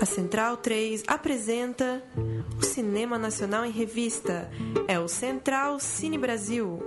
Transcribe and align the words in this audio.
A 0.00 0.06
Central 0.06 0.56
3 0.58 1.02
apresenta 1.08 2.00
o 2.56 2.64
Cinema 2.64 3.18
Nacional 3.18 3.66
em 3.66 3.72
Revista. 3.72 4.48
É 4.86 5.00
o 5.00 5.08
Central 5.08 5.80
Cine 5.80 6.16
Brasil. 6.16 6.78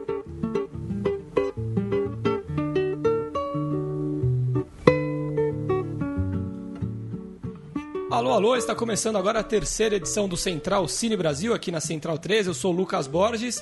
Alô, 8.09 8.31
alô, 8.31 8.55
está 8.55 8.73
começando 8.73 9.17
agora 9.17 9.39
a 9.39 9.43
terceira 9.43 9.97
edição 9.97 10.29
do 10.29 10.37
Central 10.37 10.87
Cine 10.87 11.17
Brasil, 11.17 11.53
aqui 11.53 11.71
na 11.71 11.81
Central 11.81 12.17
3. 12.17 12.47
Eu 12.47 12.53
sou 12.53 12.73
o 12.73 12.77
Lucas 12.77 13.05
Borges 13.05 13.61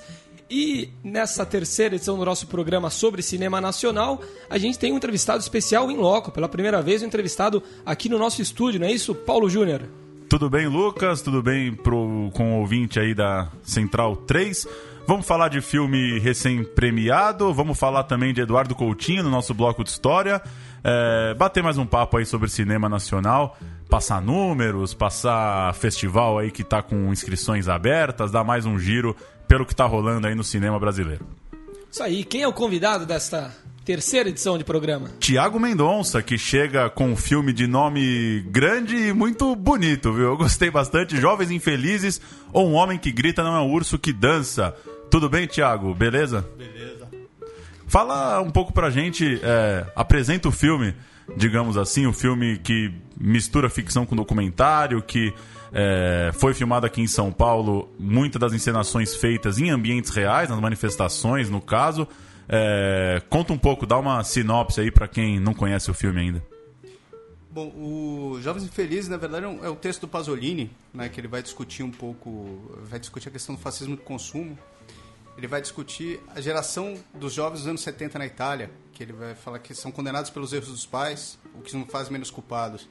e 0.50 0.90
nessa 1.04 1.46
terceira 1.46 1.96
edição 1.96 2.18
do 2.18 2.26
nosso 2.26 2.48
programa 2.48 2.90
sobre 2.90 3.22
cinema 3.22 3.62
nacional, 3.62 4.20
a 4.50 4.58
gente 4.58 4.80
tem 4.80 4.92
um 4.92 4.98
entrevistado 4.98 5.40
especial 5.40 5.92
em 5.92 5.98
loco, 5.98 6.32
pela 6.32 6.50
primeira 6.50 6.82
vez 6.82 7.04
um 7.04 7.06
entrevistado 7.06 7.62
aqui 7.86 8.10
no 8.10 8.18
nosso 8.18 8.42
estúdio, 8.42 8.80
não 8.80 8.88
é 8.88 8.92
isso, 8.92 9.14
Paulo 9.14 9.50
Júnior? 9.50 9.84
Tudo 10.28 10.50
bem, 10.50 10.68
Lucas? 10.68 11.22
Tudo 11.22 11.42
bem 11.42 11.74
pro, 11.74 12.30
com 12.34 12.54
o 12.54 12.60
ouvinte 12.60 13.00
aí 13.00 13.14
da 13.14 13.50
Central 13.64 14.16
3? 14.16 14.68
Vamos 15.08 15.26
falar 15.26 15.50
de 15.50 15.60
filme 15.60 16.20
recém-premiado, 16.20 17.52
vamos 17.52 17.80
falar 17.80 18.04
também 18.04 18.32
de 18.32 18.42
Eduardo 18.42 18.76
Coutinho 18.76 19.24
no 19.24 19.30
nosso 19.32 19.56
bloco 19.56 19.84
de 19.84 19.90
história, 19.90 20.40
é, 20.84 21.34
bater 21.34 21.64
mais 21.64 21.80
um 21.80 21.86
papo 21.86 22.18
aí 22.18 22.26
sobre 22.28 22.48
cinema 22.48 22.88
nacional, 22.88 23.58
passar 23.90 24.22
números, 24.22 24.94
passar 24.94 25.74
festival 25.74 26.38
aí 26.38 26.52
que 26.52 26.64
tá 26.64 26.84
com 26.84 27.12
inscrições 27.12 27.68
abertas, 27.68 28.30
dar 28.30 28.44
mais 28.44 28.68
um 28.68 28.78
giro 28.78 29.16
pelo 29.50 29.66
que 29.66 29.76
tá 29.76 29.86
rolando 29.86 30.28
aí 30.28 30.36
no 30.36 30.44
cinema 30.44 30.80
brasileiro. 30.80 31.26
Isso 31.92 32.04
aí, 32.04 32.24
quem 32.24 32.44
é 32.44 32.48
o 32.48 32.54
convidado 32.54 33.04
desta 33.04 33.52
terceira 33.84 34.30
edição 34.30 34.60
de 34.60 34.64
programa? 34.64 35.10
Tiago 35.20 35.60
Mendonça, 35.60 36.22
que 36.22 36.38
chega 36.38 36.88
com 36.88 37.12
um 37.12 37.16
filme 37.16 37.52
de 37.52 37.66
nome 37.66 38.42
grande 38.52 38.96
e 38.96 39.12
muito 39.12 39.56
bonito, 39.56 40.14
viu? 40.14 40.26
Eu 40.26 40.38
gostei 40.38 40.70
bastante. 40.70 41.20
Jovens 41.20 41.50
Infelizes 41.50 42.22
ou 42.54 42.70
Um 42.70 42.74
Homem 42.74 43.00
que 43.00 43.12
Grita 43.12 43.44
Não 43.44 43.56
é 43.56 43.60
um 43.60 43.72
Urso 43.72 43.98
que 43.98 44.14
Dança. 44.14 44.76
Tudo 45.10 45.28
bem, 45.28 45.48
Tiago? 45.48 45.96
Beleza? 45.96 46.48
Beleza. 46.56 47.10
Fala 47.88 48.40
um 48.42 48.52
pouco 48.52 48.72
pra 48.72 48.92
gente, 48.92 49.42
é, 49.42 49.84
apresenta 49.96 50.48
o 50.48 50.52
filme, 50.52 50.94
digamos 51.36 51.76
assim, 51.76 52.06
o 52.06 52.14
filme 52.14 52.60
que 52.60 52.94
mistura 53.20 53.68
ficção 53.68 54.06
com 54.06 54.16
documentário, 54.16 55.02
que 55.02 55.34
é, 55.72 56.32
foi 56.34 56.54
filmado 56.54 56.86
aqui 56.86 57.02
em 57.02 57.08
São 57.08 57.32
Paulo, 57.32 57.90
muitas 58.00 58.40
das 58.40 58.54
encenações 58.54 59.16
feitas 59.16 59.58
em 59.60 59.70
ambientes 59.70 60.10
reais, 60.12 60.50
nas 60.50 60.60
manifestações, 60.60 61.50
no 61.50 61.62
caso. 61.62 62.08
É, 62.48 63.22
conta 63.30 63.54
um 63.54 63.58
pouco, 63.58 63.86
dá 63.86 63.98
uma 63.98 64.24
sinopse 64.24 64.82
aí 64.82 64.92
para 64.92 65.08
quem 65.08 65.40
não 65.40 65.54
conhece 65.54 65.92
o 65.92 65.94
filme 65.94 66.20
ainda. 66.20 66.44
Bom, 67.52 67.68
o 67.76 68.40
Jovens 68.42 68.64
Infelizes, 68.64 69.10
na 69.10 69.18
verdade, 69.18 69.46
é 69.46 69.66
é 69.66 69.70
um 69.70 69.76
texto 69.76 70.02
do 70.02 70.08
Pasolini, 70.08 70.72
né, 70.94 71.10
que 71.10 71.20
ele 71.20 71.28
vai 71.28 71.42
discutir 71.42 71.84
um 71.84 71.92
pouco, 71.92 72.60
vai 72.84 73.00
discutir 73.00 73.30
a 73.30 73.32
questão 73.32 73.56
do 73.56 73.62
fascismo 73.62 73.96
de 73.96 74.02
consumo. 74.04 74.58
Ele 75.38 75.48
vai 75.48 75.62
discutir 75.62 76.20
a 76.36 76.42
geração 76.42 76.96
dos 77.14 77.34
jovens 77.34 77.60
dos 77.60 77.68
anos 77.68 77.82
70 77.82 78.20
na 78.20 78.26
Itália, 78.26 78.70
que 78.92 79.02
ele 79.02 79.14
vai 79.14 79.34
falar 79.34 79.60
que 79.60 79.74
são 79.74 79.92
condenados 79.92 80.30
pelos 80.30 80.52
erros 80.54 80.70
dos 80.70 80.86
pais, 80.86 81.40
o 81.56 81.62
que 81.62 81.76
não 81.76 81.86
faz 81.86 82.10
menos 82.10 82.30
culpados. 82.30 82.88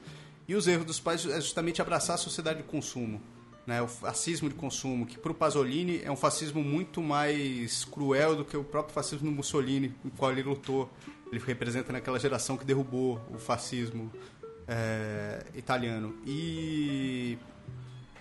E 0.49 0.55
os 0.55 0.67
erros 0.67 0.83
dos 0.83 0.99
pais 0.99 1.27
é 1.27 1.39
justamente 1.39 1.79
abraçar 1.79 2.15
a 2.15 2.17
sociedade 2.17 2.63
de 2.63 2.67
consumo, 2.67 3.21
né, 3.67 3.83
o 3.83 3.87
fascismo 3.87 4.49
de 4.49 4.55
consumo, 4.55 5.05
que 5.05 5.15
para 5.15 5.31
o 5.31 5.35
Pasolini 5.35 6.01
é 6.03 6.09
um 6.09 6.15
fascismo 6.15 6.63
muito 6.63 7.03
mais 7.03 7.85
cruel 7.85 8.35
do 8.35 8.43
que 8.43 8.57
o 8.57 8.63
próprio 8.63 8.91
fascismo 8.91 9.29
do 9.29 9.35
Mussolini, 9.35 9.93
o 10.03 10.09
qual 10.09 10.31
ele 10.31 10.41
lutou. 10.41 10.89
Ele 11.31 11.39
representa 11.45 11.93
naquela 11.93 12.19
geração 12.19 12.57
que 12.57 12.65
derrubou 12.65 13.21
o 13.31 13.37
fascismo 13.37 14.11
é, 14.67 15.45
italiano. 15.53 16.15
E 16.25 17.37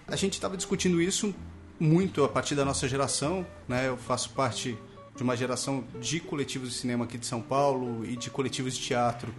a 0.06 0.14
gente 0.14 0.34
estava 0.34 0.54
discutindo 0.54 1.00
isso 1.00 1.34
muito 1.80 2.22
a 2.24 2.28
partir 2.28 2.54
da 2.54 2.64
nossa 2.66 2.86
geração. 2.86 3.46
Né? 3.66 3.88
Eu 3.88 3.96
faço 3.96 4.28
parte 4.34 4.76
de 5.16 5.22
uma 5.22 5.34
geração 5.34 5.82
de 5.98 6.20
coletivos 6.20 6.68
de 6.68 6.74
cinema 6.74 7.06
aqui 7.06 7.16
de 7.16 7.24
São 7.24 7.40
Paulo 7.40 8.04
e 8.04 8.16
de 8.16 8.28
coletivos 8.28 8.76
de 8.76 8.82
teatro 8.82 9.32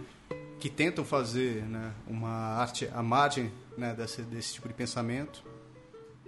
que 0.60 0.68
tentam 0.68 1.04
fazer 1.04 1.62
né, 1.62 1.92
uma 2.06 2.28
arte 2.28 2.88
à 2.94 3.02
margem 3.02 3.50
né, 3.76 3.94
desse, 3.94 4.20
desse 4.22 4.54
tipo 4.54 4.68
de 4.68 4.74
pensamento. 4.74 5.42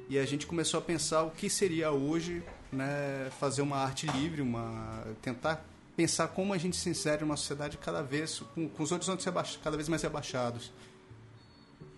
E 0.08 0.18
a 0.18 0.24
gente 0.24 0.46
começou 0.46 0.78
a 0.78 0.82
pensar 0.82 1.22
o 1.22 1.30
que 1.30 1.48
seria 1.48 1.92
hoje 1.92 2.42
né, 2.72 3.30
fazer 3.38 3.62
uma 3.62 3.76
arte 3.76 4.06
livre, 4.06 4.40
uma 4.40 5.04
tentar 5.20 5.64
pensar 5.94 6.28
como 6.28 6.54
a 6.54 6.58
gente 6.58 6.76
se 6.76 6.88
insere 6.88 7.20
numa 7.20 7.36
sociedade 7.36 7.76
cada 7.76 8.02
vez 8.02 8.40
com, 8.54 8.68
com 8.68 8.82
os 8.82 8.90
horizontes 8.90 9.26
cada 9.62 9.76
vez 9.76 9.88
mais 9.88 10.02
rebaixados. 10.02 10.72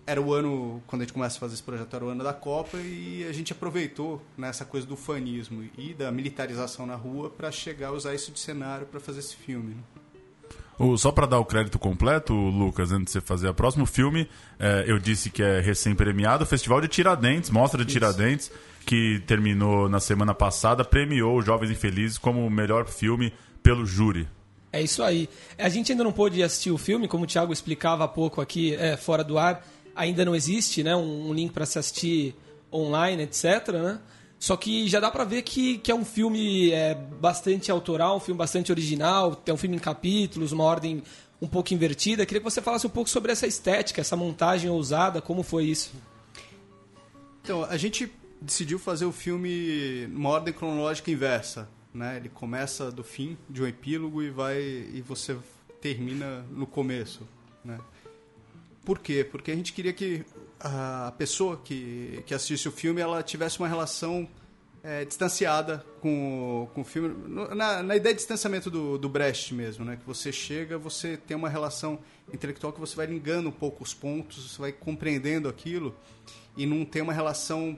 Era 0.05 0.21
o 0.21 0.33
ano, 0.33 0.83
quando 0.85 1.01
a 1.01 1.05
gente 1.05 1.13
começa 1.13 1.37
a 1.37 1.39
fazer 1.39 1.55
esse 1.55 1.63
projeto, 1.63 1.95
era 1.95 2.05
o 2.05 2.09
ano 2.09 2.23
da 2.23 2.33
Copa 2.33 2.77
e 2.77 3.25
a 3.27 3.31
gente 3.31 3.53
aproveitou 3.53 4.21
nessa 4.37 4.63
né, 4.63 4.69
coisa 4.69 4.85
do 4.85 4.95
fanismo 4.95 5.67
e 5.77 5.93
da 5.93 6.11
militarização 6.11 6.85
na 6.85 6.95
rua 6.95 7.29
para 7.29 7.49
chegar 7.51 7.87
a 7.87 7.91
usar 7.91 8.13
isso 8.13 8.31
de 8.31 8.39
cenário 8.39 8.85
para 8.85 8.99
fazer 8.99 9.19
esse 9.19 9.35
filme. 9.35 9.73
Né? 9.73 10.04
O, 10.77 10.97
só 10.97 11.11
para 11.11 11.25
dar 11.25 11.39
o 11.39 11.45
crédito 11.45 11.79
completo, 11.79 12.33
Lucas, 12.33 12.91
antes 12.91 13.05
de 13.05 13.11
você 13.11 13.21
fazer 13.21 13.47
o 13.47 13.53
próximo 13.53 13.85
filme, 13.85 14.29
é, 14.59 14.83
eu 14.87 14.99
disse 14.99 15.29
que 15.29 15.41
é 15.41 15.61
recém-premiado, 15.61 16.43
o 16.43 16.47
Festival 16.47 16.81
de 16.81 16.87
Tiradentes, 16.87 17.49
Mostra 17.49 17.83
de 17.83 17.89
Isso. 17.89 17.99
Tiradentes, 17.99 18.51
que 18.85 19.21
terminou 19.25 19.89
na 19.89 19.99
semana 19.99 20.33
passada, 20.33 20.83
premiou 20.83 21.41
Jovens 21.41 21.71
Infelizes 21.71 22.17
como 22.17 22.45
o 22.45 22.49
melhor 22.49 22.87
filme 22.87 23.33
pelo 23.63 23.85
júri. 23.85 24.27
É 24.71 24.81
isso 24.81 25.01
aí. 25.01 25.29
A 25.57 25.69
gente 25.69 25.91
ainda 25.91 26.03
não 26.03 26.11
pôde 26.11 26.43
assistir 26.43 26.69
o 26.69 26.77
filme, 26.77 27.07
como 27.07 27.23
o 27.23 27.27
Thiago 27.27 27.53
explicava 27.53 28.03
há 28.03 28.07
pouco 28.07 28.41
aqui, 28.41 28.75
é, 28.75 28.97
fora 28.97 29.23
do 29.23 29.37
ar, 29.37 29.65
ainda 29.95 30.25
não 30.25 30.35
existe 30.35 30.83
né, 30.83 30.93
um, 30.95 31.29
um 31.29 31.33
link 31.33 31.53
para 31.53 31.65
se 31.65 31.79
assistir 31.79 32.35
online, 32.71 33.23
etc. 33.23 33.69
Né? 33.69 33.99
Só 34.37 34.55
que 34.57 34.87
já 34.87 34.99
dá 34.99 35.09
pra 35.09 35.23
ver 35.23 35.41
que, 35.41 35.77
que 35.77 35.91
é 35.91 35.95
um 35.95 36.05
filme 36.05 36.71
é, 36.71 36.93
bastante 36.93 37.71
autoral, 37.71 38.17
um 38.17 38.19
filme 38.19 38.37
bastante 38.37 38.71
original, 38.71 39.41
é 39.45 39.53
um 39.53 39.57
filme 39.57 39.75
em 39.75 39.79
capítulos, 39.79 40.51
uma 40.51 40.63
ordem 40.63 41.01
um 41.41 41.47
pouco 41.47 41.73
invertida. 41.73 42.25
Queria 42.25 42.41
que 42.41 42.49
você 42.49 42.61
falasse 42.61 42.85
um 42.85 42.89
pouco 42.89 43.09
sobre 43.09 43.31
essa 43.31 43.47
estética, 43.47 44.01
essa 44.01 44.15
montagem 44.15 44.69
ousada, 44.69 45.21
como 45.21 45.43
foi 45.43 45.65
isso? 45.65 45.93
Então, 47.41 47.63
a 47.63 47.77
gente 47.77 48.11
decidiu 48.41 48.77
fazer 48.77 49.05
o 49.05 49.11
filme 49.11 50.07
numa 50.07 50.29
ordem 50.29 50.53
cronológica 50.53 51.11
inversa. 51.11 51.69
Né? 51.93 52.17
Ele 52.17 52.29
começa 52.29 52.91
do 52.91 53.03
fim, 53.03 53.37
de 53.49 53.63
um 53.63 53.67
epílogo, 53.67 54.21
e 54.21 54.29
vai 54.29 54.59
e 54.59 55.01
você 55.05 55.37
termina 55.81 56.45
no 56.51 56.67
começo. 56.67 57.27
Né? 57.63 57.79
Por 58.83 58.99
quê? 58.99 59.23
Porque 59.23 59.51
a 59.51 59.55
gente 59.55 59.71
queria 59.71 59.93
que 59.93 60.25
a 60.59 61.13
pessoa 61.17 61.57
que, 61.57 62.23
que 62.25 62.33
assistisse 62.33 62.67
o 62.67 62.71
filme 62.71 63.01
ela 63.01 63.21
tivesse 63.21 63.59
uma 63.59 63.67
relação 63.67 64.27
é, 64.85 65.03
distanciada 65.03 65.83
com, 65.99 66.69
com 66.73 66.81
o 66.81 66.83
filme. 66.83 67.15
Na, 67.55 67.81
na 67.81 67.95
ideia 67.95 68.13
de 68.13 68.19
distanciamento 68.19 68.69
do, 68.69 68.97
do 68.97 69.09
Brecht 69.09 69.53
mesmo, 69.53 69.83
né? 69.83 69.97
Que 69.97 70.05
você 70.05 70.31
chega, 70.31 70.77
você 70.77 71.17
tem 71.17 71.35
uma 71.35 71.49
relação 71.49 71.99
intelectual 72.31 72.71
que 72.71 72.79
você 72.79 72.95
vai 72.95 73.07
ligando 73.07 73.49
um 73.49 73.51
pouco 73.51 73.83
os 73.83 73.93
pontos, 73.93 74.51
você 74.51 74.61
vai 74.61 74.71
compreendendo 74.71 75.49
aquilo 75.49 75.95
e 76.55 76.65
não 76.65 76.85
tem 76.85 77.01
uma 77.01 77.13
relação 77.13 77.77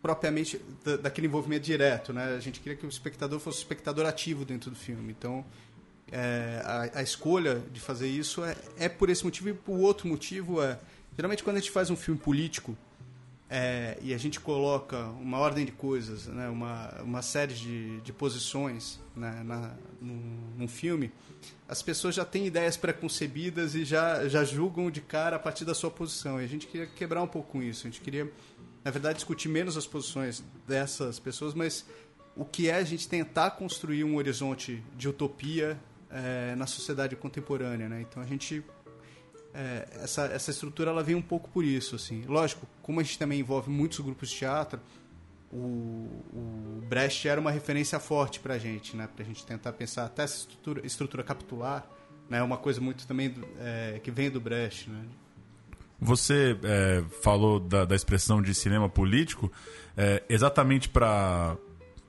propriamente 0.00 0.60
da, 0.82 0.96
daquele 0.96 1.26
envolvimento 1.26 1.66
direto, 1.66 2.14
né? 2.14 2.34
A 2.34 2.40
gente 2.40 2.60
queria 2.60 2.78
que 2.78 2.86
o 2.86 2.88
espectador 2.88 3.38
fosse 3.38 3.58
um 3.58 3.60
espectador 3.60 4.06
ativo 4.06 4.44
dentro 4.44 4.70
do 4.70 4.76
filme. 4.76 5.14
Então, 5.16 5.44
é, 6.10 6.62
a, 6.64 7.00
a, 7.00 7.02
escolha 7.02 7.62
de 7.70 7.78
fazer 7.78 8.08
isso 8.08 8.42
é, 8.42 8.56
é 8.78 8.88
por 8.88 9.10
esse 9.10 9.22
motivo 9.22 9.50
e 9.50 9.56
o 9.66 9.80
outro 9.80 10.08
motivo 10.08 10.62
é 10.62 10.78
geralmente 11.18 11.42
quando 11.42 11.56
a 11.56 11.58
gente 11.58 11.72
faz 11.72 11.90
um 11.90 11.96
filme 11.96 12.20
político 12.20 12.78
é, 13.50 13.98
e 14.00 14.14
a 14.14 14.18
gente 14.18 14.38
coloca 14.38 15.06
uma 15.20 15.38
ordem 15.38 15.64
de 15.64 15.72
coisas, 15.72 16.28
né, 16.28 16.48
uma, 16.48 16.94
uma 17.02 17.22
série 17.22 17.54
de, 17.54 18.00
de 18.02 18.12
posições 18.12 19.00
né, 19.16 19.42
na, 19.44 19.74
num, 20.00 20.38
num 20.56 20.68
filme, 20.68 21.10
as 21.66 21.82
pessoas 21.82 22.14
já 22.14 22.24
têm 22.24 22.46
ideias 22.46 22.76
preconcebidas 22.76 23.74
e 23.74 23.84
já, 23.84 24.28
já 24.28 24.44
julgam 24.44 24.92
de 24.92 25.00
cara 25.00 25.34
a 25.34 25.38
partir 25.40 25.64
da 25.64 25.74
sua 25.74 25.90
posição. 25.90 26.40
E 26.40 26.44
a 26.44 26.46
gente 26.46 26.68
queria 26.68 26.86
quebrar 26.86 27.22
um 27.22 27.26
pouco 27.26 27.52
com 27.52 27.62
isso. 27.62 27.86
A 27.86 27.90
gente 27.90 28.00
queria, 28.00 28.30
na 28.84 28.90
verdade, 28.90 29.16
discutir 29.16 29.48
menos 29.48 29.76
as 29.76 29.86
posições 29.86 30.44
dessas 30.66 31.18
pessoas, 31.18 31.52
mas 31.52 31.84
o 32.36 32.44
que 32.44 32.68
é 32.68 32.76
a 32.76 32.84
gente 32.84 33.08
tentar 33.08 33.52
construir 33.52 34.04
um 34.04 34.16
horizonte 34.16 34.84
de 34.96 35.08
utopia 35.08 35.78
é, 36.10 36.54
na 36.54 36.66
sociedade 36.66 37.16
contemporânea, 37.16 37.88
né? 37.88 38.00
Então 38.02 38.22
a 38.22 38.26
gente 38.26 38.62
é, 39.58 39.88
essa, 40.04 40.26
essa 40.26 40.52
estrutura 40.52 40.90
ela 40.90 41.02
vem 41.02 41.16
um 41.16 41.22
pouco 41.22 41.50
por 41.50 41.64
isso, 41.64 41.96
assim. 41.96 42.22
Lógico, 42.28 42.64
como 42.80 43.00
a 43.00 43.02
gente 43.02 43.18
também 43.18 43.40
envolve 43.40 43.68
muitos 43.68 43.98
grupos 43.98 44.30
de 44.30 44.36
teatro, 44.36 44.80
o, 45.52 45.56
o 46.32 46.82
Brecht 46.88 47.26
era 47.26 47.40
uma 47.40 47.50
referência 47.50 47.98
forte 47.98 48.38
para 48.38 48.54
a 48.54 48.58
gente, 48.58 48.96
né? 48.96 49.08
Para 49.12 49.24
a 49.24 49.26
gente 49.26 49.44
tentar 49.44 49.72
pensar 49.72 50.04
até 50.04 50.22
essa 50.22 50.36
estrutura, 50.36 50.86
estrutura 50.86 51.24
capitular, 51.24 51.84
né? 52.30 52.40
Uma 52.40 52.56
coisa 52.56 52.80
muito 52.80 53.04
também 53.04 53.30
do, 53.30 53.44
é, 53.58 53.98
que 54.00 54.12
vem 54.12 54.30
do 54.30 54.40
Brecht, 54.40 54.88
né? 54.90 55.04
Você 56.00 56.56
é, 56.62 57.02
falou 57.20 57.58
da, 57.58 57.84
da, 57.84 57.96
expressão 57.96 58.40
de 58.40 58.54
cinema 58.54 58.88
político, 58.88 59.50
é, 59.96 60.22
exatamente 60.28 60.88
para 60.88 61.56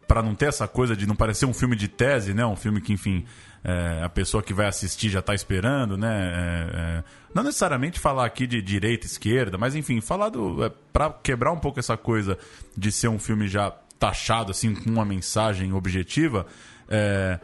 para 0.09 0.23
não 0.23 0.33
ter 0.33 0.47
essa 0.47 0.67
coisa 0.67 0.95
de 0.95 1.05
não 1.05 1.15
parecer 1.15 1.45
um 1.45 1.53
filme 1.53 1.75
de 1.75 1.87
tese, 1.87 2.33
né? 2.33 2.43
Um 2.43 2.55
filme 2.55 2.81
que, 2.81 2.91
enfim, 2.91 3.23
é, 3.63 4.01
a 4.03 4.09
pessoa 4.09 4.41
que 4.41 4.55
vai 4.55 4.65
assistir 4.65 5.07
já 5.07 5.19
está 5.19 5.35
esperando, 5.35 5.95
né? 5.95 6.33
É, 6.33 6.77
é, 6.79 7.03
não 7.31 7.43
necessariamente 7.43 7.99
falar 7.99 8.25
aqui 8.25 8.47
de 8.47 8.59
direita, 8.59 9.05
esquerda, 9.05 9.55
mas 9.55 9.75
enfim, 9.75 10.01
falar 10.01 10.29
do. 10.29 10.65
É, 10.65 10.71
para 10.91 11.11
quebrar 11.11 11.51
um 11.51 11.59
pouco 11.59 11.79
essa 11.79 11.95
coisa 11.95 12.39
de 12.75 12.91
ser 12.91 13.07
um 13.07 13.19
filme 13.19 13.47
já 13.47 13.69
taxado, 13.99 14.49
assim, 14.49 14.73
com 14.73 14.89
uma 14.89 15.05
mensagem 15.05 15.73
objetiva. 15.73 16.47
É, 16.89 17.39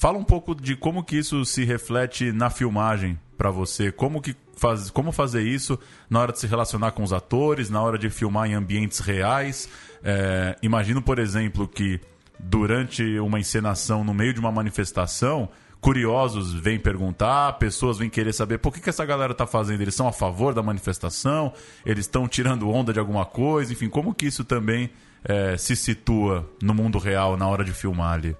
fala 0.00 0.16
um 0.16 0.24
pouco 0.24 0.54
de 0.54 0.74
como 0.74 1.04
que 1.04 1.18
isso 1.18 1.44
se 1.44 1.62
reflete 1.62 2.32
na 2.32 2.48
filmagem 2.48 3.20
para 3.36 3.50
você, 3.50 3.92
como 3.92 4.22
que 4.22 4.34
faz, 4.56 4.88
como 4.88 5.12
fazer 5.12 5.42
isso 5.42 5.78
na 6.08 6.20
hora 6.20 6.32
de 6.32 6.38
se 6.38 6.46
relacionar 6.46 6.92
com 6.92 7.02
os 7.02 7.12
atores, 7.12 7.68
na 7.68 7.82
hora 7.82 7.98
de 7.98 8.08
filmar 8.08 8.48
em 8.48 8.54
ambientes 8.54 8.98
reais. 9.00 9.68
É, 10.02 10.56
imagino, 10.62 11.02
por 11.02 11.18
exemplo, 11.18 11.68
que 11.68 12.00
durante 12.38 13.18
uma 13.18 13.38
encenação 13.38 14.02
no 14.02 14.14
meio 14.14 14.32
de 14.32 14.40
uma 14.40 14.50
manifestação, 14.50 15.50
curiosos 15.82 16.54
vêm 16.54 16.78
perguntar, 16.78 17.58
pessoas 17.58 17.98
vêm 17.98 18.08
querer 18.08 18.32
saber 18.32 18.56
por 18.56 18.72
que, 18.72 18.80
que 18.80 18.88
essa 18.88 19.04
galera 19.04 19.32
está 19.32 19.46
fazendo. 19.46 19.82
Eles 19.82 19.94
são 19.94 20.08
a 20.08 20.12
favor 20.12 20.54
da 20.54 20.62
manifestação? 20.62 21.52
Eles 21.84 22.06
estão 22.06 22.26
tirando 22.26 22.70
onda 22.70 22.90
de 22.90 22.98
alguma 22.98 23.26
coisa? 23.26 23.70
Enfim, 23.70 23.90
como 23.90 24.14
que 24.14 24.24
isso 24.24 24.44
também 24.44 24.88
é, 25.22 25.58
se 25.58 25.76
situa 25.76 26.48
no 26.62 26.72
mundo 26.72 26.98
real 26.98 27.36
na 27.36 27.46
hora 27.46 27.62
de 27.62 27.72
filmar 27.74 28.14
ali? 28.14 28.34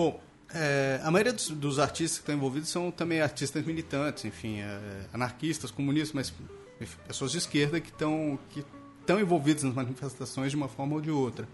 Bom, 0.00 0.18
é, 0.54 0.98
a 1.04 1.10
maioria 1.10 1.30
dos, 1.30 1.50
dos, 1.50 1.78
artistas 1.78 2.16
que 2.16 2.22
estão 2.22 2.34
envolvidos 2.34 2.70
são 2.70 2.90
também 2.90 3.20
artistas 3.20 3.62
militantes, 3.66 4.24
enfim, 4.24 4.60
é, 4.60 5.04
anarquistas, 5.12 5.70
comunistas, 5.70 6.14
mas 6.14 6.32
enfim, 6.80 6.96
pessoas 7.06 7.32
de 7.32 7.36
esquerda 7.36 7.78
que 7.82 7.90
estão 7.90 8.38
que 8.48 8.64
estão 8.98 9.20
envolvidas 9.20 9.62
nas 9.62 9.74
manifestações 9.74 10.52
de 10.52 10.56
uma 10.56 10.68
forma 10.68 10.94
ou 10.94 11.02
de 11.02 11.10
outra. 11.10 11.46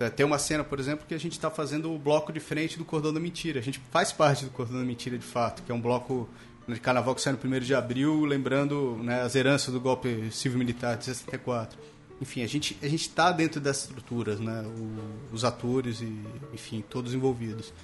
É, 0.00 0.08
tem 0.08 0.24
uma 0.24 0.38
cena, 0.38 0.64
por 0.64 0.80
exemplo, 0.80 1.04
que 1.06 1.12
a 1.12 1.18
gente 1.18 1.32
está 1.32 1.50
fazendo 1.50 1.92
o 1.92 1.98
bloco 1.98 2.32
de 2.32 2.40
frente 2.40 2.78
do 2.78 2.86
Cordão 2.86 3.12
da 3.12 3.20
Mentira. 3.20 3.60
A 3.60 3.62
gente 3.62 3.82
faz 3.90 4.12
parte 4.12 4.46
do 4.46 4.50
Cordão 4.50 4.78
da 4.78 4.84
Mentira, 4.86 5.18
de 5.18 5.26
fato, 5.26 5.62
que 5.62 5.70
é 5.70 5.74
um 5.74 5.80
bloco 5.80 6.26
de 6.66 6.80
carnaval 6.80 7.14
que 7.14 7.20
sai 7.20 7.34
no 7.34 7.38
1 7.38 7.60
de 7.60 7.74
abril, 7.74 8.24
lembrando 8.24 8.98
né, 9.02 9.20
as 9.20 9.34
heranças 9.34 9.74
do 9.74 9.78
golpe 9.78 10.30
civil-militar 10.30 10.96
de 10.96 11.04
64. 11.04 11.78
Enfim, 12.22 12.44
a 12.44 12.46
gente 12.46 12.78
a 12.80 12.86
gente 12.86 13.00
está 13.00 13.32
dentro 13.32 13.60
dessas 13.60 13.88
estruturas, 13.88 14.38
né? 14.38 14.62
O, 14.62 15.34
os 15.34 15.44
atores 15.44 16.00
e, 16.00 16.22
enfim, 16.54 16.82
todos 16.88 17.12
envolvidos. 17.12 17.74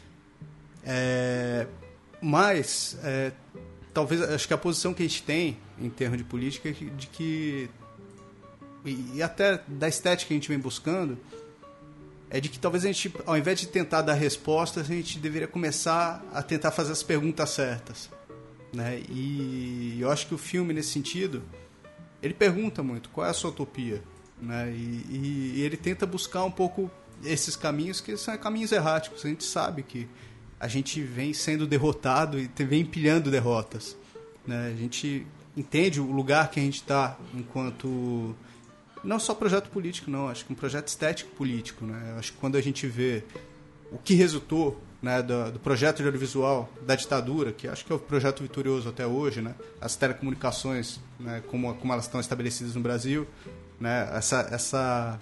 É, 0.84 1.66
mas, 2.22 2.96
é, 3.02 3.32
talvez, 3.92 4.22
acho 4.22 4.46
que 4.46 4.54
a 4.54 4.58
posição 4.58 4.94
que 4.94 5.02
a 5.02 5.06
gente 5.06 5.24
tem 5.24 5.58
em 5.80 5.90
termos 5.90 6.18
de 6.18 6.22
política 6.22 6.68
é 6.68 6.72
de 6.72 7.08
que, 7.08 7.68
e, 8.84 9.16
e 9.16 9.22
até 9.22 9.60
da 9.66 9.88
estética 9.88 10.28
que 10.28 10.34
a 10.34 10.36
gente 10.36 10.48
vem 10.48 10.58
buscando, 10.58 11.18
é 12.30 12.38
de 12.38 12.48
que 12.48 12.60
talvez 12.60 12.84
a 12.84 12.86
gente, 12.86 13.12
ao 13.26 13.36
invés 13.36 13.58
de 13.58 13.66
tentar 13.66 14.02
dar 14.02 14.14
respostas, 14.14 14.88
a 14.88 14.94
gente 14.94 15.18
deveria 15.18 15.48
começar 15.48 16.24
a 16.32 16.44
tentar 16.44 16.70
fazer 16.70 16.92
as 16.92 17.02
perguntas 17.02 17.50
certas. 17.50 18.08
Né? 18.72 19.02
E 19.08 19.98
eu 20.00 20.08
acho 20.12 20.28
que 20.28 20.34
o 20.34 20.38
filme, 20.38 20.72
nesse 20.72 20.90
sentido, 20.90 21.42
ele 22.22 22.34
pergunta 22.34 22.84
muito 22.84 23.08
qual 23.08 23.26
é 23.26 23.30
a 23.30 23.34
sua 23.34 23.50
utopia. 23.50 24.00
Né? 24.40 24.70
E, 24.70 25.54
e 25.56 25.62
ele 25.62 25.76
tenta 25.76 26.06
buscar 26.06 26.44
um 26.44 26.50
pouco 26.50 26.90
esses 27.24 27.56
caminhos 27.56 28.00
que 28.00 28.16
são 28.16 28.36
caminhos 28.38 28.72
erráticos. 28.72 29.24
A 29.24 29.28
gente 29.28 29.44
sabe 29.44 29.82
que 29.82 30.08
a 30.60 30.68
gente 30.68 31.00
vem 31.02 31.32
sendo 31.32 31.66
derrotado 31.66 32.38
e 32.38 32.48
vem 32.64 32.82
empilhando 32.82 33.30
derrotas. 33.30 33.96
Né? 34.46 34.72
A 34.74 34.76
gente 34.76 35.26
entende 35.56 36.00
o 36.00 36.10
lugar 36.10 36.50
que 36.50 36.60
a 36.60 36.62
gente 36.62 36.76
está 36.76 37.16
enquanto 37.34 38.34
não 39.04 39.18
só 39.18 39.34
projeto 39.34 39.70
político, 39.70 40.10
não. 40.10 40.28
Acho 40.28 40.44
que 40.44 40.52
um 40.52 40.56
projeto 40.56 40.88
estético 40.88 41.30
político. 41.34 41.84
Né? 41.84 42.16
Acho 42.18 42.32
que 42.32 42.38
quando 42.38 42.56
a 42.56 42.60
gente 42.60 42.86
vê 42.86 43.24
o 43.90 43.98
que 43.98 44.14
resultou 44.14 44.80
né, 45.00 45.22
do, 45.22 45.52
do, 45.52 45.60
projeto 45.60 45.98
de 45.98 46.04
audiovisual 46.04 46.68
da 46.82 46.94
ditadura, 46.96 47.52
que 47.52 47.68
acho 47.68 47.84
que 47.84 47.92
é 47.92 47.96
o 47.96 47.98
projeto 47.98 48.42
vitorioso 48.42 48.88
até 48.88 49.06
hoje, 49.06 49.40
né? 49.40 49.54
as 49.80 49.94
telecomunicações, 49.94 51.00
né, 51.20 51.42
como, 51.46 51.72
como 51.76 51.92
elas 51.92 52.06
estão 52.06 52.20
estabelecidas 52.20 52.74
no 52.74 52.80
Brasil, 52.80 53.26
né? 53.80 54.08
essa, 54.12 54.48
essa, 54.50 55.20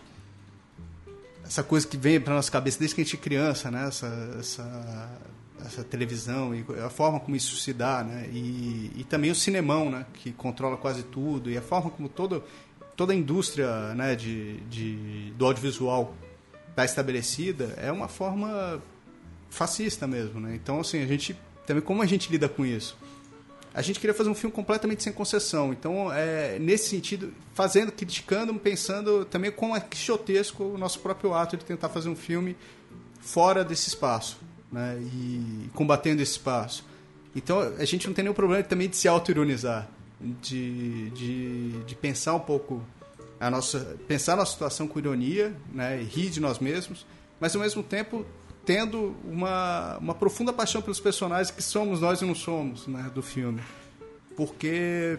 essa 1.44 1.62
coisa 1.62 1.86
que 1.86 1.96
vem 1.96 2.20
para 2.20 2.34
nossa 2.34 2.50
cabeça 2.50 2.78
desde 2.78 2.94
que 2.94 3.00
a 3.00 3.04
gente 3.04 3.16
é 3.16 3.18
criança, 3.18 3.70
né? 3.70 3.86
essa, 3.88 4.36
essa, 4.38 5.10
essa 5.64 5.84
televisão 5.84 6.54
e 6.54 6.64
a 6.84 6.90
forma 6.90 7.20
como 7.20 7.36
isso 7.36 7.56
se 7.56 7.72
dá, 7.72 8.02
né? 8.02 8.28
e, 8.32 8.92
e 8.96 9.04
também 9.04 9.30
o 9.30 9.34
cinemão, 9.34 9.90
né? 9.90 10.06
que 10.14 10.32
controla 10.32 10.76
quase 10.76 11.02
tudo, 11.02 11.50
e 11.50 11.56
a 11.56 11.62
forma 11.62 11.90
como 11.90 12.08
todo 12.08 12.42
toda 12.96 13.12
a 13.12 13.16
indústria 13.16 13.94
né, 13.94 14.16
de, 14.16 14.58
de, 14.60 15.30
do 15.36 15.44
audiovisual 15.44 16.14
está 16.70 16.84
estabelecida 16.84 17.74
é 17.76 17.92
uma 17.92 18.08
forma 18.08 18.82
fascista 19.50 20.06
mesmo, 20.06 20.40
né? 20.40 20.54
Então, 20.54 20.80
assim, 20.80 21.02
a 21.02 21.06
gente 21.06 21.36
também 21.66 21.82
como 21.82 22.02
a 22.02 22.06
gente 22.06 22.30
lida 22.30 22.48
com 22.48 22.64
isso? 22.64 22.96
A 23.76 23.82
gente 23.82 24.00
queria 24.00 24.14
fazer 24.14 24.30
um 24.30 24.34
filme 24.34 24.54
completamente 24.54 25.02
sem 25.02 25.12
concessão. 25.12 25.72
Então, 25.72 26.12
é, 26.12 26.58
nesse 26.58 26.88
sentido, 26.88 27.32
fazendo, 27.54 27.92
criticando, 27.92 28.52
pensando 28.54 29.24
também 29.26 29.52
como 29.52 29.76
é 29.76 29.80
quixotesco 29.80 30.64
o 30.64 30.78
nosso 30.78 30.98
próprio 31.00 31.34
ato 31.34 31.56
de 31.56 31.64
tentar 31.64 31.90
fazer 31.90 32.08
um 32.08 32.16
filme 32.16 32.56
fora 33.20 33.62
desse 33.62 33.88
espaço, 33.88 34.38
né? 34.72 34.98
E 35.00 35.68
combatendo 35.74 36.22
esse 36.22 36.32
espaço. 36.32 36.84
Então, 37.34 37.60
a 37.60 37.84
gente 37.84 38.06
não 38.06 38.14
tem 38.14 38.24
nenhum 38.24 38.34
problema 38.34 38.62
também 38.64 38.88
de 38.88 38.96
se 38.96 39.06
auto-ironizar 39.06 39.88
de, 40.20 41.10
de, 41.10 41.70
de 41.84 41.94
pensar 41.94 42.34
um 42.34 42.40
pouco 42.40 42.82
a 43.38 43.50
nossa 43.50 43.96
pensar 44.08 44.32
a 44.32 44.36
nossa 44.36 44.52
situação 44.52 44.88
com 44.88 44.98
ironia, 44.98 45.54
né, 45.72 46.00
e 46.00 46.04
rir 46.04 46.30
de 46.30 46.40
nós 46.40 46.58
mesmos, 46.58 47.06
mas 47.38 47.54
ao 47.54 47.62
mesmo 47.62 47.82
tempo 47.82 48.24
tendo 48.66 49.14
uma, 49.24 49.96
uma 49.98 50.14
profunda 50.14 50.52
paixão 50.52 50.82
pelos 50.82 50.98
personagens 50.98 51.50
que 51.50 51.62
somos 51.62 52.00
nós 52.00 52.20
e 52.20 52.24
não 52.24 52.34
somos, 52.34 52.86
né, 52.88 53.10
do 53.14 53.22
filme, 53.22 53.62
porque 54.36 55.18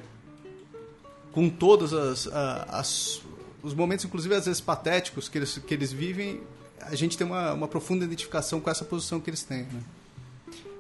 com 1.32 1.50
todos 1.50 1.94
as, 1.94 2.28
as, 2.28 3.22
os 3.64 3.74
momentos, 3.74 4.04
inclusive 4.04 4.36
às 4.36 4.46
vezes 4.46 4.60
patéticos 4.60 5.30
que 5.30 5.38
eles, 5.38 5.58
que 5.58 5.74
eles 5.74 5.92
vivem, 5.94 6.42
a 6.82 6.94
gente 6.94 7.18
tem 7.18 7.26
uma, 7.26 7.54
uma 7.54 7.68
profunda 7.68 8.04
identificação 8.04 8.60
com 8.60 8.70
essa 8.70 8.84
posição 8.84 9.20
que 9.20 9.30
eles 9.30 9.44
têm. 9.44 9.64
Né? 9.64 9.82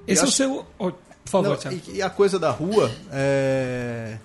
Esse 0.05 0.23
é 0.23 0.27
o 0.27 0.31
seu 0.31 0.67
por 1.27 1.43
favor, 1.43 1.59
não, 1.65 1.71
e, 1.73 1.97
e, 1.97 2.01
a 2.01 2.09
coisa 2.09 2.39
da 2.39 2.49
rua 2.49 2.89
é... 3.11 4.17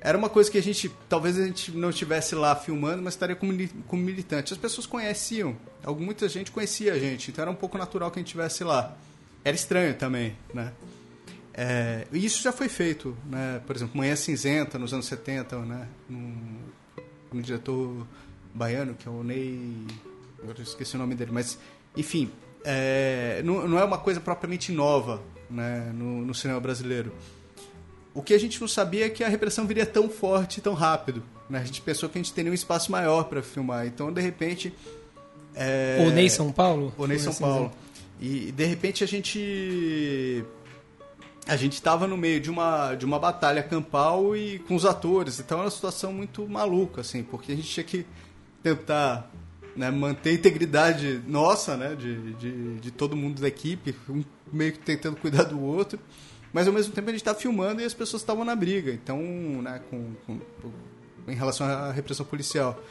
era 0.00 0.16
uma 0.16 0.28
coisa 0.28 0.50
que 0.50 0.58
a 0.58 0.62
gente 0.62 0.90
talvez 1.08 1.38
a 1.38 1.46
gente 1.46 1.72
não 1.72 1.90
estivesse 1.90 2.34
lá 2.34 2.54
filmando, 2.54 3.02
mas 3.02 3.14
estaria 3.14 3.34
como, 3.34 3.52
como 3.86 4.02
militante. 4.02 4.52
As 4.52 4.58
pessoas 4.58 4.86
conheciam, 4.86 5.56
muita 5.98 6.28
gente 6.28 6.50
conhecia 6.50 6.92
a 6.92 6.98
gente, 6.98 7.30
então 7.30 7.42
era 7.42 7.50
um 7.50 7.56
pouco 7.56 7.76
natural 7.76 8.10
que 8.10 8.18
a 8.18 8.20
gente 8.20 8.28
estivesse 8.28 8.62
lá. 8.64 8.96
Era 9.44 9.56
estranho 9.56 9.94
também, 9.94 10.36
né? 10.52 10.72
É, 11.60 12.06
e 12.12 12.24
isso 12.24 12.40
já 12.40 12.52
foi 12.52 12.68
feito, 12.68 13.16
né? 13.26 13.60
Por 13.66 13.74
exemplo, 13.74 13.96
Manhã 13.96 14.14
Cinzenta, 14.14 14.78
nos 14.78 14.92
anos 14.92 15.06
70, 15.06 15.58
né? 15.60 15.88
Um, 16.08 16.58
um 17.32 17.40
diretor 17.40 18.06
baiano, 18.54 18.94
que 18.94 19.08
é 19.08 19.10
o 19.10 19.24
Ney... 19.24 19.58
Eu 20.38 20.54
esqueci 20.62 20.94
o 20.94 20.98
nome 20.98 21.16
dele, 21.16 21.32
mas... 21.32 21.58
Enfim, 21.96 22.30
é, 22.64 23.42
não, 23.44 23.66
não 23.66 23.78
é 23.78 23.84
uma 23.84 23.98
coisa 23.98 24.20
propriamente 24.20 24.70
nova, 24.70 25.20
né, 25.50 25.90
no, 25.94 26.24
no, 26.24 26.34
cinema 26.34 26.60
brasileiro. 26.60 27.12
O 28.18 28.22
que 28.22 28.34
a 28.34 28.38
gente 28.38 28.60
não 28.60 28.66
sabia 28.66 29.06
é 29.06 29.08
que 29.08 29.22
a 29.22 29.28
repressão 29.28 29.64
viria 29.64 29.86
tão 29.86 30.08
forte, 30.08 30.60
tão 30.60 30.74
rápido. 30.74 31.22
Né? 31.48 31.60
A 31.60 31.64
gente 31.64 31.80
pensou 31.80 32.08
que 32.08 32.18
a 32.18 32.20
gente 32.20 32.32
teria 32.32 32.50
um 32.50 32.54
espaço 32.54 32.90
maior 32.90 33.22
para 33.22 33.40
filmar. 33.44 33.86
Então, 33.86 34.12
de 34.12 34.20
repente. 34.20 34.74
É... 35.54 35.98
Ou 36.00 36.10
nem 36.10 36.28
São 36.28 36.50
Paulo? 36.50 36.92
Ou 36.98 37.06
nem 37.06 37.16
São 37.16 37.32
Paulo. 37.32 37.70
E 38.20 38.50
de 38.50 38.64
repente 38.64 39.04
a 39.04 39.06
gente 39.06 40.44
a 41.46 41.54
gente 41.54 41.74
estava 41.74 42.08
no 42.08 42.16
meio 42.16 42.40
de 42.40 42.50
uma, 42.50 42.96
de 42.96 43.06
uma 43.06 43.20
batalha 43.20 43.62
campal 43.62 44.34
e 44.36 44.58
com 44.66 44.74
os 44.74 44.84
atores. 44.84 45.38
Então 45.38 45.58
era 45.58 45.66
uma 45.66 45.70
situação 45.70 46.12
muito 46.12 46.44
maluca, 46.48 47.02
assim, 47.02 47.22
porque 47.22 47.52
a 47.52 47.54
gente 47.54 47.68
tinha 47.68 47.84
que 47.84 48.04
tentar 48.64 49.30
né, 49.76 49.92
manter 49.92 50.30
a 50.30 50.32
integridade 50.32 51.22
nossa, 51.24 51.76
né, 51.76 51.94
de, 51.94 52.34
de, 52.34 52.74
de, 52.80 52.90
todo 52.90 53.16
mundo 53.16 53.40
da 53.40 53.46
equipe, 53.46 53.94
um 54.08 54.24
meio 54.52 54.72
que 54.72 54.80
tentando 54.80 55.14
cuidar 55.16 55.44
do 55.44 55.62
outro, 55.62 56.00
mas 56.52 56.66
ao 56.66 56.72
mesmo 56.72 56.92
tempo 56.92 57.08
a 57.08 57.12
gente 57.12 57.20
está 57.20 57.34
filmando 57.34 57.80
e 57.80 57.84
as 57.84 57.94
pessoas 57.94 58.22
estavam 58.22 58.44
na 58.44 58.54
briga, 58.54 58.92
então, 58.92 59.20
né, 59.20 59.80
com, 59.90 60.12
com, 60.26 60.40
em 61.26 61.34
relação 61.34 61.66
à 61.66 61.92
repressão 61.92 62.24
policial. 62.24 62.82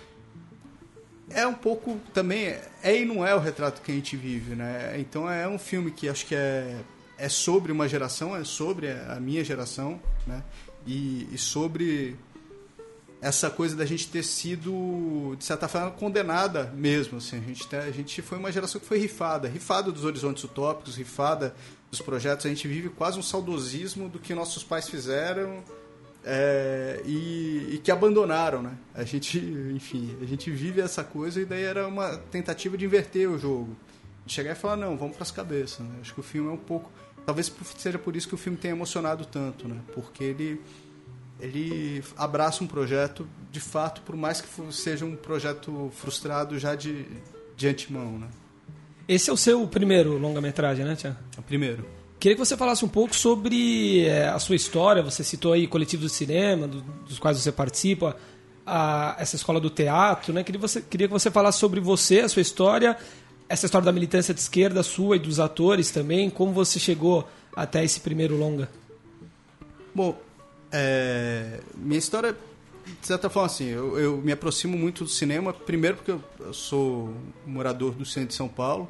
É 1.30 1.46
um 1.46 1.54
pouco 1.54 2.00
também, 2.14 2.56
é 2.84 3.02
e 3.02 3.04
não 3.04 3.26
é 3.26 3.36
o 3.36 3.40
retrato 3.40 3.82
que 3.82 3.92
a 3.92 3.96
gente 3.96 4.16
vive, 4.16 4.56
né? 4.56 4.96
Então 4.98 5.30
é 5.30 5.48
um 5.48 5.60
filme 5.60 5.92
que 5.92 6.08
acho 6.08 6.26
que 6.26 6.34
é, 6.34 6.78
é 7.18 7.28
sobre 7.28 7.72
uma 7.72 7.88
geração, 7.88 8.36
é 8.36 8.46
sobre 8.46 8.90
a 8.92 9.20
minha 9.20 9.44
geração, 9.44 10.00
né? 10.26 10.42
E, 10.86 11.28
e 11.34 11.38
sobre 11.38 12.16
essa 13.22 13.50
coisa 13.50 13.76
da 13.76 13.86
gente 13.86 14.08
ter 14.08 14.24
sido, 14.24 15.36
de 15.38 15.44
certa 15.44 15.68
forma, 15.68 15.92
condenada 15.92 16.72
mesmo. 16.76 17.18
Assim. 17.18 17.38
A, 17.38 17.42
gente, 17.42 17.76
a 17.76 17.92
gente 17.92 18.22
foi 18.22 18.38
uma 18.38 18.52
geração 18.52 18.80
que 18.80 18.88
foi 18.88 19.00
rifada 19.00 19.48
rifada 19.48 19.92
dos 19.92 20.06
horizontes 20.06 20.44
utópicos, 20.44 20.96
rifada 20.96 21.56
dos 21.90 22.02
projetos. 22.02 22.46
A 22.46 22.50
gente 22.50 22.68
vive 22.68 22.90
quase 22.90 23.18
um 23.18 23.24
saudosismo 23.24 24.10
do 24.10 24.20
que 24.20 24.34
nossos 24.34 24.64
pais 24.64 24.90
fizeram 24.90 25.64
é, 26.24 27.02
e, 27.06 27.76
e, 27.76 27.82
que 27.82 27.90
abandonaram, 27.90 28.62
né? 28.62 28.78
A 28.94 29.04
gente, 29.04 29.40
enfim, 29.74 30.18
a 30.22 30.26
gente 30.26 30.52
vive 30.52 30.82
essa 30.82 31.04
coisa 31.04 31.42
e 31.42 31.46
daí 31.46 31.64
era 31.64 31.88
uma 31.88 32.18
tentativa 32.18 32.78
de 32.78 32.86
inverter 32.86 33.30
o 33.30 33.38
jogo. 33.38 33.76
Chegar 34.26 34.52
e 34.52 34.56
falar, 34.56 34.76
não, 34.76 34.98
vamos 34.98 35.16
para 35.16 35.24
as 35.24 35.32
cabeças. 35.32 35.80
Né? 35.80 36.00
Acho 36.02 36.14
que 36.14 36.20
o 36.20 36.24
filme 36.24 36.50
é 36.50 36.52
um 36.52 36.58
pouco... 36.58 36.92
Talvez 37.26 37.52
seja 37.78 37.98
por 37.98 38.16
isso 38.16 38.28
que 38.28 38.36
o 38.36 38.38
filme 38.38 38.58
tenha 38.58 38.74
emocionado 38.74 39.26
tanto, 39.26 39.68
né? 39.68 39.80
Porque 39.94 40.24
ele, 40.24 40.62
ele 41.40 42.04
abraça 42.18 42.64
um 42.64 42.68
projeto, 42.68 43.28
de 43.52 43.60
fato, 43.60 44.02
por 44.02 44.16
mais 44.16 44.42
que 44.42 44.48
seja 44.74 45.06
um 45.06 45.16
projeto 45.16 45.90
frustrado 45.94 46.58
já 46.58 46.76
de, 46.76 47.06
de 47.56 47.68
antemão, 47.68 48.20
né? 48.20 48.28
Esse 49.08 49.30
é 49.30 49.34
o 49.34 49.38
seu 49.38 49.66
primeiro 49.68 50.18
longa-metragem, 50.18 50.84
né, 50.84 50.96
Tiago? 50.96 51.18
É 51.36 51.40
o 51.40 51.44
primeiro. 51.44 51.86
Queria 52.20 52.36
que 52.36 52.46
você 52.46 52.58
falasse 52.58 52.84
um 52.84 52.90
pouco 52.90 53.16
sobre 53.16 54.06
é, 54.06 54.28
a 54.28 54.40
sua 54.40 54.56
história. 54.56 55.02
Você 55.04 55.24
citou 55.24 55.54
aí 55.54 55.66
coletivos 55.68 56.12
de 56.12 56.18
cinema, 56.18 56.68
do, 56.68 56.82
dos 56.82 57.18
quais 57.18 57.38
você 57.38 57.52
participa, 57.52 58.18
a, 58.66 59.16
essa 59.20 59.36
escola 59.36 59.62
do 59.62 59.70
teatro. 59.70 60.34
Né? 60.34 60.44
Queria, 60.44 60.60
você, 60.60 60.82
queria 60.82 61.08
que 61.08 61.14
você 61.14 61.32
falasse 61.32 61.60
sobre 61.60 61.80
você, 61.80 62.22
a 62.22 62.30
sua 62.30 62.42
história, 62.42 62.98
essa 63.48 63.66
história 63.66 63.86
da 63.86 63.92
militância 63.92 64.34
de 64.34 64.40
esquerda 64.42 64.84
sua 64.84 65.16
e 65.16 65.20
dos 65.20 65.40
atores 65.40 65.90
também. 65.90 66.30
Como 66.30 66.52
você 66.52 66.80
chegou 66.80 67.28
até 67.56 67.84
esse 67.86 68.02
primeiro 68.02 68.36
longa? 68.36 68.68
Bom, 69.96 70.20
é, 70.72 71.62
minha 71.76 71.98
história, 72.00 72.36
de 73.00 73.08
certa 73.08 73.30
forma, 73.30 73.48
assim, 73.48 73.66
eu, 73.66 73.98
eu, 73.98 74.18
me 74.18 74.32
aproximo 74.32 74.78
muito 74.78 75.04
do 75.04 75.10
cinema. 75.10 75.54
Primeiro 75.54 75.98
porque 75.98 76.12
eu, 76.12 76.24
eu 76.40 76.54
sou 76.54 77.14
morador 77.46 77.94
do 77.94 78.06
centro 78.06 78.30
de 78.30 78.36
São 78.36 78.48
Paulo 78.48 78.88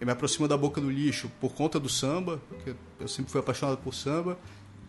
eu 0.00 0.06
me 0.06 0.12
aproximo 0.12 0.46
da 0.46 0.56
boca 0.56 0.80
do 0.80 0.90
lixo 0.90 1.30
por 1.40 1.54
conta 1.54 1.80
do 1.80 1.88
samba, 1.88 2.40
que 2.62 2.74
eu 3.00 3.08
sempre 3.08 3.30
fui 3.30 3.40
apaixonado 3.40 3.78
por 3.78 3.94
samba. 3.94 4.38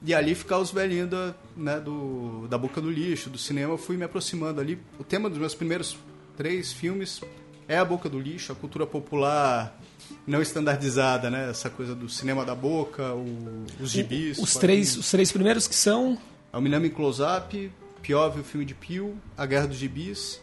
E 0.04 0.14
ali 0.14 0.36
ficar 0.36 0.60
os 0.60 0.70
velhinhos 0.70 1.10
da, 1.10 1.34
né, 1.56 1.80
do, 1.80 2.46
da 2.48 2.58
boca 2.58 2.80
do 2.82 2.92
lixo, 2.92 3.30
do 3.30 3.38
cinema, 3.38 3.74
eu 3.74 3.78
fui 3.78 3.98
me 3.98 4.04
aproximando 4.04 4.60
ali. 4.60 4.78
O 5.00 5.04
tema 5.04 5.30
dos 5.30 5.40
meus 5.40 5.56
primeiros 5.56 5.98
três 6.36 6.74
filmes 6.74 7.22
é 7.68 7.78
a 7.78 7.86
boca 7.86 8.10
do 8.10 8.20
lixo, 8.20 8.52
a 8.52 8.56
cultura 8.56 8.86
popular 8.86 9.80
não 10.26 10.42
estandardizada, 10.42 11.30
né? 11.30 11.50
Essa 11.50 11.70
coisa 11.70 11.96
do 11.96 12.08
cinema 12.10 12.46
da 12.46 12.54
boca, 12.54 13.14
o, 13.14 13.66
os 13.80 13.90
gibis. 13.90 14.38
Os 14.38 14.56
três, 14.56 14.98
os 14.98 15.10
três 15.10 15.32
primeiros 15.32 15.68
que 15.68 15.76
são? 15.76 16.18
É 16.52 16.58
o 16.58 16.62
Minami 16.62 16.90
Close-Up, 16.90 17.72
Piove, 18.08 18.40
o 18.40 18.44
filme 18.44 18.66
de 18.66 18.74
Pio, 18.74 19.18
A 19.38 19.46
Guerra 19.46 19.68
dos 19.68 19.76
Gibis. 19.76 20.42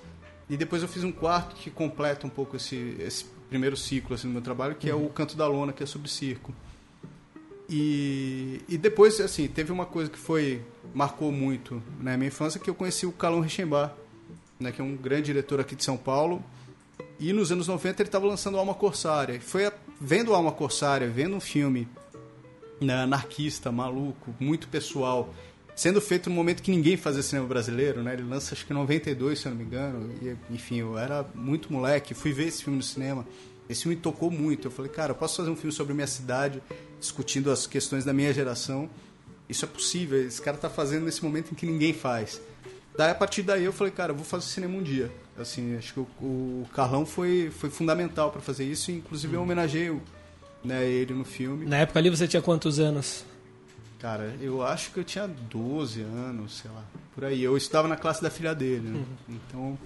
E 0.50 0.56
depois 0.56 0.82
eu 0.82 0.88
fiz 0.88 1.02
um 1.02 1.10
quarto 1.10 1.56
que 1.56 1.70
completa 1.70 2.26
um 2.26 2.30
pouco 2.30 2.56
esse, 2.56 2.94
esse 3.00 3.24
primeiro 3.48 3.74
ciclo 3.74 4.14
assim, 4.14 4.28
do 4.28 4.34
meu 4.34 4.42
trabalho, 4.42 4.74
que 4.74 4.92
uhum. 4.92 5.02
é 5.02 5.06
o 5.06 5.08
Canto 5.08 5.34
da 5.34 5.46
Lona, 5.46 5.72
que 5.72 5.82
é 5.82 5.86
sobre 5.86 6.10
circo. 6.10 6.54
E, 7.70 8.60
e 8.68 8.76
depois, 8.76 9.18
assim, 9.18 9.48
teve 9.48 9.72
uma 9.72 9.86
coisa 9.86 10.10
que 10.10 10.18
foi 10.18 10.62
marcou 10.94 11.32
muito 11.32 11.82
na 11.98 12.10
né, 12.10 12.16
minha 12.18 12.28
infância, 12.28 12.60
que 12.60 12.68
eu 12.68 12.74
conheci 12.74 13.06
o 13.06 13.12
Calão 13.12 13.40
Richembar, 13.40 13.94
né, 14.60 14.70
que 14.70 14.82
é 14.82 14.84
um 14.84 14.94
grande 14.94 15.22
diretor 15.22 15.58
aqui 15.58 15.74
de 15.74 15.82
São 15.82 15.96
Paulo. 15.96 16.44
E 17.18 17.32
nos 17.32 17.50
anos 17.50 17.66
90 17.66 18.02
ele 18.02 18.08
estava 18.08 18.26
lançando 18.26 18.58
Alma 18.58 18.74
Corsária. 18.74 19.40
Foi 19.40 19.64
a, 19.64 19.72
vendo 19.98 20.34
Alma 20.34 20.52
Corsária, 20.52 21.08
vendo 21.08 21.34
um 21.34 21.40
filme 21.40 21.88
né, 22.78 22.94
anarquista, 22.94 23.72
maluco, 23.72 24.34
muito 24.38 24.68
pessoal, 24.68 25.32
sendo 25.74 26.00
feito 26.00 26.30
no 26.30 26.36
momento 26.36 26.62
que 26.62 26.70
ninguém 26.70 26.96
fazia 26.96 27.22
cinema 27.22 27.48
brasileiro, 27.48 28.02
né? 28.02 28.14
Ele 28.14 28.22
lança 28.22 28.54
acho 28.54 28.64
que 28.64 28.72
em 28.72 28.76
92, 28.76 29.38
se 29.38 29.46
eu 29.46 29.50
não 29.50 29.58
me 29.58 29.64
engano. 29.64 30.10
E, 30.22 30.54
enfim, 30.54 30.76
eu 30.76 30.96
era 30.96 31.24
muito 31.34 31.72
moleque, 31.72 32.14
fui 32.14 32.32
ver 32.32 32.48
esse 32.48 32.62
filme 32.62 32.76
no 32.76 32.82
cinema. 32.82 33.26
Esse 33.68 33.82
filme 33.82 33.96
me 33.96 34.02
tocou 34.02 34.30
muito. 34.30 34.68
Eu 34.68 34.70
falei, 34.70 34.90
cara, 34.90 35.12
eu 35.12 35.16
posso 35.16 35.36
fazer 35.36 35.50
um 35.50 35.56
filme 35.56 35.72
sobre 35.72 35.94
minha 35.94 36.06
cidade, 36.06 36.62
discutindo 37.00 37.50
as 37.50 37.66
questões 37.66 38.04
da 38.04 38.12
minha 38.12 38.32
geração. 38.32 38.88
Isso 39.48 39.64
é 39.64 39.68
possível. 39.68 40.26
Esse 40.26 40.40
cara 40.40 40.56
está 40.56 40.70
fazendo 40.70 41.04
nesse 41.04 41.24
momento 41.24 41.52
em 41.52 41.54
que 41.54 41.66
ninguém 41.66 41.92
faz. 41.92 42.40
Daí, 42.96 43.10
a 43.10 43.14
partir 43.14 43.42
daí, 43.42 43.64
eu 43.64 43.72
falei, 43.72 43.92
cara, 43.92 44.12
eu 44.12 44.16
vou 44.16 44.24
fazer 44.24 44.46
cinema 44.46 44.76
um 44.76 44.82
dia. 44.82 45.10
Assim, 45.36 45.76
acho 45.76 45.94
que 45.94 46.00
o, 46.00 46.06
o 46.22 46.66
Carlão 46.72 47.04
foi, 47.04 47.50
foi 47.50 47.68
fundamental 47.68 48.30
para 48.30 48.40
fazer 48.40 48.64
isso. 48.64 48.92
Inclusive, 48.92 49.34
eu 49.34 49.42
homenageio 49.42 50.00
né, 50.62 50.86
ele 50.86 51.12
no 51.12 51.24
filme. 51.24 51.66
Na 51.66 51.78
época 51.78 51.98
ali, 51.98 52.10
você 52.10 52.28
tinha 52.28 52.42
quantos 52.42 52.78
anos? 52.78 53.24
Cara, 54.04 54.36
eu 54.38 54.62
acho 54.62 54.90
que 54.90 55.00
eu 55.00 55.04
tinha 55.04 55.26
12 55.26 56.02
anos, 56.02 56.58
sei 56.58 56.70
lá, 56.70 56.84
por 57.14 57.24
aí. 57.24 57.42
Eu 57.42 57.56
estudava 57.56 57.88
na 57.88 57.96
classe 57.96 58.22
da 58.22 58.28
filha 58.28 58.54
dele, 58.54 58.90
né? 58.90 58.98
Uhum. 58.98 59.34
Então, 59.48 59.78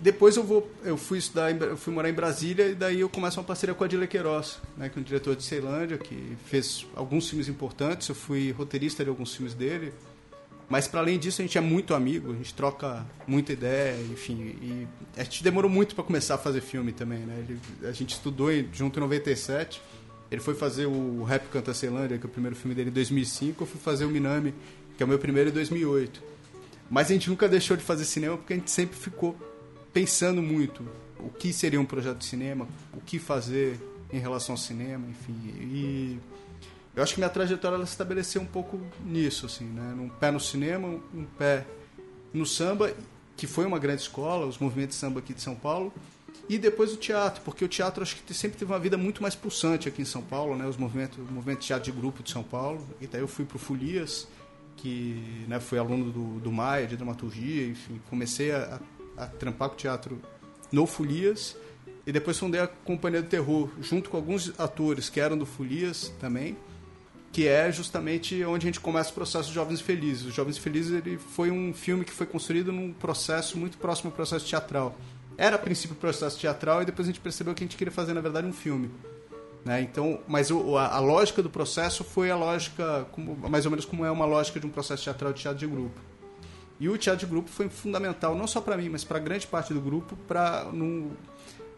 depois 0.00 0.36
eu 0.36 0.42
vou, 0.42 0.68
eu 0.82 0.96
fui 0.96 1.18
estudar, 1.18 1.52
eu 1.52 1.76
fui 1.76 1.94
morar 1.94 2.10
em 2.10 2.12
Brasília 2.12 2.66
e 2.66 2.74
daí 2.74 2.98
eu 2.98 3.08
começo 3.08 3.38
uma 3.38 3.46
parceria 3.46 3.72
com 3.72 3.84
a 3.84 3.86
Adila 3.86 4.08
Queiroz, 4.08 4.58
né, 4.76 4.88
que 4.88 4.98
é 4.98 5.00
um 5.00 5.04
diretor 5.04 5.36
de 5.36 5.44
Ceilândia 5.44 5.96
que 5.96 6.36
fez 6.46 6.88
alguns 6.96 7.28
filmes 7.28 7.46
importantes. 7.46 8.08
Eu 8.08 8.16
fui 8.16 8.50
roteirista 8.50 9.04
de 9.04 9.10
alguns 9.10 9.32
filmes 9.32 9.54
dele. 9.54 9.94
Mas 10.68 10.88
para 10.88 10.98
além 10.98 11.16
disso 11.16 11.40
a 11.40 11.44
gente 11.44 11.56
é 11.56 11.60
muito 11.60 11.94
amigo, 11.94 12.32
a 12.32 12.34
gente 12.34 12.52
troca 12.52 13.06
muita 13.28 13.52
ideia, 13.52 13.96
enfim, 14.10 14.56
e 14.60 14.88
a 15.16 15.22
gente 15.22 15.44
demorou 15.44 15.70
muito 15.70 15.94
para 15.94 16.02
começar 16.02 16.34
a 16.34 16.38
fazer 16.38 16.62
filme 16.62 16.90
também, 16.90 17.20
né? 17.20 17.44
Ele, 17.46 17.60
a 17.86 17.92
gente 17.92 18.10
estudou 18.10 18.50
junto 18.72 18.98
em 18.98 19.02
97 19.02 19.80
ele 20.34 20.42
foi 20.42 20.54
fazer 20.54 20.86
o 20.86 21.22
Rap 21.22 21.48
Canta 21.48 21.72
Ceilândia, 21.72 22.18
que 22.18 22.24
é 22.24 22.28
o 22.28 22.30
primeiro 22.30 22.56
filme 22.56 22.74
dele 22.74 22.90
em 22.90 22.92
2005. 22.92 23.62
Eu 23.62 23.66
fui 23.66 23.80
fazer 23.80 24.04
o 24.04 24.10
Minami, 24.10 24.54
que 24.96 25.02
é 25.02 25.06
o 25.06 25.08
meu 25.08 25.18
primeiro 25.18 25.50
em 25.50 25.52
2008. 25.52 26.22
Mas 26.90 27.10
a 27.10 27.14
gente 27.14 27.30
nunca 27.30 27.48
deixou 27.48 27.76
de 27.76 27.82
fazer 27.82 28.04
cinema 28.04 28.36
porque 28.36 28.52
a 28.52 28.56
gente 28.56 28.70
sempre 28.70 28.96
ficou 28.96 29.36
pensando 29.92 30.42
muito 30.42 30.86
o 31.18 31.30
que 31.30 31.52
seria 31.52 31.80
um 31.80 31.84
projeto 31.84 32.18
de 32.18 32.24
cinema, 32.24 32.66
o 32.92 33.00
que 33.00 33.18
fazer 33.18 33.78
em 34.12 34.18
relação 34.18 34.54
ao 34.54 34.58
cinema, 34.58 35.06
enfim. 35.08 35.34
E 35.60 36.18
eu 36.94 37.02
acho 37.02 37.14
que 37.14 37.20
minha 37.20 37.30
trajetória 37.30 37.76
ela 37.76 37.86
se 37.86 37.92
estabeleceu 37.92 38.42
um 38.42 38.46
pouco 38.46 38.80
nisso, 39.04 39.46
assim, 39.46 39.64
né? 39.64 39.94
Um 39.98 40.08
pé 40.08 40.30
no 40.30 40.40
cinema, 40.40 40.88
um 41.14 41.24
pé 41.38 41.64
no 42.32 42.44
samba, 42.44 42.92
que 43.36 43.46
foi 43.46 43.64
uma 43.64 43.78
grande 43.78 44.02
escola, 44.02 44.46
os 44.46 44.58
movimentos 44.58 44.96
de 44.96 45.00
samba 45.00 45.20
aqui 45.20 45.32
de 45.32 45.40
São 45.40 45.54
Paulo, 45.54 45.92
e 46.48 46.58
depois 46.58 46.92
o 46.92 46.96
teatro, 46.96 47.40
porque 47.42 47.64
o 47.64 47.68
teatro 47.68 48.02
acho 48.02 48.16
que 48.16 48.34
sempre 48.34 48.58
teve 48.58 48.70
uma 48.70 48.78
vida 48.78 48.98
muito 48.98 49.22
mais 49.22 49.34
pulsante 49.34 49.88
aqui 49.88 50.02
em 50.02 50.04
São 50.04 50.22
Paulo, 50.22 50.56
né? 50.56 50.66
Os 50.66 50.76
movimentos, 50.76 51.18
o 51.18 51.32
movimento 51.32 51.60
de 51.60 51.66
teatro 51.66 51.90
de 51.90 51.98
grupo 51.98 52.22
de 52.22 52.30
São 52.30 52.42
Paulo. 52.42 52.86
E 53.00 53.06
daí 53.06 53.22
eu 53.22 53.28
fui 53.28 53.46
para 53.46 53.56
o 53.56 53.58
Folias, 53.58 54.28
que 54.76 55.46
né, 55.48 55.58
fui 55.58 55.78
aluno 55.78 56.12
do, 56.12 56.40
do 56.40 56.52
Maia, 56.52 56.86
de 56.86 56.96
dramaturgia, 56.96 57.66
enfim, 57.68 58.00
comecei 58.10 58.52
a, 58.52 58.78
a, 59.16 59.24
a 59.24 59.26
trampar 59.26 59.70
com 59.70 59.76
teatro 59.76 60.20
no 60.70 60.86
Folias. 60.86 61.56
E 62.06 62.12
depois 62.12 62.38
fundei 62.38 62.60
a 62.60 62.66
Companhia 62.66 63.22
do 63.22 63.28
Terror, 63.28 63.70
junto 63.80 64.10
com 64.10 64.16
alguns 64.18 64.52
atores 64.60 65.08
que 65.08 65.20
eram 65.20 65.38
do 65.38 65.46
Folias 65.46 66.12
também, 66.20 66.54
que 67.32 67.48
é 67.48 67.72
justamente 67.72 68.44
onde 68.44 68.66
a 68.66 68.68
gente 68.68 68.80
começa 68.80 69.10
o 69.10 69.14
processo 69.14 69.48
de 69.48 69.54
Jovens 69.54 69.80
Felizes. 69.80 70.26
Os 70.26 70.34
Jovens 70.34 70.58
Felizes 70.58 70.92
ele 70.92 71.16
foi 71.16 71.50
um 71.50 71.72
filme 71.72 72.04
que 72.04 72.12
foi 72.12 72.26
construído 72.26 72.70
num 72.70 72.92
processo 72.92 73.56
muito 73.56 73.78
próximo 73.78 74.10
ao 74.10 74.14
processo 74.14 74.46
teatral 74.46 74.94
era 75.36 75.56
a 75.56 75.58
princípio 75.58 75.96
processo 75.96 76.38
teatral 76.38 76.82
e 76.82 76.84
depois 76.84 77.08
a 77.08 77.10
gente 77.10 77.20
percebeu 77.20 77.54
que 77.54 77.64
a 77.64 77.66
gente 77.66 77.76
queria 77.76 77.92
fazer 77.92 78.14
na 78.14 78.20
verdade 78.20 78.46
um 78.46 78.52
filme. 78.52 78.90
Né? 79.64 79.80
Então, 79.80 80.20
mas 80.28 80.50
o, 80.50 80.76
a, 80.76 80.94
a, 80.94 80.98
lógica 80.98 81.42
do 81.42 81.48
processo 81.48 82.04
foi 82.04 82.30
a 82.30 82.36
lógica, 82.36 83.06
como, 83.12 83.36
mais 83.48 83.64
ou 83.64 83.70
menos 83.70 83.84
como 83.86 84.04
é 84.04 84.10
uma 84.10 84.26
lógica 84.26 84.60
de 84.60 84.66
um 84.66 84.70
processo 84.70 85.04
teatral 85.04 85.32
de 85.32 85.40
teatro 85.40 85.58
de 85.58 85.66
grupo. 85.66 85.98
E 86.78 86.88
o 86.88 86.98
teatro 86.98 87.26
de 87.26 87.30
grupo 87.30 87.48
foi 87.48 87.68
fundamental, 87.68 88.34
não 88.34 88.46
só 88.46 88.60
para 88.60 88.76
mim, 88.76 88.90
mas 88.90 89.04
para 89.04 89.18
grande 89.18 89.46
parte 89.46 89.72
do 89.72 89.80
grupo, 89.80 90.16
para 90.28 90.66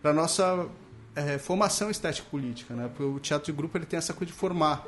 a 0.03 0.13
nossa 0.13 0.67
é, 1.15 1.39
formação 1.39 1.91
estética 1.91 2.27
política. 2.29 2.75
Né? 2.75 2.89
Porque 2.89 3.05
o 3.05 3.21
teatro 3.21 3.47
de 3.47 3.57
grupo 3.57 3.79
ele 3.79 3.87
tem 3.87 3.99
essa 3.99 4.13
coisa 4.13 4.33
de 4.33 4.39
formar. 4.39 4.85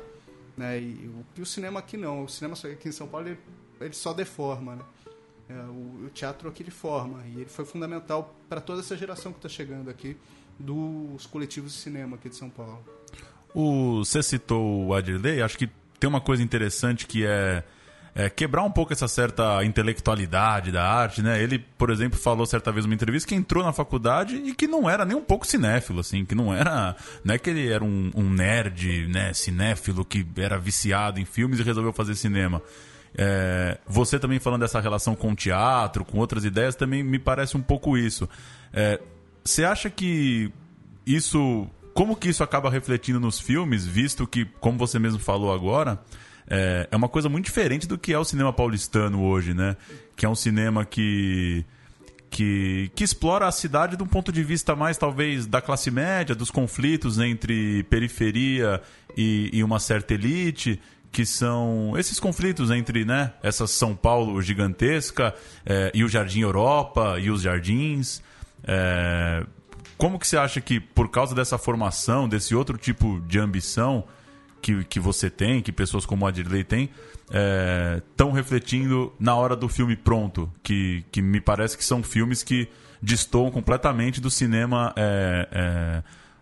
Né? 0.57 0.79
E, 0.79 1.07
o, 1.07 1.25
e 1.37 1.41
o 1.41 1.45
cinema 1.45 1.79
aqui 1.79 1.95
não. 1.95 2.25
O 2.25 2.27
cinema 2.27 2.55
aqui 2.61 2.89
em 2.89 2.91
São 2.91 3.07
Paulo 3.07 3.27
ele, 3.27 3.39
ele 3.79 3.93
só 3.93 4.11
deforma. 4.11 4.75
Né? 4.75 4.81
É, 5.49 5.53
o, 5.53 6.05
o, 6.05 6.09
teatro 6.13 6.47
aqui 6.47 6.61
ele 6.61 6.69
forma 6.69 7.23
e 7.25 7.41
ele 7.41 7.49
foi 7.49 7.65
fundamental 7.65 8.35
para 8.47 8.61
toda 8.61 8.81
essa 8.81 8.95
geração 8.95 9.31
que 9.31 9.39
está 9.39 9.49
chegando 9.49 9.89
aqui 9.89 10.15
dos 10.59 11.25
coletivos 11.25 11.73
de 11.73 11.79
cinema 11.79 12.17
aqui 12.17 12.29
de 12.29 12.35
São 12.35 12.51
Paulo. 12.51 12.85
O, 13.53 14.05
você 14.05 14.21
citou 14.21 14.85
o 14.85 14.93
Adirley, 14.93 15.41
acho 15.41 15.57
que 15.57 15.67
tem 15.99 16.07
uma 16.07 16.21
coisa 16.21 16.43
interessante 16.43 17.07
que 17.07 17.25
é, 17.25 17.63
é, 18.13 18.29
quebrar 18.29 18.61
um 18.61 18.69
pouco 18.69 18.93
essa 18.93 19.07
certa 19.07 19.63
intelectualidade 19.63 20.71
da 20.71 20.83
arte, 20.83 21.23
né? 21.23 21.41
Ele, 21.41 21.57
por 21.57 21.89
exemplo, 21.89 22.19
falou 22.19 22.45
certa 22.45 22.71
vez 22.71 22.85
numa 22.85 22.93
entrevista 22.93 23.27
que 23.27 23.33
entrou 23.33 23.63
na 23.63 23.73
faculdade 23.73 24.35
e 24.35 24.53
que 24.53 24.67
não 24.67 24.87
era 24.87 25.03
nem 25.03 25.17
um 25.17 25.23
pouco 25.23 25.47
cinéfilo, 25.47 26.01
assim, 26.01 26.25
que 26.25 26.35
não 26.35 26.53
era, 26.53 26.95
não 27.23 27.33
é 27.33 27.39
que 27.39 27.49
ele 27.49 27.67
era 27.67 27.83
um, 27.83 28.11
um 28.13 28.29
nerd, 28.29 29.07
né, 29.07 29.33
cinéfilo 29.33 30.05
que 30.05 30.23
era 30.37 30.59
viciado 30.59 31.19
em 31.19 31.25
filmes 31.25 31.59
e 31.59 31.63
resolveu 31.63 31.91
fazer 31.91 32.13
cinema 32.13 32.61
é, 33.17 33.77
você 33.87 34.19
também 34.19 34.39
falando 34.39 34.61
dessa 34.61 34.79
relação 34.79 35.15
com 35.15 35.31
o 35.31 35.35
teatro, 35.35 36.05
com 36.05 36.17
outras 36.17 36.45
ideias, 36.45 36.75
também 36.75 37.03
me 37.03 37.19
parece 37.19 37.57
um 37.57 37.61
pouco 37.61 37.97
isso. 37.97 38.29
É, 38.73 38.99
você 39.43 39.63
acha 39.63 39.89
que 39.89 40.51
isso. 41.05 41.67
Como 41.93 42.15
que 42.15 42.29
isso 42.29 42.43
acaba 42.43 42.69
refletindo 42.69 43.19
nos 43.19 43.39
filmes, 43.39 43.85
visto 43.85 44.25
que, 44.25 44.45
como 44.45 44.77
você 44.77 44.97
mesmo 44.97 45.19
falou 45.19 45.51
agora, 45.51 45.99
é, 46.47 46.87
é 46.89 46.95
uma 46.95 47.09
coisa 47.09 47.27
muito 47.27 47.45
diferente 47.45 47.87
do 47.87 47.97
que 47.97 48.13
é 48.13 48.17
o 48.17 48.23
cinema 48.23 48.53
paulistano 48.53 49.21
hoje, 49.23 49.53
né? 49.53 49.75
Que 50.15 50.25
é 50.25 50.29
um 50.29 50.35
cinema 50.35 50.85
que 50.85 51.65
que, 52.29 52.91
que 52.95 53.03
explora 53.03 53.47
a 53.47 53.51
cidade 53.51 53.97
de 53.97 54.03
um 54.03 54.07
ponto 54.07 54.31
de 54.31 54.43
vista 54.43 54.75
mais, 54.75 54.97
talvez, 54.97 55.47
da 55.47 55.61
classe 55.61 55.89
média, 55.89 56.35
dos 56.35 56.51
conflitos 56.51 57.17
entre 57.19 57.83
periferia 57.83 58.81
e, 59.17 59.49
e 59.51 59.63
uma 59.63 59.79
certa 59.79 60.13
elite, 60.13 60.79
que 61.11 61.25
são 61.25 61.93
esses 61.97 62.19
conflitos 62.19 62.69
entre 62.71 63.03
né, 63.03 63.33
essa 63.41 63.65
São 63.65 63.95
Paulo 63.95 64.41
gigantesca 64.41 65.33
é, 65.65 65.91
e 65.93 66.03
o 66.03 66.09
Jardim 66.09 66.41
Europa 66.41 67.17
e 67.19 67.31
os 67.31 67.41
jardins. 67.41 68.21
É, 68.63 69.45
como 69.97 70.19
que 70.19 70.27
você 70.27 70.37
acha 70.37 70.61
que, 70.61 70.79
por 70.79 71.09
causa 71.09 71.35
dessa 71.35 71.57
formação, 71.57 72.29
desse 72.29 72.55
outro 72.55 72.77
tipo 72.77 73.19
de 73.27 73.39
ambição 73.39 74.03
que, 74.61 74.83
que 74.85 74.99
você 74.99 75.29
tem, 75.29 75.61
que 75.61 75.71
pessoas 75.71 76.05
como 76.05 76.25
a 76.27 76.31
Dirley 76.31 76.63
têm, 76.63 76.89
estão 78.07 78.29
é, 78.29 78.33
refletindo 78.33 79.13
na 79.19 79.35
hora 79.35 79.55
do 79.55 79.67
filme 79.67 79.95
pronto? 79.95 80.51
Que, 80.63 81.03
que 81.11 81.21
me 81.21 81.41
parece 81.41 81.77
que 81.77 81.83
são 81.83 82.03
filmes 82.03 82.43
que 82.43 82.69
destoam 83.01 83.49
completamente 83.49 84.21
do 84.21 84.29
cinema 84.29 84.93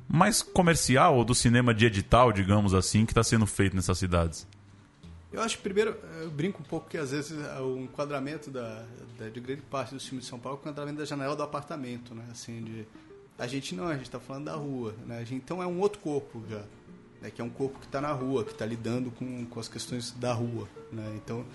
mais 0.07 0.41
comercial 0.41 1.17
ou 1.17 1.25
do 1.25 1.35
cinema 1.35 1.73
de 1.73 1.85
edital, 1.85 2.31
digamos 2.31 2.73
assim, 2.73 3.05
que 3.05 3.11
está 3.11 3.23
sendo 3.23 3.45
feito 3.45 3.75
nessas 3.75 3.97
cidades? 3.97 4.47
Eu 5.31 5.41
acho 5.41 5.57
que 5.57 5.63
primeiro, 5.63 5.95
eu 6.21 6.31
brinco 6.31 6.61
um 6.61 6.65
pouco 6.65 6.89
que 6.89 6.97
às 6.97 7.11
vezes 7.11 7.37
o 7.59 7.77
enquadramento 7.77 8.49
da, 8.49 8.85
da, 9.17 9.27
de 9.27 9.39
grande 9.39 9.61
parte 9.63 9.93
dos 9.93 10.05
filmes 10.07 10.25
de 10.25 10.29
São 10.29 10.39
Paulo 10.39 10.57
é 10.57 10.59
o 10.59 10.61
enquadramento 10.61 10.99
da 10.99 11.05
janela 11.05 11.35
do 11.35 11.43
apartamento, 11.43 12.15
né? 12.15 12.25
Assim, 12.31 12.63
de, 12.63 12.87
a 13.37 13.45
gente 13.45 13.75
não, 13.75 13.87
a 13.87 13.93
gente 13.93 14.05
está 14.05 14.19
falando 14.19 14.45
da 14.45 14.55
rua, 14.55 14.95
né? 15.05 15.19
Gente, 15.25 15.43
então 15.43 15.61
é 15.61 15.67
um 15.67 15.79
outro 15.79 15.99
corpo 15.99 16.41
já, 16.49 16.63
né? 17.21 17.29
que 17.29 17.41
é 17.41 17.43
um 17.43 17.49
corpo 17.49 17.79
que 17.79 17.85
está 17.85 17.99
na 17.99 18.11
rua, 18.11 18.43
que 18.43 18.51
está 18.51 18.65
lidando 18.65 19.11
com, 19.11 19.45
com 19.45 19.59
as 19.59 19.67
questões 19.67 20.11
da 20.11 20.33
rua, 20.33 20.67
né? 20.91 21.13
Então 21.15 21.45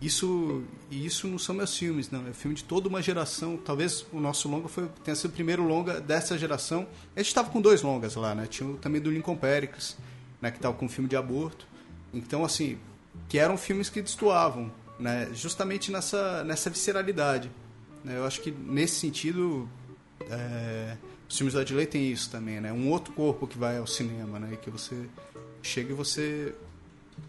isso 0.00 0.62
isso 0.88 1.26
não 1.26 1.38
são 1.38 1.56
meus 1.56 1.76
filmes, 1.76 2.08
não. 2.10 2.26
É 2.28 2.32
filme 2.32 2.54
de 2.54 2.62
toda 2.62 2.88
uma 2.88 3.02
geração. 3.02 3.56
Talvez 3.56 4.06
o 4.12 4.20
nosso 4.20 4.48
longa 4.48 4.68
foi 4.68 4.88
tenha 5.02 5.16
sido 5.16 5.30
o 5.30 5.34
primeiro 5.34 5.64
longa 5.64 6.00
dessa 6.00 6.38
geração. 6.38 6.86
A 7.16 7.20
gente 7.20 7.28
estava 7.28 7.50
com 7.50 7.60
dois 7.60 7.82
longas 7.82 8.14
lá, 8.14 8.32
né? 8.32 8.46
Tinha 8.46 8.76
também 8.76 9.00
do 9.00 9.10
Lincoln 9.10 9.36
Pericles, 9.36 9.96
né? 10.40 10.52
Que 10.52 10.58
estava 10.58 10.76
com 10.76 10.86
um 10.86 10.88
filme 10.88 11.10
de 11.10 11.16
aborto. 11.16 11.66
Então 12.14 12.44
assim, 12.44 12.78
que 13.28 13.38
eram 13.38 13.56
filmes 13.56 13.90
que 13.90 14.00
destoavam, 14.00 14.72
né? 14.98 15.28
Justamente 15.32 15.92
nessa 15.92 16.42
nessa 16.44 16.70
visceralidade. 16.70 17.50
Né? 18.04 18.16
Eu 18.16 18.24
acho 18.24 18.40
que 18.40 18.50
nesse 18.50 18.96
sentido 18.96 19.68
é, 20.30 20.96
os 21.28 21.36
filmes 21.36 21.54
da 21.54 21.60
Adley 21.60 21.86
tem 21.86 22.10
isso 22.10 22.30
também, 22.30 22.60
né? 22.60 22.72
Um 22.72 22.88
outro 22.90 23.12
corpo 23.12 23.46
que 23.46 23.58
vai 23.58 23.78
ao 23.78 23.86
cinema, 23.86 24.38
né? 24.38 24.56
Que 24.60 24.70
você 24.70 24.96
chega 25.62 25.92
e 25.92 25.94
você 25.94 26.54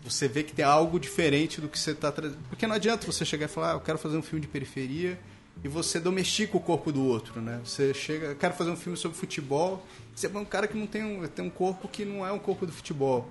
você 0.04 0.28
vê 0.28 0.44
que 0.44 0.54
tem 0.54 0.64
algo 0.64 1.00
diferente 1.00 1.60
do 1.60 1.68
que 1.68 1.78
você 1.78 1.92
está 1.92 2.12
trazendo. 2.12 2.40
Porque 2.48 2.66
não 2.66 2.76
adianta 2.76 3.06
você 3.06 3.26
chegar 3.26 3.46
e 3.46 3.50
falar, 3.50 3.72
ah, 3.72 3.76
eu 3.76 3.80
quero 3.80 3.98
fazer 3.98 4.18
um 4.18 4.22
filme 4.22 4.42
de 4.42 4.48
periferia 4.48 5.20
e 5.64 5.68
você 5.68 6.00
domestica 6.00 6.56
o 6.56 6.60
corpo 6.60 6.92
do 6.92 7.04
outro, 7.04 7.42
né? 7.42 7.60
Você 7.66 7.94
chega, 7.94 8.28
eu 8.28 8.36
quero 8.36 8.54
fazer 8.54 8.70
um 8.70 8.78
filme 8.78 8.98
sobre 8.98 9.18
futebol, 9.18 9.86
você 10.16 10.28
é 10.28 10.30
um 10.30 10.46
cara 10.46 10.68
que 10.68 10.78
não 10.78 10.88
tem 10.88 11.04
um, 11.04 11.28
tem 11.28 11.44
um 11.44 11.50
corpo 11.50 11.88
que 11.88 12.06
não 12.06 12.26
é 12.26 12.32
um 12.32 12.40
corpo 12.40 12.66
do 12.66 12.72
futebol. 12.72 13.30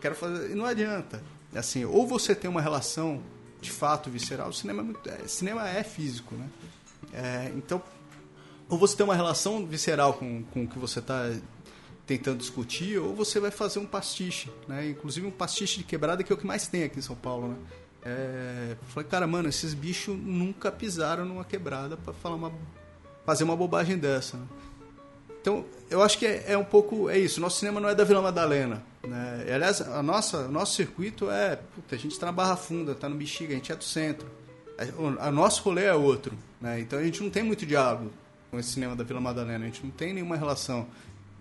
Quero 0.00 0.14
fazer, 0.14 0.50
e 0.50 0.54
não 0.54 0.66
adianta. 0.66 1.22
Assim, 1.54 1.84
ou 1.84 2.06
você 2.06 2.34
tem 2.34 2.48
uma 2.48 2.60
relação 2.60 3.22
de 3.60 3.70
fato 3.70 4.08
visceral, 4.08 4.48
o 4.48 4.52
cinema 4.52 4.80
é, 4.80 4.84
muito, 4.84 5.10
é, 5.10 5.26
cinema 5.26 5.68
é 5.68 5.82
físico, 5.82 6.34
né? 6.34 6.48
É, 7.12 7.52
então, 7.56 7.82
ou 8.68 8.78
você 8.78 8.96
tem 8.96 9.04
uma 9.04 9.16
relação 9.16 9.66
visceral 9.66 10.14
com, 10.14 10.42
com 10.44 10.64
o 10.64 10.68
que 10.68 10.78
você 10.78 11.00
está 11.00 11.30
tentando 12.06 12.38
discutir, 12.38 12.98
ou 12.98 13.14
você 13.14 13.38
vai 13.38 13.50
fazer 13.50 13.78
um 13.78 13.86
pastiche, 13.86 14.50
né? 14.66 14.88
Inclusive 14.88 15.26
um 15.26 15.30
pastiche 15.30 15.78
de 15.78 15.84
quebrada 15.84 16.22
que 16.22 16.32
é 16.32 16.34
o 16.34 16.38
que 16.38 16.46
mais 16.46 16.68
tem 16.68 16.84
aqui 16.84 16.98
em 16.98 17.02
São 17.02 17.16
Paulo, 17.16 17.48
né? 17.48 17.56
É, 18.02 18.76
falei, 18.88 19.08
cara, 19.08 19.26
mano, 19.26 19.48
esses 19.48 19.74
bichos 19.74 20.16
nunca 20.18 20.72
pisaram 20.72 21.24
numa 21.24 21.44
quebrada 21.44 21.96
para 21.96 22.14
falar 22.14 22.36
uma, 22.36 22.52
fazer 23.26 23.44
uma 23.44 23.54
bobagem 23.54 23.98
dessa. 23.98 24.38
Né? 24.38 24.46
Então, 25.40 25.64
eu 25.88 26.02
acho 26.02 26.18
que 26.18 26.26
é, 26.26 26.44
é, 26.48 26.58
um 26.58 26.64
pouco 26.64 27.08
é 27.08 27.18
isso. 27.18 27.40
Nosso 27.40 27.58
cinema 27.58 27.80
não 27.80 27.88
é 27.88 27.94
da 27.94 28.04
Vila 28.04 28.20
Madalena, 28.20 28.82
né? 29.06 29.44
E, 29.48 29.52
aliás, 29.52 29.80
a 29.80 30.02
nossa, 30.02 30.46
o 30.46 30.52
nosso 30.52 30.74
circuito 30.74 31.30
é, 31.30 31.56
puta, 31.56 31.94
a 31.94 31.98
gente 31.98 32.12
está 32.12 32.26
na 32.26 32.32
Barra 32.32 32.56
Funda, 32.56 32.92
está 32.92 33.08
no 33.08 33.16
Bexiga, 33.16 33.52
a 33.52 33.56
gente 33.56 33.72
é 33.72 33.76
do 33.76 33.84
centro. 33.84 34.26
A, 35.18 35.30
nosso 35.30 35.62
rolê 35.62 35.84
é 35.84 35.94
outro, 35.94 36.36
né? 36.60 36.80
Então 36.80 36.98
a 36.98 37.02
gente 37.02 37.22
não 37.22 37.30
tem 37.30 37.42
muito 37.42 37.66
diálogo 37.66 38.10
com 38.50 38.58
esse 38.58 38.70
cinema 38.70 38.96
da 38.96 39.04
Vila 39.04 39.20
Madalena, 39.20 39.64
a 39.64 39.68
gente 39.68 39.84
não 39.84 39.90
tem 39.90 40.12
nenhuma 40.12 40.36
relação 40.36 40.86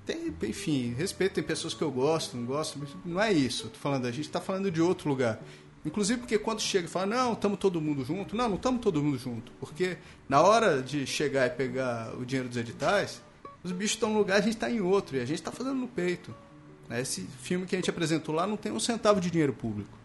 tem, 0.10 0.34
enfim, 0.50 0.94
respeito, 0.98 1.34
tem 1.34 1.44
pessoas 1.44 1.76
que 1.76 1.84
eu 1.84 1.92
gosto, 1.92 2.36
não 2.36 2.44
gosto, 2.44 2.80
não 3.06 3.22
é 3.22 3.32
isso. 3.32 3.70
Tô 3.70 3.78
falando, 3.78 4.08
a 4.08 4.12
gente 4.12 4.26
está 4.26 4.42
falando 4.42 4.72
de 4.72 4.82
outro 4.82 5.08
lugar. 5.08 5.40
Inclusive 5.86 6.20
porque 6.20 6.38
quando 6.40 6.60
chega 6.62 6.88
e 6.88 6.90
fala, 6.90 7.06
não, 7.06 7.34
estamos 7.34 7.60
todo 7.60 7.80
mundo 7.80 8.04
junto, 8.04 8.36
não, 8.36 8.50
não 8.50 8.56
estamos 8.56 8.82
todo 8.82 9.04
mundo 9.04 9.20
junto. 9.20 9.52
Porque 9.60 9.98
na 10.28 10.42
hora 10.42 10.82
de 10.82 11.06
chegar 11.06 11.46
e 11.46 11.52
pegar 11.52 12.12
o 12.20 12.26
dinheiro 12.26 12.50
dos 12.50 12.58
editais, 12.58 13.22
os 13.64 13.72
bichos 13.72 13.96
estão 13.96 14.10
num 14.10 14.18
lugar, 14.18 14.38
a 14.38 14.42
gente 14.42 14.54
está 14.54 14.70
em 14.70 14.82
outro, 14.82 15.18
e 15.18 15.20
a 15.20 15.26
gente 15.26 15.40
está 15.40 15.52
fazendo 15.52 15.76
no 15.76 15.88
peito. 15.88 16.34
Né? 16.88 17.02
Esse 17.02 17.22
filme 17.42 17.66
que 17.66 17.76
a 17.76 17.80
gente 17.80 17.90
apresentou 17.90 18.34
lá 18.34 18.48
não 18.48 18.58
tem 18.58 18.72
um 18.72 18.80
centavo 18.80 19.20
de 19.22 19.30
dinheiro 19.30 19.54
público. 19.54 19.98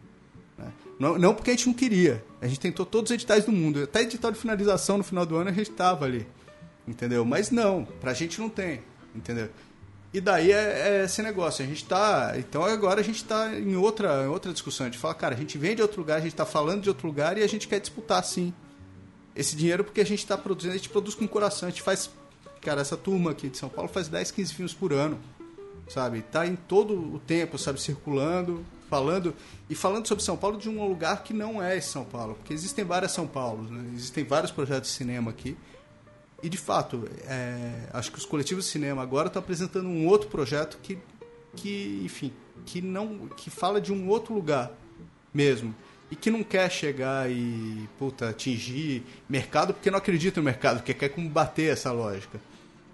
Né? 0.58 0.70
Não, 0.98 1.34
porque 1.34 1.50
a 1.50 1.54
gente 1.54 1.66
não 1.66 1.74
queria. 1.74 2.24
A 2.40 2.46
gente 2.46 2.60
tentou 2.60 2.86
todos 2.86 3.10
os 3.10 3.14
editais 3.14 3.44
do 3.44 3.52
mundo. 3.52 3.82
Até 3.82 4.02
edital 4.02 4.30
de 4.30 4.38
finalização 4.38 4.98
no 4.98 5.04
final 5.04 5.26
do 5.26 5.36
ano 5.36 5.50
a 5.50 5.52
gente 5.52 5.70
estava 5.70 6.04
ali. 6.04 6.26
Entendeu? 6.86 7.24
Mas 7.24 7.50
não, 7.50 7.84
pra 8.00 8.12
gente 8.12 8.40
não 8.40 8.48
tem. 8.48 8.82
Entendeu? 9.14 9.48
E 10.12 10.20
daí 10.20 10.52
é, 10.52 11.00
é, 11.00 11.04
esse 11.04 11.20
negócio. 11.22 11.64
A 11.64 11.68
gente 11.68 11.84
tá. 11.84 12.34
Então 12.36 12.64
agora 12.64 13.00
a 13.00 13.04
gente 13.04 13.16
está 13.16 13.52
em 13.52 13.74
outra, 13.74 14.24
em 14.24 14.28
outra 14.28 14.52
discussão. 14.52 14.86
A 14.86 14.88
gente 14.88 14.98
fala, 14.98 15.14
cara, 15.14 15.34
a 15.34 15.38
gente 15.38 15.58
vem 15.58 15.74
de 15.74 15.82
outro 15.82 16.00
lugar, 16.00 16.18
a 16.18 16.20
gente 16.20 16.32
está 16.32 16.46
falando 16.46 16.82
de 16.82 16.88
outro 16.88 17.08
lugar 17.08 17.36
e 17.36 17.42
a 17.42 17.46
gente 17.48 17.66
quer 17.66 17.80
disputar 17.80 18.22
sim 18.24 18.54
esse 19.34 19.56
dinheiro 19.56 19.82
porque 19.82 20.00
a 20.00 20.06
gente 20.06 20.20
está 20.20 20.38
produzindo, 20.38 20.74
a 20.74 20.76
gente 20.76 20.88
produz 20.88 21.16
com 21.16 21.26
coração. 21.26 21.66
A 21.66 21.70
gente 21.70 21.82
faz. 21.82 22.10
Cara, 22.64 22.80
essa 22.80 22.96
turma 22.96 23.32
aqui 23.32 23.48
de 23.48 23.58
São 23.58 23.68
Paulo 23.68 23.90
faz 23.90 24.08
10, 24.08 24.30
15 24.30 24.54
filmes 24.54 24.74
por 24.74 24.92
ano. 24.92 25.18
Sabe? 25.88 26.22
Tá 26.22 26.46
em 26.46 26.56
todo 26.56 26.94
o 27.14 27.18
tempo, 27.18 27.58
sabe, 27.58 27.78
circulando, 27.78 28.64
falando. 28.88 29.34
E 29.68 29.74
falando 29.74 30.08
sobre 30.08 30.24
São 30.24 30.36
Paulo 30.36 30.56
de 30.56 30.68
um 30.68 30.88
lugar 30.88 31.22
que 31.22 31.34
não 31.34 31.62
é 31.62 31.78
São 31.80 32.04
Paulo. 32.04 32.34
Porque 32.36 32.54
existem 32.54 32.84
várias 32.84 33.12
São 33.12 33.26
Paulos, 33.26 33.70
né? 33.70 33.84
Existem 33.94 34.24
vários 34.24 34.50
projetos 34.50 34.90
de 34.90 34.96
cinema 34.96 35.30
aqui. 35.30 35.56
E 36.42 36.48
de 36.48 36.56
fato, 36.56 37.08
é, 37.26 37.88
acho 37.92 38.10
que 38.10 38.18
os 38.18 38.24
coletivos 38.24 38.64
de 38.64 38.70
cinema 38.70 39.02
agora 39.02 39.28
estão 39.28 39.40
apresentando 39.40 39.88
um 39.88 40.06
outro 40.06 40.28
projeto 40.28 40.78
que, 40.82 40.98
que, 41.54 42.00
enfim, 42.04 42.32
que 42.64 42.80
não, 42.80 43.28
que 43.28 43.50
fala 43.50 43.80
de 43.80 43.92
um 43.92 44.08
outro 44.08 44.34
lugar 44.34 44.72
mesmo 45.32 45.74
e 46.10 46.16
que 46.16 46.30
não 46.30 46.42
quer 46.42 46.70
chegar 46.70 47.30
e 47.30 47.88
puta, 47.98 48.28
atingir 48.28 49.02
mercado 49.28 49.72
porque 49.74 49.90
não 49.90 49.98
acredita 49.98 50.40
no 50.40 50.44
mercado, 50.44 50.76
porque 50.76 50.94
quer 50.94 51.08
combater 51.08 51.72
essa 51.72 51.90
lógica, 51.90 52.40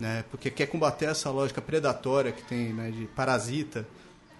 né? 0.00 0.24
Porque 0.30 0.50
quer 0.50 0.66
combater 0.66 1.04
essa 1.04 1.30
lógica 1.30 1.60
predatória 1.60 2.32
que 2.32 2.42
tem, 2.42 2.72
né, 2.72 2.90
de 2.90 3.04
parasita, 3.06 3.86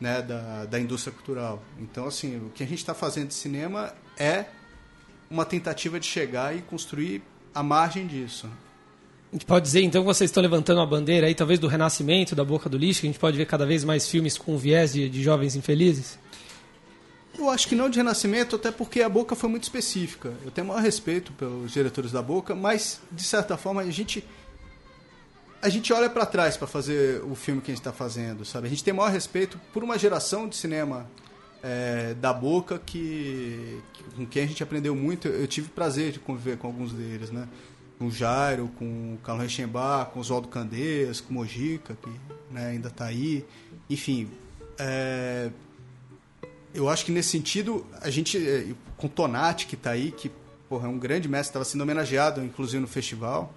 né, 0.01 0.23
da, 0.23 0.65
da 0.65 0.81
indústria 0.81 1.13
cultural. 1.13 1.63
Então, 1.79 2.07
assim, 2.07 2.39
o 2.39 2.51
que 2.51 2.63
a 2.63 2.67
gente 2.67 2.79
está 2.79 2.95
fazendo 2.95 3.29
de 3.29 3.35
cinema 3.35 3.93
é 4.19 4.47
uma 5.31 5.45
tentativa 5.45 6.01
de 6.01 6.07
chegar 6.07 6.57
e 6.57 6.63
construir 6.63 7.23
a 7.55 7.63
margem 7.63 8.07
disso. 8.07 8.49
A 9.31 9.37
gente 9.37 9.47
pode 9.47 9.65
dizer, 9.65 9.83
então, 9.83 10.03
que 10.03 10.07
vocês 10.07 10.29
estão 10.29 10.43
levantando 10.43 10.79
uma 10.79 10.87
bandeira 10.87 11.27
aí, 11.27 11.35
talvez 11.35 11.61
do 11.61 11.69
renascimento 11.69 12.35
da 12.35 12.45
boca 12.45 12.69
do 12.69 12.77
lixo, 12.77 13.03
que 13.03 13.07
a 13.07 13.11
gente 13.11 13.21
pode 13.21 13.37
ver 13.37 13.47
cada 13.47 13.65
vez 13.65 13.85
mais 13.85 14.09
filmes 14.09 14.37
com 14.37 14.57
viés 14.59 14.93
de, 14.93 15.09
de 15.09 15.23
jovens 15.23 15.55
infelizes? 15.55 16.19
Eu 17.39 17.49
acho 17.49 17.69
que 17.69 17.77
não 17.77 17.89
de 17.89 17.99
renascimento, 17.99 18.57
até 18.57 18.73
porque 18.73 19.03
a 19.03 19.09
Boca 19.09 19.37
foi 19.37 19.49
muito 19.49 19.63
específica. 19.63 20.33
Eu 20.45 20.51
tenho 20.51 20.67
maior 20.67 20.83
respeito 20.83 21.33
pelos 21.33 21.73
diretores 21.73 22.11
da 22.11 22.21
Boca, 22.21 22.57
mas, 22.57 23.01
de 23.11 23.23
certa 23.23 23.57
forma, 23.57 23.83
a 23.83 23.91
gente 23.91 24.25
a 25.63 25.69
gente 25.69 25.93
olha 25.93 26.09
para 26.09 26.25
trás 26.27 26.57
para 26.57 26.67
fazer 26.67 27.23
o 27.25 27.35
filme 27.35 27.61
que 27.61 27.71
a 27.71 27.75
gente 27.75 27.81
está 27.81 27.93
fazendo, 27.93 28.45
sabe? 28.45 28.67
A 28.67 28.71
gente 28.71 28.83
tem 28.83 28.95
maior 28.95 29.11
respeito 29.11 29.61
por 29.73 29.85
uma 29.85 29.99
geração 29.99 30.49
de 30.49 30.57
cinema 30.57 31.07
é, 31.63 32.15
da 32.15 32.33
Boca 32.33 32.79
que, 32.79 33.81
que, 33.93 34.05
com 34.17 34.27
quem 34.27 34.45
a 34.45 34.47
gente 34.47 34.63
aprendeu 34.63 34.95
muito. 34.95 35.29
Eu 35.29 35.47
tive 35.47 35.69
prazer 35.69 36.13
de 36.13 36.19
conviver 36.19 36.57
com 36.57 36.67
alguns 36.67 36.93
deles, 36.93 37.31
né? 37.31 37.47
com 38.01 38.07
o 38.07 38.11
Jairo, 38.11 38.69
com 38.79 39.15
o 39.15 39.19
Carlos 39.23 39.45
Rechenbach, 39.45 40.11
com 40.11 40.21
o 40.21 40.23
Oswaldo 40.23 40.49
Candeias, 40.49 41.21
com 41.21 41.33
o 41.33 41.35
Mojica, 41.35 41.95
que 42.03 42.09
né, 42.51 42.69
ainda 42.69 42.89
está 42.89 43.05
aí. 43.05 43.45
Enfim, 43.91 44.31
é, 44.79 45.51
eu 46.73 46.89
acho 46.89 47.05
que 47.05 47.13
nesse 47.13 47.29
sentido, 47.29 47.87
a 48.01 48.09
gente, 48.09 48.39
é, 48.39 48.69
com 48.97 49.07
o 49.07 49.11
Tonati, 49.11 49.67
que 49.67 49.75
está 49.75 49.91
aí, 49.91 50.13
que 50.13 50.31
porra, 50.67 50.87
é 50.87 50.91
um 50.91 50.99
grande 50.99 51.29
mestre, 51.29 51.51
estava 51.51 51.65
sendo 51.67 51.83
homenageado, 51.83 52.43
inclusive, 52.43 52.81
no 52.81 52.89
festival. 52.89 53.53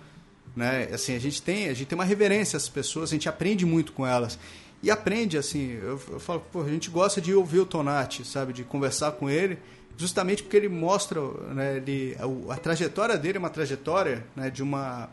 Né? 0.55 0.89
Assim, 0.93 1.15
a 1.15 1.19
gente 1.19 1.41
tem 1.41 1.69
a 1.69 1.73
gente 1.73 1.87
tem 1.87 1.95
uma 1.97 2.05
reverência 2.05 2.57
às 2.57 2.69
pessoas, 2.69 3.09
a 3.09 3.13
gente 3.13 3.27
aprende 3.27 3.65
muito 3.65 3.91
com 3.93 4.05
elas. 4.05 4.37
E 4.81 4.91
aprende, 4.91 5.37
assim, 5.37 5.79
eu, 5.81 5.99
eu 6.11 6.19
falo, 6.19 6.41
pô, 6.51 6.61
a 6.61 6.69
gente 6.69 6.89
gosta 6.89 7.21
de 7.21 7.33
ouvir 7.33 7.59
o 7.59 7.65
Tonati, 7.65 8.25
sabe? 8.25 8.51
De 8.51 8.63
conversar 8.63 9.13
com 9.13 9.29
ele 9.29 9.57
justamente 9.97 10.43
porque 10.43 10.57
ele 10.57 10.69
mostra 10.69 11.21
né, 11.53 11.77
ele, 11.77 12.17
a, 12.19 12.53
a, 12.53 12.57
trajetória 12.57 13.17
dele 13.17 13.37
é 13.37 13.39
uma 13.39 13.49
trajetória 13.49 14.25
né, 14.35 14.49
de 14.49 14.63
uma 14.63 15.09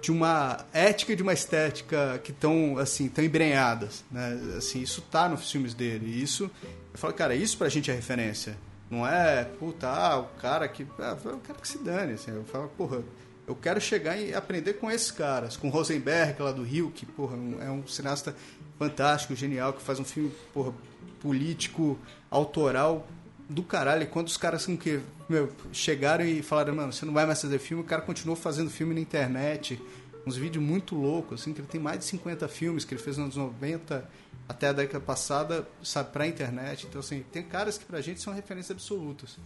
de 0.00 0.12
uma 0.12 0.64
ética 0.72 1.12
e 1.12 1.16
de 1.16 1.22
uma 1.22 1.32
estética 1.32 2.20
que 2.22 2.30
estão 2.30 2.78
assim 2.78 3.08
tão 3.08 3.24
embrenhadas 3.24 4.04
né? 4.10 4.38
assim 4.56 4.80
isso 4.80 5.02
tá 5.02 5.28
nos 5.28 5.50
filmes 5.50 5.74
dele 5.74 6.06
e 6.06 6.22
isso 6.22 6.50
eu 6.92 6.98
falo 6.98 7.14
cara 7.14 7.34
isso 7.34 7.58
pra 7.58 7.68
gente 7.68 7.90
é 7.90 7.94
referência 7.94 8.56
não 8.90 9.06
é 9.06 9.44
puta 9.44 9.88
ah, 9.88 10.18
o 10.18 10.26
cara 10.40 10.68
que 10.68 10.86
ah, 10.98 11.16
o 11.24 11.38
cara 11.38 11.58
que 11.58 11.66
se 11.66 11.78
dane 11.78 12.12
assim, 12.12 12.30
eu 12.30 12.44
falo 12.44 12.68
porra 12.76 13.02
eu 13.48 13.56
quero 13.56 13.80
chegar 13.80 14.16
e 14.18 14.34
aprender 14.34 14.74
com 14.74 14.90
esses 14.90 15.10
caras 15.10 15.56
com 15.56 15.70
Rosenberg 15.70 16.40
lá 16.42 16.52
do 16.52 16.62
Rio 16.62 16.90
que 16.90 17.06
porra 17.06 17.34
é 17.60 17.70
um 17.70 17.86
cineasta 17.86 18.36
fantástico, 18.78 19.34
genial, 19.34 19.72
que 19.72 19.80
faz 19.82 19.98
um 19.98 20.04
filme 20.04 20.30
porra, 20.52 20.72
político, 21.18 21.98
autoral 22.30 23.08
do 23.48 23.62
caralho. 23.62 24.02
E 24.02 24.06
quando 24.06 24.28
os 24.28 24.36
caras 24.36 24.62
assim, 24.62 24.76
que, 24.76 25.00
meu, 25.28 25.50
chegaram 25.72 26.24
e 26.24 26.42
falaram, 26.42 26.74
mano, 26.74 26.92
você 26.92 27.06
não 27.06 27.14
vai 27.14 27.24
mais 27.24 27.40
fazer 27.40 27.58
filme, 27.58 27.82
o 27.82 27.86
cara 27.86 28.02
continuou 28.02 28.36
fazendo 28.36 28.70
filme 28.70 28.94
na 28.94 29.00
internet. 29.00 29.80
Uns 30.26 30.36
vídeos 30.36 30.62
muito 30.62 30.94
loucos, 30.94 31.40
assim, 31.40 31.54
que 31.54 31.60
ele 31.60 31.68
tem 31.68 31.80
mais 31.80 32.00
de 32.00 32.04
50 32.04 32.46
filmes 32.48 32.84
que 32.84 32.92
ele 32.92 33.02
fez 33.02 33.16
nos 33.16 33.36
anos 33.36 33.36
90 33.36 34.08
até 34.46 34.68
a 34.68 34.72
década 34.72 35.00
passada, 35.00 35.66
sabe, 35.82 36.12
pra 36.12 36.26
internet. 36.26 36.86
Então, 36.86 37.00
assim, 37.00 37.24
tem 37.32 37.42
caras 37.42 37.78
que 37.78 37.86
pra 37.86 38.02
gente 38.02 38.20
são 38.20 38.34
referências 38.34 38.76
absolutas. 38.76 39.38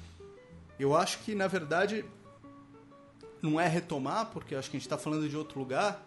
Eu 0.78 0.96
acho 0.96 1.20
que, 1.20 1.34
na 1.34 1.46
verdade, 1.46 2.04
não 3.42 3.60
é 3.60 3.66
retomar, 3.66 4.26
porque 4.26 4.54
acho 4.54 4.70
que 4.70 4.76
a 4.76 4.78
gente 4.78 4.86
está 4.86 4.96
falando 4.96 5.28
de 5.28 5.36
outro 5.36 5.58
lugar, 5.58 6.06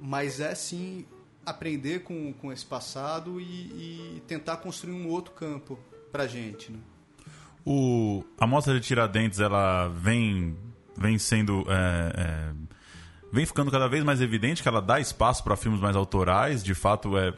mas 0.00 0.40
é 0.40 0.54
sim 0.54 1.06
aprender 1.46 2.00
com, 2.00 2.32
com 2.32 2.52
esse 2.52 2.66
passado 2.66 3.40
e, 3.40 4.16
e 4.16 4.22
tentar 4.26 4.56
construir 4.56 4.92
um 4.92 5.08
outro 5.08 5.32
campo 5.32 5.78
pra 6.10 6.26
gente, 6.26 6.72
né? 6.72 6.78
O, 7.64 8.24
a 8.38 8.46
mostra 8.46 8.74
de 8.74 8.80
Tiradentes, 8.80 9.40
ela 9.40 9.88
vem, 9.88 10.56
vem 10.96 11.18
sendo... 11.18 11.64
É, 11.68 12.12
é, 12.16 12.52
vem 13.32 13.46
ficando 13.46 13.70
cada 13.70 13.88
vez 13.88 14.04
mais 14.04 14.20
evidente 14.20 14.62
que 14.62 14.68
ela 14.68 14.82
dá 14.82 15.00
espaço 15.00 15.42
para 15.42 15.56
filmes 15.56 15.80
mais 15.80 15.96
autorais. 15.96 16.62
De 16.62 16.74
fato, 16.74 17.16
é, 17.16 17.32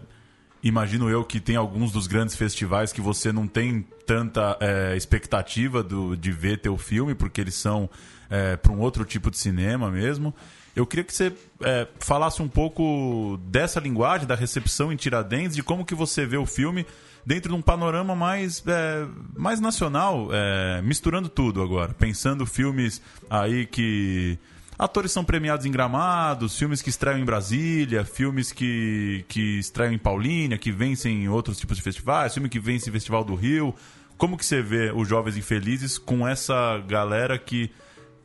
imagino 0.66 1.08
eu 1.08 1.24
que 1.24 1.40
tem 1.40 1.56
alguns 1.56 1.92
dos 1.92 2.06
grandes 2.06 2.34
festivais 2.34 2.92
que 2.92 3.00
você 3.00 3.32
não 3.32 3.46
tem 3.46 3.86
tanta 4.06 4.56
é, 4.60 4.96
expectativa 4.96 5.82
do, 5.82 6.16
de 6.16 6.30
ver 6.30 6.58
teu 6.58 6.76
filme, 6.76 7.14
porque 7.14 7.40
eles 7.40 7.54
são 7.54 7.88
é, 8.30 8.56
para 8.56 8.72
um 8.72 8.80
outro 8.80 9.04
tipo 9.04 9.30
de 9.30 9.38
cinema 9.38 9.90
mesmo. 9.90 10.34
Eu 10.74 10.86
queria 10.86 11.04
que 11.04 11.14
você 11.14 11.32
é, 11.62 11.88
falasse 12.00 12.42
um 12.42 12.48
pouco 12.48 13.40
dessa 13.46 13.80
linguagem, 13.80 14.26
da 14.26 14.34
recepção 14.34 14.92
em 14.92 14.96
Tiradentes, 14.96 15.56
de 15.56 15.62
como 15.62 15.86
que 15.86 15.94
você 15.94 16.26
vê 16.26 16.36
o 16.36 16.44
filme 16.44 16.86
dentro 17.24 17.50
de 17.50 17.56
um 17.56 17.62
panorama 17.62 18.14
mais, 18.14 18.62
é, 18.66 19.06
mais 19.34 19.58
nacional, 19.58 20.28
é, 20.32 20.82
misturando 20.82 21.28
tudo 21.28 21.62
agora. 21.62 21.94
Pensando 21.94 22.44
filmes 22.44 23.00
aí 23.28 23.66
que. 23.66 24.38
Atores 24.78 25.10
são 25.10 25.24
premiados 25.24 25.64
em 25.64 25.70
gramados, 25.70 26.58
filmes 26.58 26.82
que 26.82 26.90
estreiam 26.90 27.18
em 27.18 27.24
Brasília, 27.24 28.04
filmes 28.04 28.52
que, 28.52 29.24
que 29.26 29.58
estreiam 29.58 29.92
em 29.92 29.98
Paulínia, 29.98 30.58
que 30.58 30.70
vencem 30.70 31.24
em 31.24 31.28
outros 31.28 31.58
tipos 31.58 31.78
de 31.78 31.82
festivais, 31.82 32.34
filme 32.34 32.48
que 32.48 32.60
vence 32.60 32.90
em 32.90 32.92
Festival 32.92 33.24
do 33.24 33.34
Rio. 33.34 33.74
Como 34.18 34.36
que 34.36 34.44
você 34.44 34.60
vê 34.60 34.92
os 34.94 35.08
Jovens 35.08 35.36
Infelizes 35.36 35.96
com 35.96 36.28
essa 36.28 36.78
galera 36.86 37.38
que, 37.38 37.70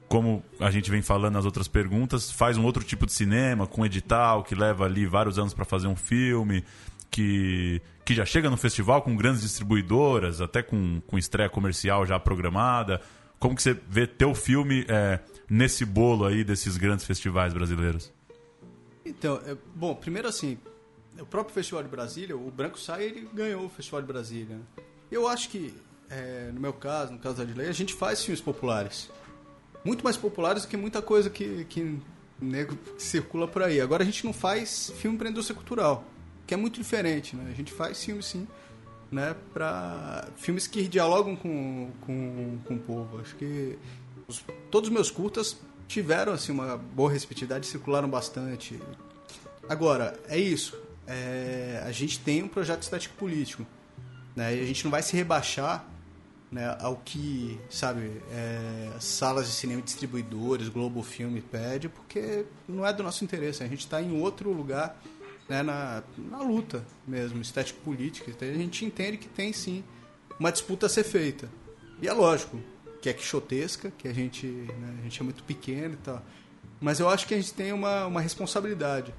como 0.10 0.44
a 0.60 0.70
gente 0.70 0.92
vem 0.92 1.02
falando 1.02 1.36
nas 1.36 1.46
outras 1.46 1.70
perguntas, 1.70 2.30
faz 2.30 2.58
um 2.58 2.66
outro 2.66 2.84
tipo 2.84 3.06
de 3.06 3.14
cinema, 3.14 3.66
com 3.66 3.86
edital, 3.86 4.44
que 4.44 4.54
leva 4.54 4.86
ali 4.86 5.06
vários 5.06 5.40
anos 5.40 5.54
para 5.54 5.64
fazer 5.64 5.88
um 5.88 5.96
filme, 5.96 6.66
que, 7.10 7.82
que 8.04 8.14
já 8.14 8.26
chega 8.26 8.50
no 8.50 8.58
festival 8.58 9.02
com 9.02 9.16
grandes 9.16 9.42
distribuidoras, 9.42 10.42
até 10.42 10.62
com, 10.62 11.02
com 11.08 11.18
estreia 11.18 11.50
comercial 11.50 12.06
já 12.06 12.20
programada. 12.20 13.00
Como 13.42 13.56
que 13.56 13.64
você 13.64 13.74
vê 13.74 14.06
teu 14.06 14.36
filme 14.36 14.86
é, 14.88 15.20
nesse 15.50 15.84
bolo 15.84 16.26
aí 16.26 16.44
desses 16.44 16.78
grandes 16.78 17.06
festivais 17.06 17.52
brasileiros? 17.54 18.14
Então, 19.04 19.42
é, 19.48 19.58
bom, 19.74 19.96
primeiro 19.96 20.28
assim, 20.28 20.60
o 21.20 21.26
próprio 21.26 21.52
Festival 21.52 21.82
de 21.82 21.90
Brasília, 21.90 22.38
o 22.38 22.52
Branco 22.52 22.80
Sai, 22.80 23.04
ele 23.06 23.28
ganhou 23.34 23.66
o 23.66 23.70
Festival 23.70 24.02
de 24.02 24.08
Brasília. 24.08 24.58
Né? 24.58 24.84
Eu 25.12 25.28
acho 25.28 25.50
que, 25.50 25.74
é, 26.08 26.52
no 26.54 26.62
meu 26.62 26.72
caso, 26.72 27.14
no 27.14 27.18
caso 27.18 27.38
da 27.38 27.42
Adilei, 27.42 27.68
a 27.68 27.74
gente 27.74 27.96
faz 27.96 28.24
filmes 28.24 28.40
populares. 28.40 29.10
Muito 29.84 30.04
mais 30.04 30.16
populares 30.16 30.62
do 30.62 30.68
que 30.68 30.78
muita 30.78 31.02
coisa 31.02 31.28
que, 31.28 31.66
que, 31.66 32.00
nego, 32.40 32.76
que 32.76 33.02
circula 33.02 33.48
por 33.48 33.64
aí. 33.64 33.82
Agora 33.82 34.04
a 34.04 34.06
gente 34.06 34.24
não 34.24 34.34
faz 34.34 34.94
filme 34.98 35.18
para 35.18 35.28
indústria 35.28 35.56
cultural 35.56 36.06
que 36.52 36.54
é 36.54 36.58
muito 36.58 36.82
diferente, 36.82 37.34
né? 37.34 37.50
A 37.50 37.56
gente 37.56 37.72
faz 37.72 38.04
filmes 38.04 38.26
sim, 38.26 38.46
né? 39.12 39.36
Para 39.54 40.28
filmes 40.38 40.68
que 40.68 40.88
dialogam 40.88 41.36
com, 41.36 41.92
com, 42.02 42.60
com 42.66 42.76
o 42.76 42.80
povo. 42.80 43.20
Acho 43.20 43.36
que 43.36 43.78
os, 44.28 44.44
todos 44.70 44.90
os 44.90 44.94
meus 44.94 45.12
curtas 45.12 45.58
tiveram 45.88 46.34
assim 46.34 46.52
uma 46.52 46.78
boa 46.78 47.12
receptividade, 47.12 47.68
circularam 47.68 48.10
bastante. 48.10 48.80
Agora 49.68 50.18
é 50.28 50.40
isso. 50.40 50.78
É, 51.06 51.84
a 51.86 51.92
gente 51.92 52.20
tem 52.20 52.42
um 52.42 52.48
projeto 52.48 52.84
estético 52.84 53.16
político, 53.16 53.66
né? 54.36 54.56
E 54.56 54.62
a 54.62 54.66
gente 54.66 54.84
não 54.86 54.92
vai 54.92 55.04
se 55.04 55.16
rebaixar 55.16 55.86
né, 56.52 56.76
ao 56.82 56.98
que, 56.98 57.60
sabe, 57.70 58.22
é, 58.30 58.92
salas 59.00 59.48
de 59.48 59.54
cinema, 59.54 59.82
distribuidores, 59.82 60.68
Globo 60.68 61.02
Filme 61.02 61.42
pede, 61.42 61.88
porque 61.88 62.46
não 62.68 62.86
é 62.86 62.92
do 62.92 63.02
nosso 63.02 63.24
interesse. 63.24 63.64
A 63.64 63.68
gente 63.68 63.80
está 63.80 64.02
em 64.02 64.20
outro 64.22 64.52
lugar 64.52 65.02
né, 65.52 65.62
na, 65.62 66.02
na 66.18 66.42
luta 66.42 66.86
mesmo, 67.06 67.42
estética 67.42 67.78
política. 67.84 68.32
Então 68.32 68.48
a 68.48 68.54
gente 68.54 68.86
entende 68.86 69.18
que 69.18 69.28
tem 69.28 69.52
sim 69.52 69.84
uma 70.40 70.50
disputa 70.50 70.86
a 70.86 70.90
ser 70.90 71.04
feita. 71.04 71.50
E 72.02 72.08
é 72.08 72.14
lógico 72.14 72.58
que 73.02 73.10
é 73.10 73.14
quixotesca, 73.14 73.92
que 73.98 74.08
a 74.08 74.14
gente, 74.14 74.48
né, 74.48 74.96
a 75.00 75.04
gente 75.04 75.20
é 75.20 75.24
muito 75.26 75.44
pequeno 75.44 75.96
e 75.96 75.98
tal. 75.98 76.24
Mas 76.80 77.02
eu 77.02 77.10
acho 77.10 77.28
que 77.28 77.34
a 77.34 77.38
gente 77.38 77.54
tem 77.54 77.74
uma, 77.74 78.06
uma 78.06 78.22
responsabilidade. 78.22 79.14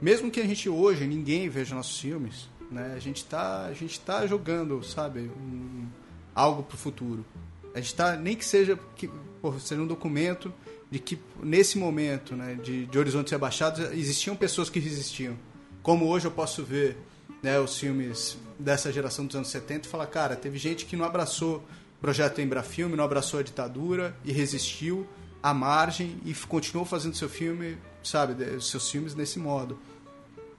Mesmo 0.00 0.30
que 0.30 0.40
a 0.40 0.46
gente 0.46 0.70
hoje 0.70 1.06
ninguém 1.06 1.50
veja 1.50 1.74
nossos 1.74 2.00
filmes, 2.00 2.48
né, 2.70 2.94
a 2.96 2.98
gente 2.98 3.18
está 3.18 3.66
a 3.66 3.74
gente 3.74 4.00
tá 4.00 4.26
jogando, 4.26 4.82
sabe, 4.82 5.20
um, 5.20 5.86
algo 6.34 6.62
para 6.62 6.76
o 6.76 6.78
futuro. 6.78 7.26
A 7.74 7.78
gente 7.78 7.88
está 7.88 8.16
nem 8.16 8.34
que 8.34 8.44
seja 8.44 8.78
que 8.96 9.10
por 9.42 9.60
seja 9.60 9.82
um 9.82 9.86
documento 9.86 10.52
de 10.92 10.98
que 10.98 11.18
nesse 11.42 11.78
momento 11.78 12.36
né, 12.36 12.54
de, 12.62 12.84
de 12.84 12.98
horizontes 12.98 13.32
abaixados 13.32 13.80
existiam 13.92 14.36
pessoas 14.36 14.68
que 14.68 14.78
resistiam. 14.78 15.38
Como 15.82 16.06
hoje 16.06 16.26
eu 16.26 16.30
posso 16.30 16.62
ver 16.62 16.98
né, 17.42 17.58
os 17.58 17.78
filmes 17.78 18.36
dessa 18.58 18.92
geração 18.92 19.24
dos 19.24 19.34
anos 19.34 19.48
70 19.48 19.88
e 19.88 19.90
falar, 19.90 20.06
cara, 20.08 20.36
teve 20.36 20.58
gente 20.58 20.84
que 20.84 20.94
não 20.94 21.06
abraçou 21.06 21.64
o 21.96 22.00
projeto 22.02 22.42
Embrafilme, 22.42 22.94
não 22.94 23.04
abraçou 23.04 23.40
a 23.40 23.42
ditadura 23.42 24.14
e 24.22 24.32
resistiu 24.32 25.08
à 25.42 25.54
margem 25.54 26.20
e 26.26 26.34
continuou 26.34 26.84
fazendo 26.84 27.16
seu 27.16 27.28
filme, 27.28 27.78
sabe, 28.04 28.60
seus 28.60 28.90
filmes 28.90 29.14
nesse 29.14 29.38
modo. 29.38 29.78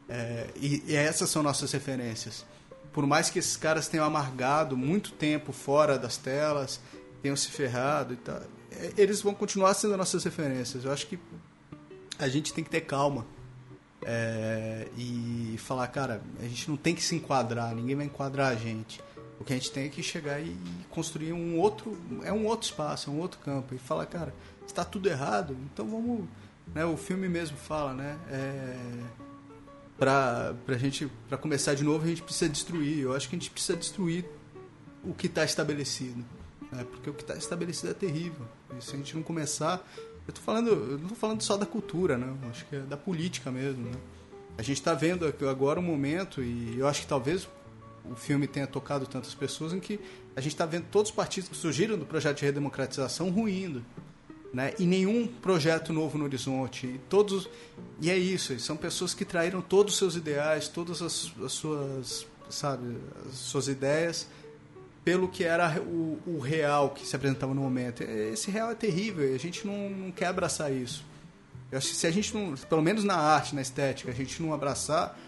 É, 0.09 0.47
e, 0.55 0.83
e 0.87 0.95
essas 0.95 1.29
são 1.29 1.43
nossas 1.43 1.71
referências. 1.71 2.43
Por 2.91 3.05
mais 3.05 3.29
que 3.29 3.37
esses 3.37 3.55
caras 3.55 3.87
tenham 3.87 4.03
amargado 4.03 4.75
muito 4.75 5.11
tempo 5.11 5.51
fora 5.51 5.95
das 5.95 6.17
telas, 6.17 6.79
tenham 7.21 7.35
se 7.35 7.51
ferrado 7.51 8.13
e 8.13 8.17
tal, 8.17 8.41
eles 8.97 9.21
vão 9.21 9.33
continuar 9.33 9.73
sendo 9.73 9.95
nossas 9.97 10.23
referências. 10.23 10.85
Eu 10.85 10.91
acho 10.91 11.07
que 11.07 11.19
a 12.17 12.27
gente 12.27 12.53
tem 12.53 12.63
que 12.63 12.69
ter 12.69 12.81
calma 12.81 13.25
é, 14.05 14.87
e 14.97 15.55
falar, 15.57 15.87
cara, 15.87 16.21
a 16.39 16.43
gente 16.43 16.69
não 16.69 16.77
tem 16.77 16.93
que 16.93 17.03
se 17.03 17.15
enquadrar, 17.15 17.73
ninguém 17.75 17.95
vai 17.95 18.05
enquadrar 18.05 18.51
a 18.51 18.55
gente. 18.55 19.01
O 19.39 19.43
que 19.43 19.53
a 19.53 19.55
gente 19.55 19.71
tem 19.71 19.85
é 19.85 19.89
que 19.89 20.01
chegar 20.01 20.39
e 20.39 20.55
construir 20.89 21.33
um 21.33 21.57
outro, 21.59 21.97
é 22.23 22.31
um 22.31 22.45
outro 22.45 22.65
espaço, 22.65 23.09
é 23.09 23.13
um 23.13 23.19
outro 23.19 23.39
campo 23.39 23.73
e 23.73 23.77
falar, 23.77 24.05
cara, 24.05 24.33
está 24.65 24.85
tudo 24.85 25.09
errado, 25.09 25.57
então 25.65 25.85
vamos, 25.85 26.25
né? 26.73 26.85
O 26.85 26.95
filme 26.95 27.27
mesmo 27.27 27.57
fala, 27.57 27.93
né? 27.93 28.17
É, 28.29 28.77
para 29.97 30.53
pra 30.65 30.77
gente, 30.77 31.09
para 31.27 31.37
começar 31.37 31.73
de 31.73 31.83
novo, 31.83 32.05
a 32.05 32.07
gente 32.07 32.21
precisa 32.21 32.49
destruir. 32.49 32.99
Eu 32.99 33.13
acho 33.13 33.27
que 33.27 33.35
a 33.35 33.39
gente 33.39 33.51
precisa 33.51 33.77
destruir 33.77 34.25
o 35.03 35.13
que 35.13 35.27
está 35.27 35.43
estabelecido, 35.43 36.23
né? 36.71 36.85
Porque 36.89 37.09
o 37.09 37.13
que 37.13 37.23
está 37.23 37.35
estabelecido 37.35 37.91
é 37.91 37.93
terrível. 37.93 38.45
E 38.77 38.83
se 38.83 38.93
a 38.93 38.97
gente 38.97 39.15
não 39.15 39.23
começar, 39.23 39.85
eu 40.27 40.33
tô 40.33 40.41
falando, 40.41 40.69
eu 40.69 40.97
não 40.97 41.09
tô 41.09 41.15
falando 41.15 41.41
só 41.41 41.57
da 41.57 41.65
cultura, 41.65 42.17
né? 42.17 42.33
Acho 42.49 42.65
que 42.65 42.75
é 42.75 42.79
da 42.79 42.97
política 42.97 43.51
mesmo, 43.51 43.85
né? 43.85 43.91
A 44.57 44.61
gente 44.61 44.77
está 44.77 44.93
vendo 44.93 45.25
agora 45.49 45.79
um 45.79 45.83
momento 45.83 46.41
e 46.41 46.77
eu 46.77 46.87
acho 46.87 47.01
que 47.01 47.07
talvez 47.07 47.47
o 48.09 48.15
filme 48.15 48.47
tenha 48.47 48.67
tocado 48.67 49.07
tantas 49.07 49.33
pessoas 49.33 49.73
em 49.73 49.79
que 49.79 49.99
a 50.35 50.41
gente 50.41 50.53
está 50.53 50.65
vendo 50.65 50.85
todos 50.91 51.09
os 51.09 51.15
partidos 51.15 51.49
que 51.49 51.55
surgiram 51.55 51.97
do 51.97 52.05
projeto 52.05 52.39
de 52.39 52.45
redemocratização 52.45 53.29
ruindo, 53.29 53.83
né? 54.53 54.73
E 54.77 54.85
nenhum 54.85 55.27
projeto 55.27 55.91
novo 55.91 56.17
no 56.17 56.25
horizonte. 56.25 56.85
E 56.87 56.97
todos 57.09 57.49
e 57.99 58.09
é 58.09 58.17
isso. 58.17 58.57
São 58.59 58.77
pessoas 58.77 59.13
que 59.13 59.25
traíram 59.25 59.61
todos 59.61 59.93
os 59.93 59.99
seus 59.99 60.15
ideais, 60.15 60.67
todas 60.67 61.01
as, 61.01 61.33
as 61.43 61.51
suas, 61.51 62.27
sabe, 62.49 62.97
as 63.27 63.35
suas 63.35 63.67
ideias 63.67 64.27
pelo 65.03 65.27
que 65.27 65.43
era 65.43 65.81
o, 65.81 66.19
o, 66.25 66.39
real 66.39 66.91
que 66.91 67.05
se 67.05 67.15
apresentava 67.15 67.53
no 67.53 67.61
momento. 67.61 68.03
Esse 68.03 68.49
real 68.49 68.71
é 68.71 68.75
terrível 68.75 69.29
e 69.29 69.35
a 69.35 69.39
gente 69.39 69.67
não, 69.67 69.89
não 69.89 70.11
quer 70.11 70.27
abraçar 70.27 70.71
isso. 70.71 71.05
Eu 71.71 71.77
acho 71.77 71.89
que 71.89 71.95
se 71.95 72.07
a 72.07 72.11
gente 72.11 72.33
não, 72.33 72.55
pelo 72.55 72.81
menos 72.81 73.03
na 73.03 73.15
arte, 73.15 73.53
na 73.53 73.61
estética, 73.61 74.11
a 74.11 74.13
gente 74.13 74.41
não 74.41 74.53
abraçar 74.53 75.19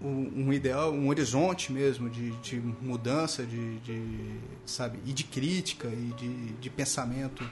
um, 0.00 0.46
um 0.46 0.52
ideal, 0.52 0.92
um 0.92 1.08
horizonte 1.08 1.72
mesmo 1.72 2.08
de, 2.08 2.30
de 2.42 2.60
mudança, 2.60 3.44
de, 3.44 3.78
de, 3.80 4.38
sabe, 4.66 4.98
e 5.04 5.12
de 5.12 5.24
crítica 5.24 5.88
e 5.88 6.12
de, 6.16 6.52
de 6.52 6.70
pensamento 6.70 7.48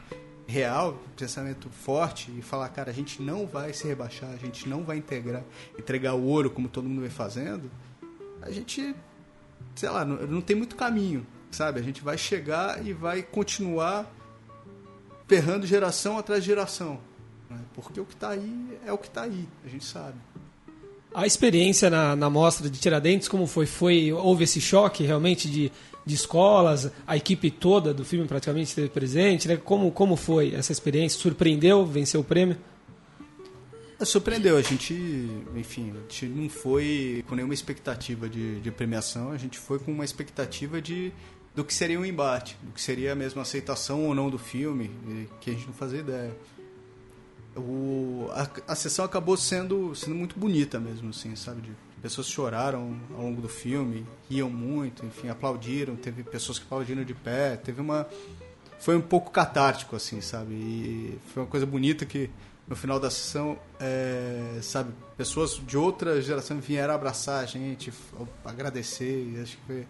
real, 0.47 1.01
pensamento 1.17 1.69
forte 1.71 2.33
e 2.37 2.43
falar, 2.43 2.69
cara, 2.71 2.91
a 2.91 2.95
gente 2.95 3.23
não 3.23 3.47
vai 3.47 3.73
se 3.73 3.87
rebaixar, 3.87 4.31
a 4.31 4.37
gente 4.37 4.69
não 4.69 4.83
vai 4.83 4.99
integrar, 4.99 5.43
entregar 5.79 6.15
o 6.15 6.25
ouro 6.25 6.51
como 6.51 6.69
todo 6.69 6.89
mundo 6.89 7.01
vem 7.01 7.11
fazendo, 7.11 7.71
a 8.43 8.51
gente, 8.51 8.95
sei 9.75 9.89
lá, 9.89 10.05
não, 10.05 10.17
não 10.27 10.41
tem 10.41 10.57
muito 10.57 10.77
caminho 10.77 11.25
sabe? 11.51 11.81
A 11.81 11.83
gente 11.83 12.03
vai 12.03 12.17
chegar 12.17 12.85
e 12.87 12.93
vai 12.93 13.23
continuar 13.23 14.11
ferrando 15.27 15.67
geração 15.67 16.19
atrás 16.19 16.43
de 16.43 16.49
geração. 16.49 17.01
Né? 17.49 17.59
Porque 17.75 18.01
o 18.01 18.05
que 18.05 18.15
está 18.15 18.31
aí 18.31 18.79
é 18.87 18.93
o 18.93 18.99
que 18.99 19.09
está 19.09 19.23
aí, 19.23 19.47
a 19.65 19.69
gente 19.69 19.85
sabe. 19.85 20.17
A 21.15 21.27
experiência 21.27 21.91
na, 21.91 22.15
na 22.15 22.31
mostra 22.31 22.71
de 22.71 22.79
Tiradentes, 22.79 23.29
como 23.29 23.47
foi? 23.47 23.67
foi? 23.67 24.13
Houve 24.13 24.45
esse 24.45 24.61
choque 24.61 25.03
realmente 25.03 25.51
de, 25.51 25.73
de 26.07 26.15
escolas, 26.15 26.91
a 27.07 27.17
equipe 27.17 27.51
toda 27.51 27.93
do 27.93 28.05
filme 28.05 28.29
praticamente 28.29 28.69
esteve 28.69 28.89
presente, 28.89 29.49
né? 29.49 29.57
Como, 29.57 29.91
como 29.91 30.15
foi 30.15 30.55
essa 30.55 30.71
experiência? 30.71 31.19
Surpreendeu? 31.19 31.85
Venceu 31.85 32.21
o 32.21 32.25
prêmio? 32.25 32.57
É, 34.01 34.05
surpreendeu, 34.05 34.57
a 34.57 34.63
gente, 34.63 34.95
enfim, 35.55 35.91
a 35.91 36.01
gente 36.01 36.25
não 36.27 36.49
foi 36.49 37.23
com 37.29 37.35
nenhuma 37.35 37.53
expectativa 37.53 38.31
de, 38.31 38.59
de 38.61 38.71
premiação, 38.71 39.31
a 39.31 39.37
gente 39.37 39.59
foi 39.59 39.79
com 39.79 39.93
uma 39.93 40.05
expectativa 40.05 40.81
de 40.81 41.13
do 41.55 41.65
que 41.65 41.75
seria 41.75 41.99
um 41.99 42.05
embate, 42.05 42.57
do 42.63 42.73
que 42.73 42.81
seria 42.81 43.13
a 43.13 43.15
mesma 43.15 43.43
aceitação 43.43 44.05
ou 44.07 44.15
não 44.15 44.31
do 44.31 44.39
filme, 44.39 44.91
que 45.41 45.51
a 45.51 45.53
gente 45.53 45.67
não 45.67 45.75
fazia 45.75 46.01
ideia 46.01 46.33
o, 47.57 48.29
a, 48.33 48.73
a 48.73 48.75
sessão 48.75 49.05
acabou 49.05 49.37
sendo, 49.37 49.95
sendo 49.95 50.15
muito 50.15 50.39
bonita 50.39 50.79
mesmo, 50.79 51.11
assim, 51.11 51.35
sabe? 51.35 51.63
De, 51.63 51.71
pessoas 52.01 52.29
choraram 52.29 52.99
ao 53.15 53.23
longo 53.23 53.43
do 53.43 53.49
filme, 53.49 54.07
riam 54.29 54.49
muito, 54.49 55.05
enfim, 55.05 55.29
aplaudiram. 55.29 55.97
Teve 55.97 56.23
pessoas 56.23 56.59
que 56.59 56.65
aplaudiram 56.65 57.05
de 57.05 57.15
pé. 57.15 57.57
Teve 57.57 57.81
uma. 57.81 58.07
Foi 58.79 58.97
um 58.97 59.01
pouco 59.03 59.31
catártico, 59.31 59.97
assim, 59.97 60.21
sabe? 60.21 60.55
E 60.55 61.19
foi 61.33 61.43
uma 61.43 61.49
coisa 61.49 61.67
bonita 61.67 62.07
que 62.07 62.31
no 62.67 62.77
final 62.77 63.01
da 63.01 63.11
sessão, 63.11 63.59
é, 63.81 64.61
sabe, 64.63 64.93
pessoas 65.17 65.61
de 65.67 65.77
outra 65.77 66.23
geração 66.23 66.59
vieram 66.61 66.95
abraçar 66.95 67.43
a 67.43 67.47
gente, 67.47 67.93
agradecer. 68.45 69.39
Acho 69.43 69.57
que 69.59 69.63
foi 69.67 69.87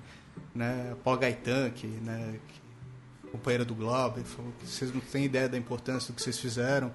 né, 0.54 0.94
Paul 1.04 1.16
Gaetan, 1.16 1.70
que, 1.70 1.86
né, 1.86 2.38
que, 2.48 3.30
companheira 3.30 3.64
do 3.64 3.74
Globo, 3.74 4.22
falou 4.24 4.52
que 4.58 4.66
vocês 4.66 4.92
não 4.92 5.00
têm 5.00 5.24
ideia 5.24 5.48
da 5.48 5.56
importância 5.56 6.12
do 6.12 6.16
que 6.16 6.22
vocês 6.22 6.38
fizeram. 6.38 6.92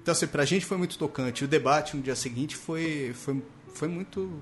Então, 0.00 0.12
assim, 0.12 0.26
pra 0.26 0.44
gente 0.44 0.64
foi 0.64 0.76
muito 0.76 0.98
tocante. 0.98 1.44
O 1.44 1.48
debate 1.48 1.96
no 1.96 2.02
dia 2.02 2.14
seguinte 2.14 2.56
foi, 2.56 3.12
foi, 3.14 3.42
foi 3.74 3.88
muito 3.88 4.40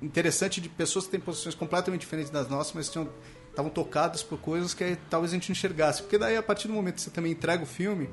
interessante 0.00 0.60
de 0.60 0.68
pessoas 0.68 1.06
que 1.06 1.10
têm 1.10 1.20
posições 1.20 1.54
completamente 1.54 2.00
diferentes 2.00 2.30
das 2.30 2.48
nossas, 2.48 2.72
mas 2.74 2.88
tinham, 2.88 3.08
estavam 3.50 3.70
tocadas 3.70 4.22
por 4.22 4.38
coisas 4.38 4.74
que 4.74 4.96
talvez 5.10 5.32
a 5.32 5.34
gente 5.34 5.50
enxergasse. 5.50 6.02
Porque 6.02 6.18
daí, 6.18 6.36
a 6.36 6.42
partir 6.42 6.68
do 6.68 6.74
momento 6.74 6.96
que 6.96 7.02
você 7.02 7.10
também 7.10 7.32
entrega 7.32 7.62
o 7.62 7.66
filme 7.66 8.08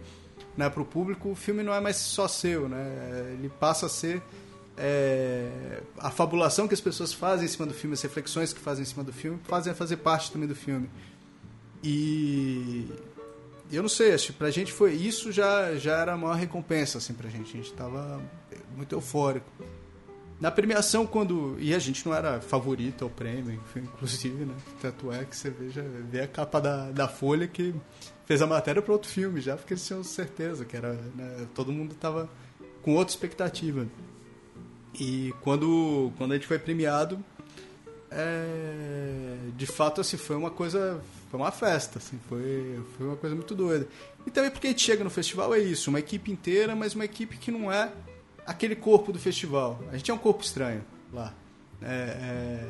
né, 0.57 0.69
para 0.69 0.81
o 0.81 0.85
público, 0.85 1.29
o 1.29 1.35
filme 1.35 1.63
não 1.63 1.73
é 1.73 1.79
mais 1.79 1.97
só 1.97 2.27
seu, 2.27 2.67
né? 2.67 3.33
Ele 3.33 3.49
passa 3.49 3.85
a 3.85 3.89
ser 3.89 4.21
é, 4.77 5.81
a 5.97 6.11
fabulação 6.11 6.67
que 6.67 6.73
as 6.73 6.81
pessoas 6.81 7.13
fazem 7.13 7.45
em 7.45 7.49
cima 7.49 7.65
do 7.65 7.73
filme, 7.73 7.93
as 7.93 8.01
reflexões 8.01 8.53
que 8.53 8.59
fazem 8.59 8.83
em 8.83 8.85
cima 8.85 9.03
do 9.03 9.13
filme, 9.13 9.39
fazem 9.43 9.73
fazer 9.73 9.97
parte 9.97 10.31
também 10.31 10.47
do 10.47 10.55
filme. 10.55 10.89
E 11.83 12.87
eu 13.71 13.81
não 13.81 13.89
sei, 13.89 14.13
acho 14.13 14.27
que 14.27 14.33
pra 14.33 14.49
gente 14.51 14.71
foi 14.71 14.93
isso 14.93 15.31
já 15.31 15.75
já 15.75 15.99
era 15.99 16.13
a 16.13 16.17
maior 16.17 16.35
recompensa 16.35 16.97
assim 16.97 17.13
pra 17.13 17.29
gente. 17.29 17.57
A 17.57 17.61
gente 17.61 17.73
tava 17.73 18.21
muito 18.75 18.93
eufórico. 18.93 19.49
Na 20.39 20.51
premiação 20.51 21.07
quando 21.07 21.55
e 21.59 21.73
a 21.73 21.79
gente 21.79 22.05
não 22.05 22.13
era 22.13 22.41
favorito 22.41 23.05
ao 23.05 23.09
prêmio, 23.09 23.61
inclusive, 23.75 24.45
né? 24.45 24.55
Tanto 24.81 25.11
é 25.11 25.23
que 25.23 25.35
você 25.35 25.49
veja 25.49 25.83
vê 26.09 26.21
a 26.21 26.27
capa 26.27 26.59
da, 26.59 26.91
da 26.91 27.07
Folha 27.07 27.47
que 27.47 27.73
fez 28.25 28.41
a 28.41 28.47
matéria 28.47 28.81
para 28.81 28.91
outro 28.91 29.09
filme 29.09 29.39
já, 29.39 29.55
porque 29.55 29.73
eles 29.73 29.85
tinham 29.85 30.03
certeza 30.03 30.65
que 30.65 30.75
era, 30.75 30.93
né? 31.15 31.47
todo 31.53 31.71
mundo 31.71 31.95
tava 31.95 32.29
com 32.81 32.95
outra 32.95 33.13
expectativa. 33.13 33.87
E 34.99 35.33
quando 35.41 36.11
quando 36.17 36.31
a 36.31 36.35
gente 36.35 36.47
foi 36.47 36.59
premiado, 36.59 37.23
é, 38.11 39.35
de 39.55 39.65
fato 39.65 40.01
assim 40.01 40.17
foi 40.17 40.35
uma 40.35 40.51
coisa 40.51 41.01
foi 41.29 41.39
uma 41.39 41.51
festa, 41.51 41.99
assim, 41.99 42.19
foi, 42.29 42.79
foi 42.95 43.07
uma 43.07 43.17
coisa 43.17 43.35
muito 43.35 43.53
doida. 43.53 43.87
E 44.25 44.31
também 44.31 44.49
porque 44.49 44.67
a 44.67 44.69
gente 44.69 44.83
chega 44.83 45.03
no 45.03 45.09
festival 45.09 45.53
é 45.53 45.59
isso, 45.59 45.89
uma 45.89 45.99
equipe 45.99 46.31
inteira, 46.31 46.75
mas 46.75 46.95
uma 46.95 47.03
equipe 47.03 47.37
que 47.37 47.51
não 47.51 47.71
é 47.71 47.91
aquele 48.45 48.75
corpo 48.75 49.11
do 49.11 49.19
festival. 49.19 49.79
A 49.91 49.97
gente 49.97 50.09
é 50.09 50.13
um 50.13 50.17
corpo 50.17 50.43
estranho 50.43 50.83
lá. 51.11 51.33
É, 51.81 52.67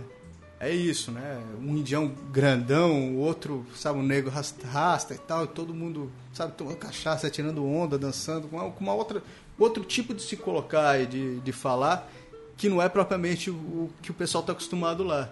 é, 0.60 0.68
é 0.68 0.74
isso, 0.74 1.12
né? 1.12 1.44
Um 1.60 1.78
indião 1.78 2.08
grandão, 2.32 3.14
o 3.14 3.18
outro, 3.18 3.66
sabe, 3.76 4.00
um 4.00 4.04
negro 4.04 4.32
rasta, 4.32 4.66
rasta 4.68 5.14
e 5.14 5.18
tal, 5.18 5.44
e 5.44 5.48
todo 5.48 5.74
mundo, 5.74 6.12
sabe, 6.34 6.54
tomando 6.54 6.78
cachaça, 6.78 7.30
tirando 7.30 7.66
onda, 7.66 7.98
dançando, 7.98 8.48
com 8.48 8.58
uma, 8.58 8.72
com 8.72 8.84
uma 8.84 8.94
outra, 8.94 9.22
outro 9.58 9.84
tipo 9.84 10.14
de 10.14 10.22
se 10.22 10.36
colocar 10.36 11.00
e 11.00 11.06
de, 11.06 11.40
de 11.40 11.52
falar 11.52 12.10
que 12.58 12.70
não 12.70 12.82
é 12.82 12.88
propriamente 12.88 13.50
o, 13.50 13.90
que 14.02 14.12
o 14.12 14.14
pessoal 14.14 14.42
está 14.42 14.54
acostumado 14.54 15.04
lá. 15.04 15.30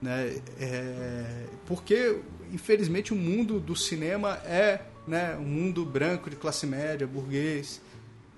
Né? 0.00 0.40
É, 0.58 1.46
porque, 1.66 2.18
infelizmente, 2.52 3.12
o 3.12 3.16
mundo 3.16 3.60
do 3.60 3.76
cinema 3.76 4.40
é 4.44 4.80
né, 5.06 5.36
um 5.36 5.44
mundo 5.44 5.84
branco 5.84 6.30
de 6.30 6.36
classe 6.36 6.66
média, 6.66 7.06
burguês. 7.06 7.80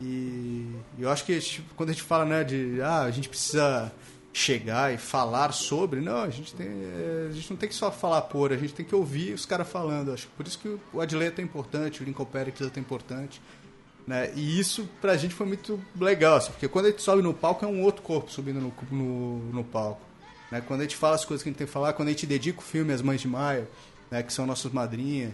E 0.01 0.69
eu 0.99 1.11
acho 1.11 1.25
que 1.25 1.41
quando 1.77 1.91
a 1.91 1.93
gente 1.93 2.03
fala 2.03 2.25
né, 2.25 2.45
de 2.45 2.81
ah, 2.83 3.03
a 3.03 3.11
gente 3.11 3.29
precisa 3.29 3.93
chegar 4.33 4.93
e 4.93 4.99
falar 4.99 5.53
sobre, 5.53 6.01
não, 6.01 6.23
a 6.23 6.29
gente, 6.29 6.53
tem, 6.55 6.67
a 7.29 7.33
gente 7.33 7.49
não 7.51 7.57
tem 7.57 7.69
que 7.69 7.75
só 7.75 7.91
falar 7.93 8.23
por, 8.23 8.53
a 8.53 8.57
gente 8.57 8.75
tem 8.75 8.85
que 8.85 8.95
ouvir 8.95 9.33
os 9.33 9.47
caras 9.47 9.69
falando. 9.69 10.13
Acho 10.13 10.27
que 10.27 10.33
por 10.33 10.47
isso 10.47 10.59
que 10.59 10.77
o 10.93 11.01
Adley 11.01 11.33
é 11.39 11.41
importante, 11.41 12.03
o 12.03 12.05
Lincoln 12.05 12.25
Pericles 12.25 12.71
é 12.75 12.81
importante. 12.81 13.41
Né? 14.07 14.33
E 14.35 14.59
isso 14.59 14.89
pra 15.01 15.17
gente 15.17 15.35
foi 15.35 15.47
muito 15.47 15.81
legal, 15.99 16.37
assim, 16.37 16.51
porque 16.51 16.69
quando 16.69 16.87
a 16.87 16.91
gente 16.91 17.03
sobe 17.03 17.23
no 17.23 17.33
palco 17.33 17.65
é 17.65 17.69
um 17.69 17.83
outro 17.83 18.03
corpo 18.03 18.31
subindo 18.31 18.61
no, 18.61 18.73
no, 18.91 19.39
no 19.53 19.65
palco. 19.65 20.03
Né? 20.51 20.61
Quando 20.61 20.81
a 20.81 20.83
gente 20.85 20.97
fala 20.97 21.15
as 21.15 21.25
coisas 21.25 21.43
que 21.43 21.49
a 21.49 21.51
gente 21.51 21.59
tem 21.59 21.67
que 21.67 21.73
falar, 21.73 21.95
quando 21.95 22.09
a 22.09 22.11
gente 22.11 22.27
dedica 22.27 22.59
o 22.59 22.63
filme 22.63 22.93
às 22.93 23.01
Mães 23.01 23.21
de 23.21 23.29
Maio, 23.29 23.67
né, 24.11 24.23
que 24.23 24.33
são 24.33 24.47
nossas 24.47 24.71
madrinhas, 24.73 25.33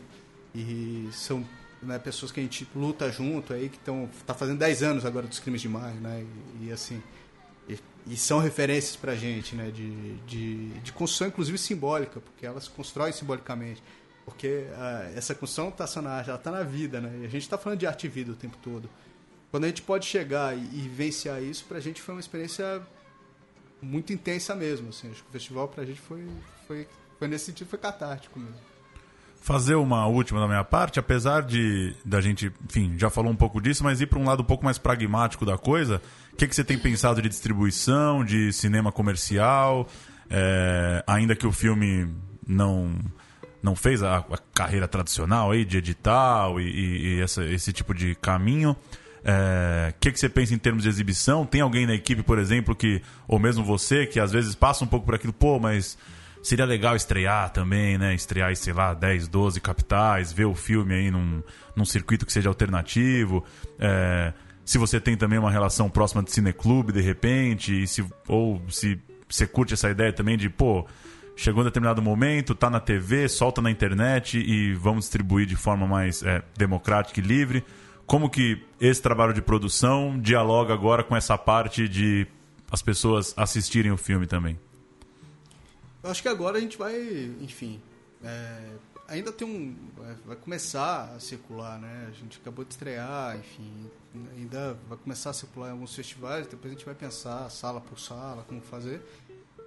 e 0.54 1.08
são 1.12 1.44
né, 1.82 1.98
pessoas 1.98 2.30
que 2.30 2.40
a 2.40 2.42
gente 2.42 2.66
luta 2.74 3.10
junto 3.10 3.52
aí, 3.52 3.68
que 3.68 3.76
estão 3.76 4.08
tá 4.26 4.34
fazendo 4.34 4.58
10 4.58 4.82
anos 4.82 5.04
agora 5.04 5.26
dos 5.26 5.38
crimes 5.40 5.60
de 5.60 5.68
maio, 5.68 6.00
né? 6.00 6.24
E, 6.60 6.66
e 6.66 6.72
assim. 6.72 7.02
E, 7.68 7.78
e, 8.06 8.16
são 8.16 8.38
referências 8.38 8.96
pra 8.96 9.14
gente, 9.14 9.54
né? 9.54 9.70
De, 9.70 10.14
de, 10.26 10.68
de 10.80 10.92
construção, 10.92 11.28
inclusive 11.28 11.56
simbólica, 11.58 12.20
porque 12.20 12.44
elas 12.44 12.68
constroem 12.68 13.12
simbolicamente. 13.12 13.82
Porque 14.30 14.66
uh, 14.70 15.16
essa 15.16 15.34
construção 15.34 15.68
está 15.68 15.86
só 15.86 16.00
na 16.00 16.10
arte, 16.10 16.30
ela 16.30 16.38
está 16.38 16.50
na 16.50 16.62
vida, 16.62 17.00
né? 17.00 17.20
E 17.22 17.26
a 17.26 17.28
gente 17.28 17.42
está 17.42 17.58
falando 17.58 17.78
de 17.78 17.86
arte 17.86 18.06
e 18.06 18.08
vida 18.08 18.32
o 18.32 18.36
tempo 18.36 18.56
todo. 18.62 18.88
Quando 19.50 19.64
a 19.64 19.66
gente 19.66 19.82
pode 19.82 20.06
chegar 20.06 20.56
e, 20.56 20.60
e 20.60 20.82
vivenciar 20.82 21.42
isso, 21.42 21.64
pra 21.64 21.80
gente 21.80 22.00
foi 22.00 22.14
uma 22.14 22.20
experiência 22.20 22.80
muito 23.82 24.12
intensa 24.12 24.54
mesmo. 24.54 24.90
Assim. 24.90 25.10
Acho 25.10 25.22
que 25.22 25.28
o 25.28 25.32
festival 25.32 25.68
pra 25.68 25.84
gente 25.84 26.00
foi, 26.00 26.26
foi, 26.66 26.88
foi 27.18 27.28
nesse 27.28 27.46
sentido, 27.46 27.68
foi 27.68 27.78
catártico 27.78 28.38
mesmo. 28.38 28.54
Fazer 29.42 29.74
uma 29.74 30.06
última 30.06 30.38
da 30.38 30.46
minha 30.46 30.62
parte, 30.62 30.98
apesar 30.98 31.42
de 31.42 31.94
da 32.04 32.20
gente, 32.20 32.52
enfim, 32.68 32.94
já 32.98 33.08
falou 33.08 33.32
um 33.32 33.36
pouco 33.36 33.60
disso, 33.60 33.82
mas 33.82 34.00
ir 34.00 34.06
para 34.06 34.18
um 34.18 34.24
lado 34.24 34.42
um 34.42 34.46
pouco 34.46 34.64
mais 34.64 34.76
pragmático 34.76 35.46
da 35.46 35.56
coisa, 35.56 36.00
o 36.32 36.36
que, 36.36 36.46
que 36.46 36.54
você 36.54 36.62
tem 36.62 36.78
pensado 36.78 37.22
de 37.22 37.28
distribuição, 37.28 38.22
de 38.22 38.52
cinema 38.52 38.92
comercial, 38.92 39.88
é, 40.28 41.02
ainda 41.06 41.34
que 41.34 41.46
o 41.46 41.52
filme 41.52 42.06
não 42.46 42.98
não 43.62 43.76
fez 43.76 44.02
a, 44.02 44.18
a 44.18 44.38
carreira 44.54 44.88
tradicional 44.88 45.50
aí 45.50 45.64
de 45.64 45.78
edital 45.78 46.60
e, 46.60 46.64
e, 46.64 47.06
e 47.06 47.20
essa, 47.20 47.44
esse 47.44 47.72
tipo 47.72 47.94
de 47.94 48.14
caminho, 48.14 48.70
o 48.72 48.76
é, 49.24 49.92
que, 50.00 50.10
que 50.10 50.18
você 50.18 50.28
pensa 50.28 50.54
em 50.54 50.58
termos 50.58 50.82
de 50.82 50.88
exibição? 50.88 51.44
Tem 51.44 51.60
alguém 51.60 51.86
na 51.86 51.94
equipe, 51.94 52.22
por 52.22 52.38
exemplo, 52.38 52.74
que, 52.74 53.02
ou 53.28 53.38
mesmo 53.38 53.64
você, 53.64 54.06
que 54.06 54.18
às 54.18 54.32
vezes 54.32 54.54
passa 54.54 54.84
um 54.84 54.86
pouco 54.86 55.04
por 55.04 55.14
aquilo, 55.14 55.32
pô, 55.32 55.58
mas 55.58 55.98
seria 56.42 56.64
legal 56.64 56.96
estrear 56.96 57.50
também, 57.50 57.98
né? 57.98 58.14
Estrear, 58.14 58.54
sei 58.56 58.72
lá, 58.72 58.94
10, 58.94 59.28
12 59.28 59.60
capitais, 59.60 60.32
ver 60.32 60.46
o 60.46 60.54
filme 60.54 60.94
aí 60.94 61.10
num, 61.10 61.42
num 61.76 61.84
circuito 61.84 62.24
que 62.24 62.32
seja 62.32 62.48
alternativo. 62.48 63.44
É, 63.78 64.32
se 64.64 64.78
você 64.78 64.98
tem 64.98 65.16
também 65.16 65.38
uma 65.38 65.50
relação 65.50 65.90
próxima 65.90 66.22
de 66.22 66.32
cineclube, 66.32 66.92
de 66.92 67.00
repente, 67.00 67.86
se, 67.86 68.04
ou 68.26 68.62
se 68.70 68.98
você 69.28 69.46
curte 69.46 69.74
essa 69.74 69.90
ideia 69.90 70.12
também 70.12 70.36
de, 70.36 70.48
pô, 70.48 70.86
chegou 71.42 71.62
um 71.62 71.64
determinado 71.64 72.02
momento, 72.02 72.54
tá 72.54 72.68
na 72.68 72.80
TV, 72.80 73.28
solta 73.28 73.60
na 73.62 73.70
internet 73.70 74.38
e 74.38 74.74
vamos 74.74 75.04
distribuir 75.04 75.46
de 75.46 75.56
forma 75.56 75.86
mais 75.86 76.22
é, 76.22 76.42
democrática 76.56 77.20
e 77.20 77.22
livre 77.22 77.64
como 78.10 78.28
que 78.28 78.60
esse 78.80 79.00
trabalho 79.00 79.32
de 79.32 79.40
produção 79.40 80.18
dialoga 80.20 80.74
agora 80.74 81.04
com 81.04 81.14
essa 81.14 81.38
parte 81.38 81.88
de 81.88 82.26
as 82.68 82.82
pessoas 82.82 83.32
assistirem 83.36 83.92
o 83.92 83.96
filme 83.96 84.26
também? 84.26 84.58
Eu 86.02 86.10
acho 86.10 86.20
que 86.20 86.26
agora 86.26 86.58
a 86.58 86.60
gente 86.60 86.76
vai, 86.76 86.92
enfim, 87.40 87.80
é, 88.24 88.72
ainda 89.06 89.30
tem 89.30 89.46
um, 89.46 89.76
vai 90.26 90.34
começar 90.34 91.12
a 91.14 91.20
circular, 91.20 91.78
né? 91.78 92.08
A 92.08 92.10
gente 92.10 92.40
acabou 92.40 92.64
de 92.64 92.72
estrear, 92.72 93.38
enfim, 93.38 93.88
ainda 94.36 94.76
vai 94.88 94.98
começar 94.98 95.30
a 95.30 95.32
circular 95.32 95.68
em 95.68 95.72
alguns 95.72 95.94
festivais. 95.94 96.48
Depois 96.48 96.72
a 96.72 96.74
gente 96.74 96.84
vai 96.84 96.96
pensar 96.96 97.48
sala 97.48 97.80
por 97.80 98.00
sala 98.00 98.42
como 98.42 98.60
fazer. 98.60 99.00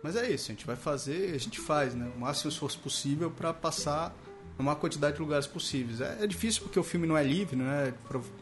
Mas 0.03 0.17
é 0.17 0.29
isso, 0.29 0.51
a 0.51 0.53
gente 0.53 0.67
vai 0.67 0.75
fazer, 0.75 1.33
a 1.33 1.37
gente 1.37 1.61
faz, 1.61 1.95
né? 1.95 2.11
O 2.13 2.19
máximo 2.19 2.49
esforço 2.51 2.77
possível 2.79 3.31
para 3.31 3.53
passar 3.53 4.13
uma 4.59 4.75
quantidade 4.75 5.15
de 5.15 5.21
lugares 5.21 5.47
possíveis. 5.47 6.01
É, 6.01 6.17
é, 6.21 6.27
difícil 6.27 6.61
porque 6.61 6.77
o 6.77 6.83
filme 6.83 7.07
não 7.07 7.17
é 7.17 7.23
livre, 7.23 7.55
né? 7.55 7.93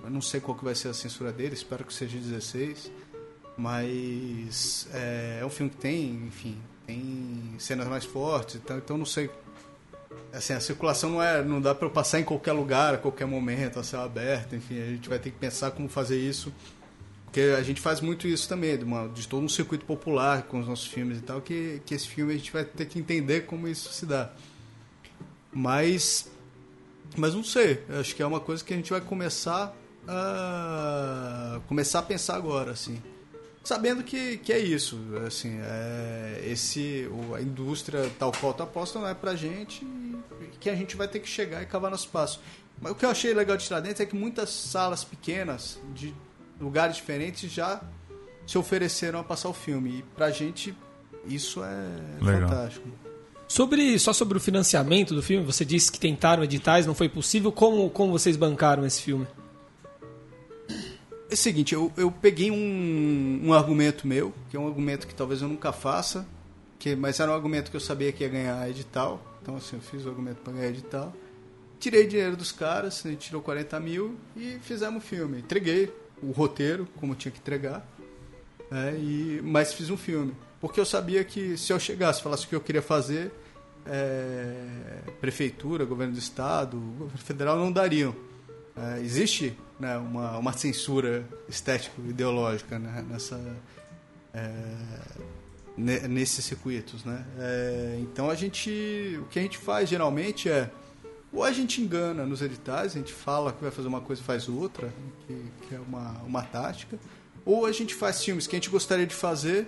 Eu 0.04 0.10
não 0.10 0.22
sei 0.22 0.42
qual 0.42 0.58
que 0.58 0.64
vai 0.64 0.74
ser 0.74 0.88
a 0.88 0.94
censura 0.94 1.32
dele, 1.32 1.54
espero 1.54 1.86
que 1.86 1.94
seja 1.94 2.18
16. 2.18 2.92
Mas 3.56 4.88
é, 4.92 5.40
é 5.42 5.46
um 5.46 5.50
filme 5.52 5.70
que 5.70 5.78
tem, 5.78 6.26
enfim, 6.26 6.58
tem 6.88 7.56
cenas 7.60 7.88
mais 7.88 8.06
fortes, 8.06 8.56
então, 8.56 8.78
então 8.78 8.98
não 8.98 9.06
sei. 9.06 9.30
Assim, 10.34 10.54
a 10.54 10.60
circulação 10.60 11.12
não 11.12 11.22
é, 11.22 11.44
não 11.44 11.62
dá 11.62 11.76
para 11.76 11.90
passar 11.90 12.20
em 12.20 12.24
qualquer 12.24 12.54
lugar, 12.54 12.96
a 12.96 12.98
qualquer 12.98 13.28
momento, 13.28 13.80
a 13.80 13.84
céu 13.84 14.02
aberto, 14.02 14.56
enfim, 14.56 14.82
a 14.82 14.86
gente 14.88 15.08
vai 15.08 15.20
ter 15.20 15.30
que 15.30 15.38
pensar 15.38 15.72
como 15.72 15.88
fazer 15.88 16.18
isso 16.18 16.52
Porque 17.32 17.56
a 17.58 17.64
gente 17.64 17.80
faz 17.80 18.02
muito 18.02 18.28
isso 18.28 18.48
também, 18.50 18.78
de, 18.78 18.84
uma, 18.84 19.08
de 19.08 19.26
todo 19.26 19.42
um 19.42 19.48
circuito 19.48 19.86
popular 19.86 20.44
com 20.44 20.60
os 20.60 20.68
nossos 20.68 20.88
filmes 20.88 21.20
e 21.20 21.22
tal, 21.22 21.40
que, 21.40 21.82
que 21.86 21.96
esse 21.96 22.06
filme 22.06 22.34
a 22.34 22.36
gente 22.36 22.52
vai 22.52 22.66
ter 22.66 22.86
que 22.86 23.00
entender 23.00 23.46
como 23.46 23.70
isso 23.70 23.94
se 23.94 24.06
dá. 24.06 24.30
Mas, 25.50 26.30
mas 27.16 27.34
não 27.34 27.42
sei, 27.42 27.86
acho 27.98 28.14
que 28.18 28.22
é 28.22 28.26
uma 28.26 28.42
coisa 28.42 28.62
que 28.62 28.74
a 28.74 28.76
gente 28.76 28.92
vai 28.92 29.00
começar 29.00 29.74
a, 30.06 31.62
começar 31.70 32.00
a 32.00 32.02
pensar 32.02 32.36
agora, 32.36 32.72
assim. 32.72 33.02
Sabendo 33.64 34.04
que, 34.04 34.38
que 34.40 34.52
é 34.52 34.60
isso, 34.60 35.00
assim, 35.26 35.58
é, 35.64 36.44
esse, 36.46 37.10
a 37.34 37.42
indústria 37.42 38.12
tal 38.20 38.34
qual 38.34 38.54
tá 38.54 38.68
não 38.96 39.08
é 39.08 39.14
pra 39.14 39.38
gente, 39.38 39.88
que 40.60 40.70
a 40.70 40.76
gente 40.76 40.98
vai 40.98 41.08
ter 41.08 41.22
que 41.22 41.30
chegar 41.30 41.64
e 41.64 41.66
cavar 41.66 41.92
nosso 41.92 42.10
passo. 42.10 42.42
Mas 42.82 42.92
o 42.92 42.96
que 42.96 43.06
eu 43.06 43.10
achei 43.10 43.34
legal 43.34 43.56
de 43.56 43.64
Tiradentes 43.64 44.02
é 44.02 44.06
que 44.06 44.18
muitas 44.18 44.50
salas 44.50 45.06
pequenas, 45.06 45.80
de 45.94 46.14
lugares 46.62 46.96
diferentes, 46.96 47.52
já 47.52 47.82
se 48.46 48.58
ofereceram 48.58 49.20
a 49.20 49.24
passar 49.24 49.50
o 49.50 49.54
filme. 49.54 50.00
E 50.00 50.04
pra 50.16 50.30
gente, 50.30 50.76
isso 51.26 51.64
é 51.64 52.24
Legal. 52.24 52.50
fantástico. 52.50 52.88
Sobre, 53.48 54.00
só 54.00 54.14
sobre 54.14 54.38
o 54.38 54.42
financiamento 54.42 55.14
do 55.14 55.22
filme, 55.22 55.46
você 55.46 55.66
disse 55.66 55.92
que 55.92 56.00
tentaram 56.00 56.44
editais, 56.44 56.86
não 56.86 56.96
foi 56.96 57.10
possível. 57.10 57.52
Como, 57.52 57.90
como 57.90 58.12
vocês 58.14 58.38
bancaram 58.38 58.86
esse 58.86 59.02
filme? 59.02 59.28
É 61.30 61.34
o 61.34 61.38
seguinte, 61.38 61.74
eu, 61.74 61.92
eu 61.98 62.12
peguei 62.12 62.50
um, 62.52 63.42
um 63.44 63.54
argumento 63.54 64.08
meu, 64.08 64.34
que 64.50 64.56
é 64.56 64.60
um 64.60 64.68
argumento 64.68 65.08
que 65.08 65.14
talvez 65.14 65.42
eu 65.42 65.48
nunca 65.48 65.72
faça, 65.72 66.26
que, 66.80 66.96
mas 66.96 67.20
era 67.20 67.32
um 67.32 67.34
argumento 67.34 67.72
que 67.72 67.78
eu 67.78 67.82
sabia 67.82 68.12
que 68.12 68.24
ia 68.24 68.30
ganhar 68.30 68.70
edital. 68.70 69.22
Então, 69.42 69.56
assim, 69.56 69.76
eu 69.76 69.82
fiz 69.82 70.06
o 70.06 70.10
argumento 70.10 70.38
para 70.42 70.54
ganhar 70.54 70.70
edital. 70.70 71.14
Tirei 71.80 72.06
dinheiro 72.06 72.38
dos 72.38 72.52
caras, 72.52 73.06
a 73.06 73.10
gente 73.10 73.28
tirou 73.28 73.42
40 73.42 73.80
mil 73.80 74.16
e 74.36 74.60
fizemos 74.62 75.04
o 75.04 75.06
filme. 75.08 75.40
Entreguei 75.40 75.92
o 76.22 76.32
roteiro, 76.32 76.88
como 77.00 77.16
tinha 77.16 77.32
que 77.32 77.40
entregar, 77.40 77.86
né, 78.70 78.94
e, 78.98 79.42
mas 79.44 79.74
fiz 79.74 79.90
um 79.90 79.98
filme. 79.98 80.34
Porque 80.60 80.80
eu 80.80 80.86
sabia 80.86 81.24
que 81.24 81.58
se 81.58 81.74
eu 81.74 81.80
chegasse 81.80 82.22
falasse 82.22 82.46
o 82.46 82.50
que 82.50 82.56
eu 82.56 82.62
queria 82.62 82.82
fazer, 82.82 83.32
é, 83.86 85.00
prefeitura, 85.20 85.86
governo 85.86 86.14
do 86.14 86.20
estado, 86.20 86.78
governo 86.78 87.18
federal 87.18 87.58
não 87.58 87.72
dariam. 87.72 88.16
É, 88.76 89.02
existe 89.02 89.58
né, 89.80 89.98
uma, 89.98 90.38
uma 90.38 90.54
censura 90.54 91.26
estético-ideológica 91.50 92.78
né, 92.78 93.04
nessa, 93.10 93.42
é, 94.34 94.52
ne- 95.76 96.08
nesses 96.08 96.46
circuitos. 96.46 97.04
Né? 97.04 97.26
É, 97.40 97.98
então 98.02 98.30
a 98.30 98.36
gente, 98.36 99.20
o 99.22 99.26
que 99.26 99.40
a 99.40 99.42
gente 99.42 99.58
faz 99.58 99.90
geralmente 99.90 100.50
é 100.50 100.70
ou 101.34 101.44
a 101.44 101.52
gente 101.52 101.82
engana 101.82 102.26
nos 102.26 102.42
editais, 102.42 102.96
a 102.96 103.00
gente 103.00 103.14
fala 103.14 103.54
que 103.54 103.62
vai 103.62 103.72
fazer 103.72 103.88
uma 103.88 104.02
coisa 104.02 104.22
e 104.22 104.26
faz 104.26 104.50
outra, 104.50 104.94
que, 105.26 105.46
que 105.68 105.76
é 105.76 105.80
uma, 105.80 106.12
uma 106.26 106.42
tática, 106.42 107.00
ou 107.46 107.66
a 107.66 107.72
gente 107.72 107.96
faz 107.96 108.24
filmes 108.24 108.48
que 108.48 108.56
a 108.56 108.60
gente 108.60 108.70
gostaria 108.70 109.06
de 109.06 109.16
fazer, 109.16 109.68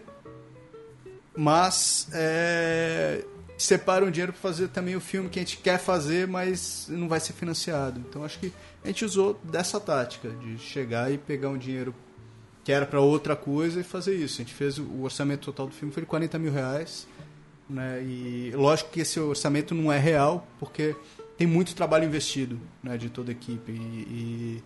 mas 1.35 2.07
é, 2.13 3.23
separa 3.57 4.05
um 4.05 4.11
dinheiro 4.11 4.33
para 4.33 4.41
fazer 4.41 4.67
também 4.67 4.95
o 4.95 5.01
filme 5.01 5.29
que 5.29 5.39
a 5.39 5.41
gente 5.41 5.57
quer 5.57 5.79
fazer, 5.79 6.27
mas 6.27 6.87
não 6.89 7.07
vai 7.07 7.19
ser 7.19 7.33
financiado. 7.33 7.99
Então 7.99 8.23
acho 8.23 8.39
que 8.39 8.51
a 8.83 8.87
gente 8.87 9.05
usou 9.05 9.39
dessa 9.43 9.79
tática 9.79 10.29
de 10.29 10.57
chegar 10.57 11.11
e 11.11 11.17
pegar 11.17 11.49
um 11.49 11.57
dinheiro 11.57 11.95
que 12.63 12.71
era 12.71 12.85
para 12.85 13.01
outra 13.01 13.35
coisa 13.35 13.79
e 13.79 13.83
fazer 13.83 14.15
isso. 14.15 14.41
A 14.41 14.43
gente 14.43 14.53
fez 14.53 14.77
o 14.77 15.01
orçamento 15.01 15.45
total 15.45 15.67
do 15.67 15.73
filme 15.73 15.93
foi 15.93 16.03
de 16.03 16.07
40 16.07 16.39
mil 16.39 16.51
reais, 16.51 17.07
né? 17.69 18.01
E 18.03 18.51
lógico 18.53 18.91
que 18.91 19.01
esse 19.01 19.19
orçamento 19.19 19.73
não 19.73 19.91
é 19.91 19.97
real 19.97 20.47
porque 20.59 20.95
tem 21.37 21.47
muito 21.47 21.75
trabalho 21.75 22.05
investido, 22.05 22.59
né, 22.81 22.97
de 22.97 23.09
toda 23.09 23.31
a 23.31 23.33
equipe 23.33 23.71
e, 23.71 23.75
e, 23.75 24.63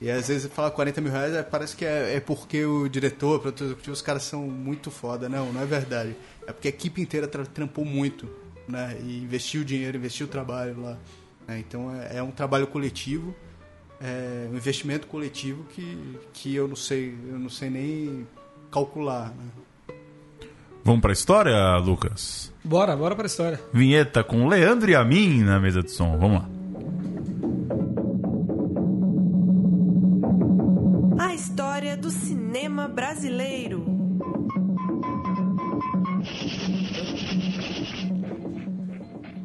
e 0.00 0.10
às 0.10 0.28
vezes 0.28 0.50
fala 0.52 0.70
40 0.70 1.00
mil 1.00 1.12
reais 1.12 1.34
é, 1.34 1.42
parece 1.42 1.76
que 1.76 1.84
é, 1.84 2.16
é 2.16 2.20
porque 2.20 2.64
o 2.64 2.88
diretor, 2.88 3.36
o 3.36 3.40
produtor 3.40 3.66
executivo, 3.66 3.92
os 3.92 4.02
caras 4.02 4.22
são 4.22 4.42
muito 4.42 4.90
foda. 4.90 5.28
Não, 5.28 5.52
não 5.52 5.60
é 5.60 5.66
verdade. 5.66 6.16
É 6.46 6.52
porque 6.52 6.68
a 6.68 6.70
equipe 6.70 7.02
inteira 7.02 7.28
tra 7.28 7.44
trampou 7.44 7.84
muito, 7.84 8.28
né? 8.66 8.96
E 9.02 9.18
investiu 9.18 9.62
dinheiro, 9.62 9.98
investiu 9.98 10.26
trabalho 10.26 10.80
lá. 10.80 10.98
né? 11.46 11.58
Então 11.58 11.94
é, 11.94 12.16
é 12.16 12.22
um 12.22 12.30
trabalho 12.30 12.66
coletivo, 12.66 13.34
é 14.00 14.48
um 14.50 14.56
investimento 14.56 15.06
coletivo 15.06 15.64
que, 15.64 16.18
que 16.32 16.54
eu 16.54 16.66
não 16.66 16.76
sei, 16.76 17.14
eu 17.28 17.38
não 17.38 17.50
sei 17.50 17.68
nem 17.68 18.26
calcular. 18.70 19.28
Né? 19.30 19.44
Vamos 20.84 21.00
pra 21.00 21.12
história, 21.12 21.76
Lucas? 21.76 22.52
Bora, 22.64 22.96
bora 22.96 23.14
pra 23.14 23.26
história. 23.26 23.60
Vinheta 23.72 24.24
com 24.24 24.48
Leandro 24.48 24.90
e 24.90 24.94
a 24.94 25.04
mim 25.04 25.42
na 25.42 25.58
mesa 25.58 25.82
de 25.82 25.90
som. 25.90 26.16
Vamos 26.18 26.42
lá. 26.42 26.48
A 31.26 31.34
história 31.34 31.96
do 31.96 32.10
cinema 32.10 32.88
brasileiro. 32.88 34.00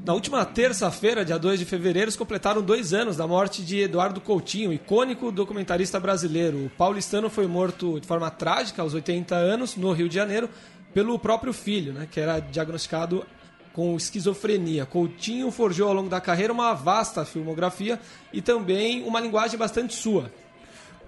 Na 0.05 0.13
última 0.13 0.45
terça-feira, 0.45 1.25
dia 1.25 1.39
2 1.39 1.57
de 1.57 1.65
fevereiro, 1.65 2.11
se 2.11 2.17
completaram 2.17 2.61
dois 2.61 2.93
anos 2.93 3.17
da 3.17 3.25
morte 3.25 3.63
de 3.65 3.79
Eduardo 3.79 4.21
Coutinho, 4.21 4.71
icônico 4.71 5.31
documentarista 5.31 5.99
brasileiro. 5.99 6.65
O 6.65 6.69
paulistano 6.69 7.27
foi 7.27 7.47
morto 7.47 7.99
de 7.99 8.05
forma 8.05 8.29
trágica 8.29 8.83
aos 8.83 8.93
80 8.93 9.33
anos, 9.33 9.75
no 9.75 9.91
Rio 9.91 10.07
de 10.07 10.13
Janeiro, 10.13 10.47
pelo 10.95 11.19
próprio 11.19 11.51
filho, 11.51 11.91
né, 11.91 12.07
que 12.09 12.21
era 12.21 12.39
diagnosticado 12.39 13.25
com 13.73 13.97
esquizofrenia. 13.97 14.85
Coutinho 14.85 15.51
forjou 15.51 15.89
ao 15.89 15.93
longo 15.93 16.07
da 16.07 16.21
carreira 16.21 16.53
uma 16.53 16.73
vasta 16.73 17.25
filmografia 17.25 17.99
e 18.31 18.41
também 18.41 19.03
uma 19.03 19.19
linguagem 19.19 19.59
bastante 19.59 19.93
sua. 19.93 20.31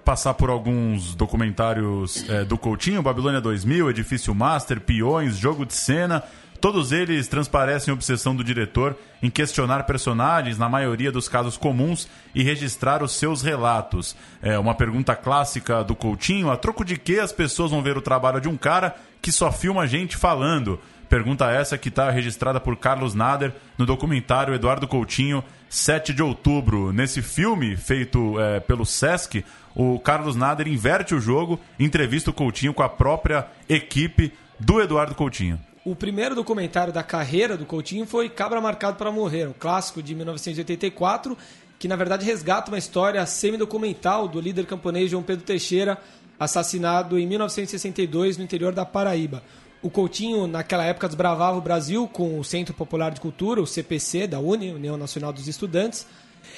Passar 0.03 0.33
por 0.33 0.49
alguns 0.49 1.15
documentários 1.15 2.29
é, 2.29 2.43
do 2.43 2.57
Coutinho, 2.57 3.01
Babilônia 3.01 3.39
2000, 3.39 3.89
Edifício 3.89 4.35
Master, 4.35 4.81
Peões, 4.81 5.37
Jogo 5.37 5.65
de 5.65 5.73
Cena. 5.73 6.21
Todos 6.59 6.91
eles 6.91 7.27
transparecem 7.27 7.91
a 7.91 7.95
obsessão 7.95 8.35
do 8.35 8.43
diretor 8.43 8.95
em 9.21 9.29
questionar 9.29 9.83
personagens, 9.83 10.57
na 10.57 10.67
maioria 10.67 11.11
dos 11.11 11.29
casos 11.29 11.57
comuns, 11.57 12.07
e 12.33 12.43
registrar 12.43 13.03
os 13.03 13.13
seus 13.13 13.41
relatos. 13.41 14.15
É 14.41 14.57
uma 14.57 14.73
pergunta 14.73 15.15
clássica 15.15 15.83
do 15.83 15.95
Coutinho: 15.95 16.49
a 16.49 16.57
troco 16.57 16.83
de 16.83 16.97
que 16.97 17.19
as 17.19 17.31
pessoas 17.31 17.71
vão 17.71 17.81
ver 17.81 17.97
o 17.97 18.01
trabalho 18.01 18.41
de 18.41 18.49
um 18.49 18.57
cara 18.57 18.95
que 19.21 19.31
só 19.31 19.51
filma 19.51 19.87
gente 19.87 20.17
falando? 20.17 20.79
Pergunta 21.07 21.49
essa 21.49 21.77
que 21.77 21.87
está 21.87 22.09
registrada 22.09 22.59
por 22.59 22.75
Carlos 22.75 23.13
Nader 23.13 23.53
no 23.77 23.85
documentário 23.85 24.53
Eduardo 24.53 24.87
Coutinho, 24.87 25.43
7 25.69 26.13
de 26.13 26.21
outubro. 26.21 26.91
Nesse 26.91 27.21
filme, 27.21 27.77
feito 27.77 28.37
é, 28.39 28.59
pelo 28.59 28.85
Sesc, 28.85 29.45
o 29.73 29.99
Carlos 29.99 30.35
Nader 30.35 30.67
inverte 30.67 31.15
o 31.15 31.21
jogo, 31.21 31.59
entrevista 31.79 32.29
o 32.29 32.33
Coutinho 32.33 32.73
com 32.73 32.83
a 32.83 32.89
própria 32.89 33.47
equipe 33.69 34.33
do 34.59 34.81
Eduardo 34.81 35.15
Coutinho. 35.15 35.59
O 35.87 35.95
primeiro 35.95 36.35
documentário 36.35 36.91
da 36.91 37.01
carreira 37.01 37.55
do 37.55 37.65
Coutinho 37.65 38.05
foi 38.05 38.27
Cabra 38.27 38.59
Marcado 38.59 38.97
para 38.97 39.09
Morrer, 39.09 39.47
um 39.47 39.53
clássico 39.57 40.03
de 40.03 40.13
1984, 40.13 41.37
que 41.79 41.87
na 41.87 41.95
verdade 41.95 42.25
resgata 42.25 42.69
uma 42.69 42.77
história 42.77 43.25
semi-documental 43.25 44.27
do 44.27 44.41
líder 44.41 44.65
camponês 44.65 45.09
João 45.09 45.23
Pedro 45.23 45.45
Teixeira, 45.45 45.97
assassinado 46.37 47.17
em 47.17 47.25
1962 47.25 48.35
no 48.35 48.43
interior 48.43 48.73
da 48.73 48.85
Paraíba. 48.85 49.41
O 49.81 49.89
Coutinho, 49.89 50.45
naquela 50.45 50.83
época, 50.83 51.07
desbravava 51.07 51.57
o 51.57 51.61
Brasil 51.61 52.05
com 52.05 52.37
o 52.37 52.43
Centro 52.43 52.73
Popular 52.73 53.11
de 53.11 53.21
Cultura, 53.21 53.61
o 53.61 53.65
CPC, 53.65 54.27
da 54.27 54.41
UNE, 54.41 54.73
União 54.73 54.97
Nacional 54.97 55.31
dos 55.31 55.47
Estudantes, 55.47 56.05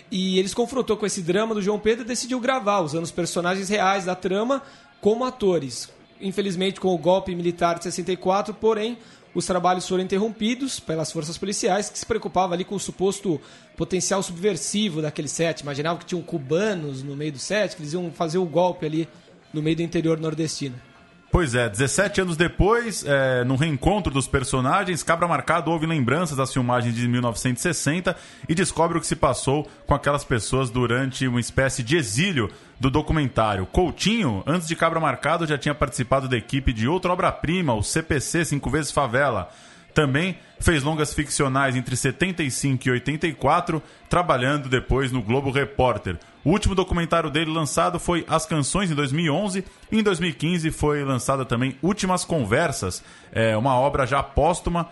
e 0.09 0.39
ele 0.39 0.47
se 0.47 0.55
confrontou 0.55 0.97
com 0.97 1.05
esse 1.05 1.21
drama 1.21 1.53
do 1.53 1.61
João 1.61 1.77
Pedro 1.77 2.03
e 2.03 2.07
decidiu 2.07 2.39
gravar, 2.39 2.79
usando 2.79 3.03
os 3.03 3.11
personagens 3.11 3.69
reais 3.69 4.05
da 4.05 4.15
trama 4.15 4.63
como 4.99 5.23
atores. 5.23 5.87
Infelizmente, 6.19 6.81
com 6.81 6.93
o 6.93 6.97
golpe 6.97 7.33
militar 7.33 7.77
de 7.77 7.83
64, 7.83 8.53
porém, 8.53 8.97
os 9.33 9.45
trabalhos 9.45 9.87
foram 9.87 10.03
interrompidos 10.03 10.79
pelas 10.79 11.11
forças 11.11 11.37
policiais, 11.37 11.89
que 11.89 11.99
se 11.99 12.05
preocupavam 12.05 12.53
ali 12.53 12.63
com 12.63 12.75
o 12.75 12.79
suposto 12.79 13.39
potencial 13.77 14.23
subversivo 14.23 15.01
daquele 15.01 15.27
set. 15.27 15.61
Imaginavam 15.61 15.99
que 15.99 16.05
tinham 16.05 16.21
cubanos 16.21 17.03
no 17.03 17.15
meio 17.15 17.31
do 17.31 17.39
set, 17.39 17.75
que 17.75 17.81
eles 17.81 17.93
iam 17.93 18.11
fazer 18.11 18.37
o 18.37 18.45
golpe 18.45 18.85
ali 18.85 19.07
no 19.53 19.61
meio 19.61 19.75
do 19.75 19.81
interior 19.83 20.19
nordestino. 20.19 20.88
Pois 21.31 21.53
é, 21.53 21.69
17 21.69 22.21
anos 22.21 22.35
depois, 22.35 23.05
é, 23.05 23.43
no 23.43 23.55
reencontro 23.55 24.11
dos 24.11 24.27
personagens, 24.27 25.03
Cabra 25.03 25.27
Marcado 25.27 25.69
ouve 25.69 25.85
lembranças 25.85 26.35
das 26.35 26.51
filmagens 26.51 26.95
de 26.95 27.07
1960 27.07 28.15
e 28.47 28.55
descobre 28.55 28.97
o 28.97 29.01
que 29.01 29.05
se 29.05 29.15
passou 29.15 29.69
com 29.85 29.93
aquelas 29.93 30.23
pessoas 30.23 30.71
durante 30.71 31.27
uma 31.27 31.39
espécie 31.39 31.83
de 31.83 31.95
exílio 31.97 32.49
do 32.79 32.89
documentário. 32.89 33.67
Coutinho, 33.67 34.43
antes 34.47 34.67
de 34.67 34.75
Cabra 34.75 34.99
Marcado, 34.99 35.45
já 35.45 35.55
tinha 35.55 35.75
participado 35.75 36.27
da 36.27 36.35
equipe 36.35 36.73
de 36.73 36.87
outra 36.87 37.13
obra-prima, 37.13 37.75
o 37.75 37.83
CPC 37.83 38.45
Cinco 38.45 38.71
Vezes 38.71 38.91
Favela. 38.91 39.51
Também 39.93 40.39
fez 40.59 40.81
longas 40.81 41.13
ficcionais 41.13 41.75
entre 41.75 41.95
75 41.95 42.87
e 42.87 42.91
84, 42.91 43.83
trabalhando 44.09 44.67
depois 44.67 45.11
no 45.11 45.21
Globo 45.21 45.51
Repórter. 45.51 46.17
O 46.43 46.51
último 46.51 46.73
documentário 46.73 47.29
dele 47.29 47.51
lançado 47.51 47.99
foi 47.99 48.25
As 48.27 48.45
Canções, 48.45 48.89
em 48.89 48.95
2011. 48.95 49.63
E 49.91 49.99
em 49.99 50.03
2015 50.03 50.71
foi 50.71 51.03
lançada 51.03 51.43
também 51.45 51.75
Últimas 51.81 52.23
Conversas, 52.23 53.03
é 53.31 53.55
uma 53.57 53.75
obra 53.75 54.05
já 54.05 54.23
póstuma. 54.23 54.89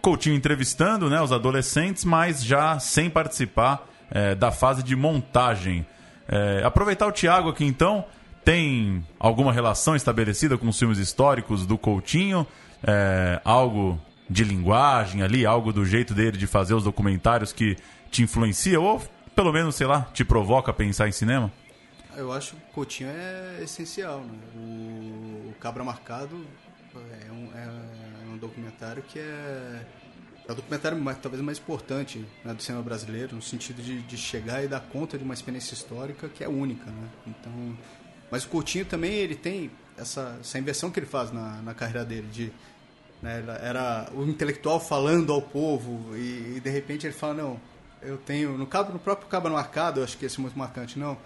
Coutinho 0.00 0.36
entrevistando 0.36 1.08
né, 1.08 1.20
os 1.20 1.32
adolescentes, 1.32 2.04
mas 2.04 2.44
já 2.44 2.78
sem 2.78 3.08
participar 3.08 3.88
é, 4.10 4.34
da 4.34 4.52
fase 4.52 4.82
de 4.82 4.94
montagem. 4.94 5.86
É, 6.28 6.62
aproveitar 6.62 7.06
o 7.06 7.12
Thiago 7.12 7.48
aqui 7.48 7.64
então 7.64 8.04
tem 8.44 9.04
alguma 9.18 9.52
relação 9.52 9.96
estabelecida 9.96 10.58
com 10.58 10.68
os 10.68 10.78
filmes 10.78 10.98
históricos 10.98 11.66
do 11.66 11.78
Coutinho? 11.78 12.46
É, 12.86 13.40
algo 13.42 13.98
de 14.28 14.44
linguagem 14.44 15.22
ali, 15.22 15.46
algo 15.46 15.72
do 15.72 15.84
jeito 15.84 16.12
dele 16.12 16.36
de 16.36 16.46
fazer 16.46 16.74
os 16.74 16.84
documentários 16.84 17.52
que 17.52 17.76
te 18.10 18.22
influencia 18.22 18.78
ou 18.78 19.02
pelo 19.34 19.52
menos, 19.52 19.74
sei 19.74 19.86
lá, 19.86 20.02
te 20.12 20.24
provoca 20.24 20.70
a 20.70 20.74
pensar 20.74 21.08
em 21.08 21.12
cinema? 21.12 21.52
Eu 22.16 22.32
acho 22.32 22.54
que 22.54 22.62
o 22.70 22.74
Coutinho 22.74 23.10
é 23.10 23.62
essencial, 23.62 24.20
né? 24.20 24.38
O 24.54 25.54
Cabra 25.60 25.82
Marcado 25.82 26.46
é 26.94 27.32
um, 27.32 27.50
é 27.54 28.32
um 28.32 28.36
documentário 28.38 29.02
que 29.02 29.18
é 29.18 29.84
é 30.46 30.52
o 30.52 30.54
documentário 30.54 30.98
mais, 30.98 31.16
talvez 31.18 31.42
mais 31.42 31.58
importante 31.58 32.24
né, 32.44 32.52
do 32.52 32.62
cinema 32.62 32.84
brasileiro, 32.84 33.34
no 33.34 33.42
sentido 33.42 33.82
de, 33.82 34.02
de, 34.02 34.16
chegar 34.16 34.62
e 34.62 34.68
dar 34.68 34.80
conta 34.80 35.16
de 35.16 35.24
uma 35.24 35.32
experiência 35.32 35.72
histórica 35.72 36.28
que 36.28 36.44
é 36.44 36.48
única, 36.48 36.84
né? 36.90 37.08
Então, 37.26 37.78
mas 38.30 38.44
o 38.44 38.48
Coutinho 38.48 38.84
também 38.84 39.12
ele 39.12 39.34
tem 39.34 39.70
essa, 39.96 40.36
essa 40.40 40.58
inversão 40.58 40.90
que 40.90 40.98
ele 40.98 41.06
faz 41.06 41.32
na, 41.32 41.62
na 41.62 41.72
carreira 41.72 42.04
dele 42.04 42.28
de 42.30 42.52
né, 43.22 43.42
era 43.62 44.10
o 44.12 44.24
intelectual 44.24 44.78
falando 44.78 45.32
ao 45.32 45.40
povo 45.40 46.14
e, 46.14 46.56
e, 46.56 46.60
de 46.62 46.68
repente 46.68 47.06
ele 47.06 47.14
fala 47.14 47.34
não, 47.34 47.60
eu 48.04 48.18
tenho 48.18 48.56
no 48.56 48.66
cabo 48.66 48.92
no 48.92 48.98
próprio 48.98 49.28
Cabo 49.28 49.48
no 49.48 49.56
Arcado, 49.56 50.00
eu 50.00 50.04
acho 50.04 50.16
que 50.16 50.26
esse 50.26 50.38
é 50.38 50.42
muito 50.42 50.58
marcante, 50.58 50.98
não. 50.98 51.16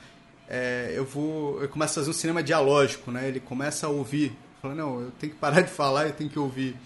É, 0.48 0.92
eu 0.94 1.04
vou 1.04 1.60
eu 1.62 1.68
começo 1.68 1.92
a 1.92 2.02
fazer 2.02 2.10
um 2.10 2.14
cinema 2.14 2.42
dialógico, 2.42 3.10
né? 3.10 3.28
Ele 3.28 3.40
começa 3.40 3.86
a 3.86 3.90
ouvir, 3.90 4.36
fala 4.62 4.74
não, 4.74 5.00
eu 5.00 5.10
tenho 5.12 5.32
que 5.32 5.38
parar 5.38 5.60
de 5.60 5.70
falar, 5.70 6.06
eu 6.06 6.12
tenho 6.12 6.30
que 6.30 6.38
ouvir. 6.38 6.76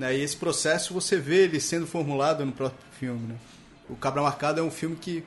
Né? 0.00 0.16
E 0.16 0.22
esse 0.22 0.34
processo 0.34 0.94
você 0.94 1.18
vê 1.18 1.44
ele 1.44 1.60
sendo 1.60 1.86
formulado 1.86 2.44
no 2.44 2.52
próprio 2.52 2.80
filme. 2.98 3.26
Né? 3.26 3.36
O 3.88 3.94
Cabra 3.94 4.22
Marcado 4.22 4.58
é 4.58 4.62
um 4.62 4.70
filme 4.70 4.96
que, 4.96 5.22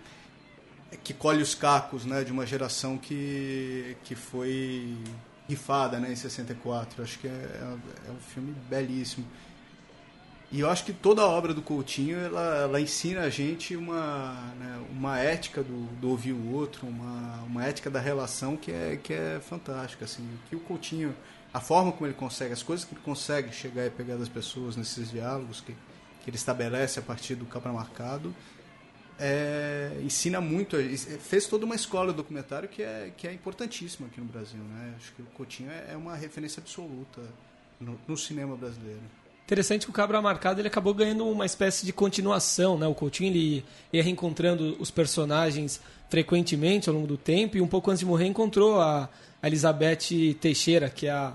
que 1.04 1.14
colhe 1.14 1.44
os 1.44 1.54
cacos 1.54 2.06
né? 2.06 2.24
de 2.24 2.32
uma 2.32 2.44
geração 2.44 2.98
que, 2.98 3.96
que 4.04 4.16
foi 4.16 4.98
rifada 5.48 6.00
né? 6.00 6.12
em 6.12 6.16
64. 6.16 7.04
Acho 7.04 7.20
que 7.20 7.28
é, 7.28 7.30
é, 7.30 7.78
é 8.08 8.12
um 8.12 8.20
filme 8.34 8.56
belíssimo. 8.68 9.28
E 10.54 10.60
eu 10.60 10.70
acho 10.70 10.86
que 10.86 10.94
toda 10.94 11.24
a 11.24 11.28
obra 11.28 11.52
do 11.52 11.64
Coutinho 11.64 12.16
ela, 12.16 12.58
ela 12.58 12.80
ensina 12.80 13.22
a 13.22 13.30
gente 13.30 13.76
uma, 13.76 14.54
né, 14.60 14.86
uma 14.92 15.18
ética 15.18 15.64
do, 15.64 15.88
do, 16.00 16.12
ouvir 16.12 16.32
o 16.32 16.54
outro, 16.54 16.86
uma, 16.86 17.42
uma 17.42 17.66
ética 17.66 17.90
da 17.90 18.00
relação 18.00 18.56
que 18.56 18.72
é, 18.72 19.00
que 19.02 19.14
é 19.14 19.40
fantástica. 19.42 20.06
Assim. 20.06 20.24
Que 20.48 20.56
o 20.56 20.60
Coutinho 20.60 21.16
a 21.52 21.60
forma 21.60 21.92
como 21.92 22.06
ele 22.06 22.14
consegue, 22.14 22.54
as 22.54 22.62
coisas 22.62 22.86
que 22.86 22.94
ele 22.94 23.02
consegue 23.02 23.52
chegar 23.52 23.88
e 23.88 23.90
pegar 23.90 24.16
das 24.16 24.30
pessoas 24.30 24.76
nesses 24.76 25.10
diálogos 25.10 25.60
que, 25.60 25.74
que 26.24 26.30
ele 26.30 26.38
estabelece 26.38 27.00
a 27.00 27.02
partir 27.02 27.34
do 27.34 27.46
Cabra 27.46 27.74
Marcado, 27.74 28.36
é, 29.20 30.00
ensina 30.04 30.40
muito, 30.40 30.78
fez 31.20 31.48
toda 31.48 31.66
uma 31.66 31.76
escola 31.76 32.12
de 32.12 32.18
documentário 32.18 32.70
que 32.70 32.84
é, 32.84 33.12
que 33.18 33.28
é 33.28 33.34
importantíssima 33.34 34.08
aqui 34.08 34.22
no 34.22 34.28
Brasil. 34.28 34.60
Né? 34.60 34.94
Acho 34.98 35.14
que 35.14 35.24
o 35.24 35.26
Coutinho 35.26 35.72
é, 35.72 35.94
é 35.94 35.98
uma 35.98 36.16
referência 36.16 36.62
absoluta 36.62 37.22
no, 37.80 38.00
no 38.08 38.16
cinema 38.16 38.56
brasileiro. 38.56 39.02
Interessante 39.46 39.86
que 39.86 39.90
o 39.90 39.94
Cabra 39.94 40.22
Marcado 40.22 40.62
ele 40.62 40.68
acabou 40.68 40.94
ganhando 40.94 41.28
uma 41.28 41.46
espécie 41.46 41.86
de 41.86 41.92
continuação, 41.92 42.78
né? 42.78 42.88
O 42.88 42.94
Coutinho 42.94 43.30
ele 43.30 43.66
ia 43.92 44.02
reencontrando 44.02 44.78
os 44.80 44.90
personagens 44.90 45.82
frequentemente 46.10 46.88
ao 46.88 46.96
longo 46.96 47.08
do 47.08 47.18
tempo 47.18 47.58
e 47.58 47.62
um 47.62 47.68
pouco 47.68 47.92
antes 47.92 48.00
de 48.00 48.06
morrer 48.06 48.28
encontrou 48.28 48.80
a 48.80 49.10
Elizabeth 49.44 50.36
Teixeira, 50.40 50.90
que 50.90 51.08
é 51.08 51.12
a 51.12 51.34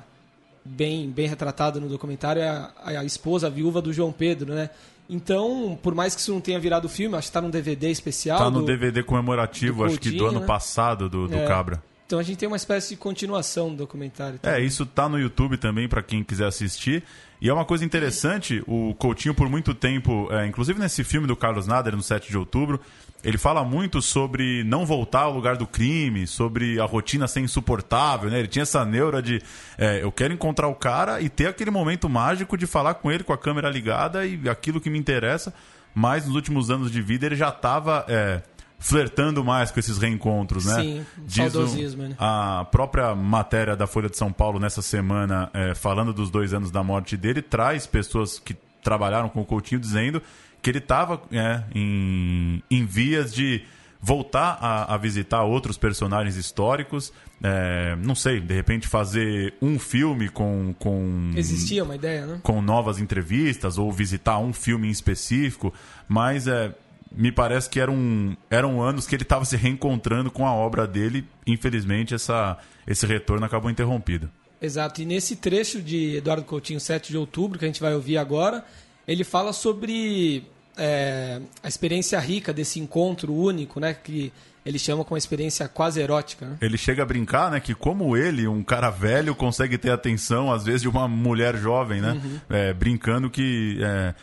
bem, 0.65 1.11
bem 1.11 1.29
retratado 1.29 1.81
no 1.81 1.89
documentário, 1.89 2.41
é 2.41 2.49
a, 2.49 2.73
a 2.85 3.05
esposa 3.05 3.47
a 3.47 3.51
viúva 3.51 3.83
do 3.83 3.93
João 3.93 4.13
Pedro, 4.13 4.55
né? 4.55 4.71
Então, 5.11 5.79
por 5.83 5.95
mais 5.95 6.15
que 6.15 6.21
isso 6.21 6.33
não 6.33 6.41
tenha 6.41 6.61
virado 6.61 6.89
filme, 6.89 7.17
acho 7.17 7.27
que 7.27 7.31
está 7.31 7.41
num 7.41 7.49
DVD 7.49 7.91
especial. 7.91 8.37
Está 8.37 8.51
no 8.51 8.65
DVD 8.65 9.03
comemorativo, 9.03 9.85
acho 9.85 9.99
que 9.99 10.11
do 10.11 10.27
ano 10.27 10.41
né? 10.41 10.47
passado, 10.47 11.09
do, 11.09 11.27
do 11.27 11.37
é. 11.37 11.47
Cabra. 11.47 11.83
Então 12.09 12.19
a 12.19 12.23
gente 12.23 12.39
tem 12.39 12.49
uma 12.49 12.57
espécie 12.57 12.95
de 12.95 12.97
continuação 12.97 13.69
do 13.69 13.77
documentário. 13.77 14.39
Também. 14.39 14.59
É, 14.59 14.65
isso 14.65 14.87
tá 14.87 15.11
no 15.11 15.21
YouTube 15.21 15.59
também 15.59 15.87
para 15.87 16.03
quem 16.03 16.25
quiser 16.25 16.47
assistir. 16.47 17.05
E 17.39 17.51
é 17.51 17.53
uma 17.53 17.67
coisa 17.67 17.85
interessante, 17.85 18.65
o 18.67 18.95
Coutinho 18.95 19.35
por 19.35 19.47
muito 19.47 19.75
tempo, 19.75 20.27
é, 20.33 20.47
inclusive 20.47 20.81
nesse 20.81 21.05
filme 21.05 21.27
do 21.27 21.37
Carlos 21.37 21.67
Nader, 21.67 21.95
no 21.95 22.03
7 22.03 22.31
de 22.31 22.39
outubro, 22.39 22.81
ele 23.23 23.37
fala 23.37 23.63
muito 23.63 24.01
sobre 24.01 24.65
não 24.65 24.87
voltar 24.87 25.21
ao 25.21 25.35
lugar 25.35 25.59
do 25.59 25.67
crime, 25.67 26.27
sobre 26.27 26.81
a 26.81 26.87
rotina 26.87 27.29
ser 27.29 27.41
insuportável, 27.41 28.31
né? 28.31 28.39
Ele 28.39 28.49
tinha 28.49 28.63
essa 28.63 28.87
neura 28.87 29.21
de 29.21 29.43
é, 29.77 30.03
eu 30.03 30.11
quero 30.11 30.33
encontrar 30.33 30.69
o 30.69 30.75
cara 30.75 31.21
e 31.21 31.29
ter 31.29 31.47
aquele 31.47 31.71
momento 31.71 32.09
mágico 32.09 32.57
de 32.57 32.67
falar 32.67 32.95
com 32.95 33.13
ele 33.13 33.23
com 33.23 33.35
a 33.35 33.39
câmera 33.39 33.69
ligada 33.69 34.25
e 34.25 34.49
aquilo 34.49 34.81
que 34.81 34.89
me 34.89 34.99
interessa. 34.99 35.53
Mas 35.95 36.25
nos 36.25 36.35
últimos 36.35 36.71
anos 36.71 36.91
de 36.91 37.03
vida 37.03 37.27
ele 37.27 37.37
já 37.37 37.51
estava 37.51 38.07
é, 38.09 38.41
flertando 38.79 39.45
mais 39.45 39.71
com 39.71 39.81
esses 39.81 39.99
reencontros, 39.99 40.65
né? 40.65 40.83
Sim, 40.83 41.07
Diz 41.19 41.53
saudosismo, 41.53 42.03
né? 42.05 42.15
A 42.19 42.67
própria 42.71 43.15
matéria 43.15 43.75
da 43.75 43.87
Folha 43.87 44.09
de 44.09 44.17
São 44.17 44.33
Paulo 44.33 44.61
nessa 44.61 44.81
semana, 44.81 45.51
é, 45.53 45.75
falando 45.75 46.13
dos 46.13 46.31
dois 46.31 46.55
anos 46.55 46.71
da 46.71 46.83
morte 46.83 47.17
dele, 47.17 47.43
traz 47.43 47.87
pessoas 47.87 48.39
que 48.39 48.57
trabalharam 48.83 49.29
com 49.29 49.41
o 49.41 49.45
Coutinho 49.45 49.81
dizendo 49.81 50.23
que 50.63 50.71
ele 50.71 50.79
estava 50.79 51.21
é, 51.33 51.63
em, 51.75 52.63
em 52.71 52.87
vias 52.87 53.35
de 53.35 53.63
voltar 54.01 54.59
a, 54.61 54.95
a, 54.95 54.97
visitar 54.97 55.43
outros 55.43 55.77
personagens 55.77 56.37
históricos. 56.37 57.13
É, 57.43 57.97
não 57.97 58.15
sei, 58.15 58.41
de 58.41 58.55
repente 58.55 58.87
fazer 58.87 59.55
um 59.61 59.79
filme 59.79 60.29
com, 60.29 60.75
com. 60.79 61.33
Existia 61.37 61.83
uma 61.83 61.97
ideia, 61.97 62.27
né? 62.27 62.41
Com 62.43 62.63
novas 62.63 62.99
entrevistas, 62.99 63.77
ou 63.77 63.91
visitar 63.93 64.39
um 64.39 64.53
filme 64.53 64.89
em 64.89 64.91
específico, 64.91 65.73
mas 66.09 66.47
é, 66.47 66.73
me 67.11 67.33
parece 67.33 67.69
que 67.69 67.81
eram, 67.81 68.37
eram 68.51 68.83
anos 68.83 69.07
que 69.07 69.15
ele 69.15 69.23
estava 69.23 69.45
se 69.45 69.57
reencontrando 69.57 70.31
com 70.31 70.47
a 70.47 70.53
obra 70.53 70.87
dele. 70.87 71.25
Infelizmente, 71.47 72.15
essa, 72.15 72.59
esse 72.87 73.07
retorno 73.07 73.45
acabou 73.45 73.71
interrompido. 73.71 74.31
Exato. 74.61 75.01
E 75.03 75.05
nesse 75.05 75.37
trecho 75.37 75.81
de 75.81 76.17
Eduardo 76.17 76.45
Coutinho, 76.45 76.81
7 76.81 77.11
de 77.11 77.17
outubro, 77.17 77.59
que 77.59 77.65
a 77.65 77.69
gente 77.69 77.81
vai 77.81 77.95
ouvir 77.95 78.19
agora, 78.19 78.65
ele 79.07 79.25
fala 79.25 79.53
sobre 79.53 80.45
é, 80.77 81.41
a 81.63 81.69
experiência 81.69 82.19
rica 82.19 82.53
desse 82.53 82.81
encontro 82.81 83.33
único, 83.33 83.81
né? 83.81 83.95
Que 83.95 84.33
ele 84.67 84.79
chama 84.79 85.05
com 85.05 85.15
uma 85.15 85.19
experiência 85.19 85.67
quase 85.69 86.01
erótica. 86.01 86.45
Né? 86.45 86.59
Ele 86.61 86.77
chega 86.77 87.03
a 87.03 87.07
brincar, 87.07 87.51
né? 87.51 87.61
Que 87.61 87.75
como 87.75 88.17
ele, 88.17 88.47
um 88.47 88.63
cara 88.63 88.91
velho, 88.91 89.35
consegue 89.35 89.79
ter 89.79 89.91
atenção, 89.91 90.53
às 90.53 90.65
vezes, 90.65 90.83
de 90.83 90.89
uma 90.89 91.09
mulher 91.09 91.57
jovem, 91.57 92.01
né? 92.01 92.13
Uhum. 92.13 92.41
É, 92.51 92.73
brincando 92.75 93.31
que 93.31 93.79
é, 93.81 94.15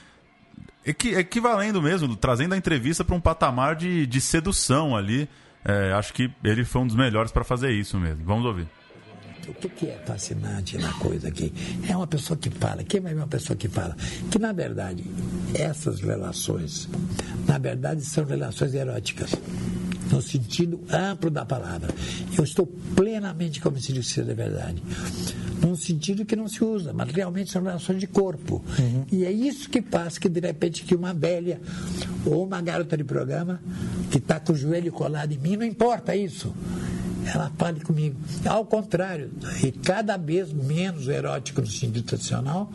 equivalendo 0.85 1.81
mesmo, 1.81 2.15
trazendo 2.15 2.53
a 2.53 2.57
entrevista 2.57 3.03
para 3.03 3.15
um 3.15 3.21
patamar 3.21 3.75
de, 3.75 4.05
de 4.05 4.21
sedução 4.21 4.95
ali. 4.95 5.27
É, 5.63 5.93
acho 5.93 6.13
que 6.13 6.31
ele 6.43 6.63
foi 6.63 6.81
um 6.81 6.87
dos 6.87 6.95
melhores 6.95 7.31
para 7.31 7.43
fazer 7.43 7.71
isso 7.71 7.97
mesmo. 7.97 8.23
Vamos 8.23 8.45
ouvir. 8.45 8.67
O 9.47 9.53
que, 9.53 9.69
que, 9.69 9.87
é 9.87 9.97
fascinante 10.05 10.77
na 10.77 10.91
coisa 10.93 11.27
aqui? 11.27 11.53
É 11.87 11.95
uma 11.95 12.07
pessoa 12.07 12.37
que 12.37 12.49
fala. 12.49 12.83
Quem 12.83 13.01
é 13.05 13.13
uma 13.13 13.27
pessoa 13.27 13.55
que 13.55 13.67
fala? 13.67 13.95
Que, 14.31 14.39
na 14.39 14.51
verdade, 14.51 15.03
essas 15.53 15.99
relações, 15.99 16.89
na 17.47 17.57
verdade, 17.57 18.03
são 18.03 18.25
relações 18.25 18.73
eróticas 18.73 19.31
no 20.11 20.21
sentido 20.21 20.79
amplo 20.91 21.29
da 21.29 21.45
palavra. 21.45 21.93
Eu 22.37 22.43
estou 22.43 22.67
plenamente 22.95 23.59
convencido 23.59 23.99
que 23.99 24.05
isso 24.05 24.21
é 24.21 24.33
verdade. 24.33 24.81
Num 25.61 25.75
sentido 25.75 26.25
que 26.25 26.35
não 26.35 26.47
se 26.47 26.63
usa, 26.63 26.93
mas 26.93 27.11
realmente 27.11 27.51
são 27.51 27.63
relações 27.63 27.99
de 27.99 28.07
corpo. 28.07 28.63
Uhum. 28.77 29.05
E 29.11 29.25
é 29.25 29.31
isso 29.31 29.69
que 29.69 29.81
faz 29.81 30.17
que, 30.17 30.29
de 30.29 30.39
repente, 30.39 30.83
que 30.83 30.95
uma 30.95 31.13
velha 31.13 31.59
ou 32.25 32.45
uma 32.45 32.61
garota 32.61 32.97
de 32.97 33.03
programa 33.03 33.61
que 34.11 34.17
está 34.17 34.39
com 34.39 34.53
o 34.53 34.55
joelho 34.55 34.91
colado 34.91 35.31
em 35.31 35.37
mim, 35.37 35.55
não 35.55 35.65
importa 35.65 36.15
isso 36.15 36.53
ela 37.25 37.51
fale 37.57 37.79
comigo. 37.81 38.19
Ao 38.47 38.65
contrário, 38.65 39.31
e 39.63 39.71
cada 39.71 40.17
vez 40.17 40.53
menos 40.53 41.07
erótico 41.07 41.61
no 41.61 41.67
sentido 41.67 42.03
tradicional, 42.03 42.71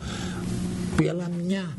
pela 0.97 1.27
minha 1.29 1.69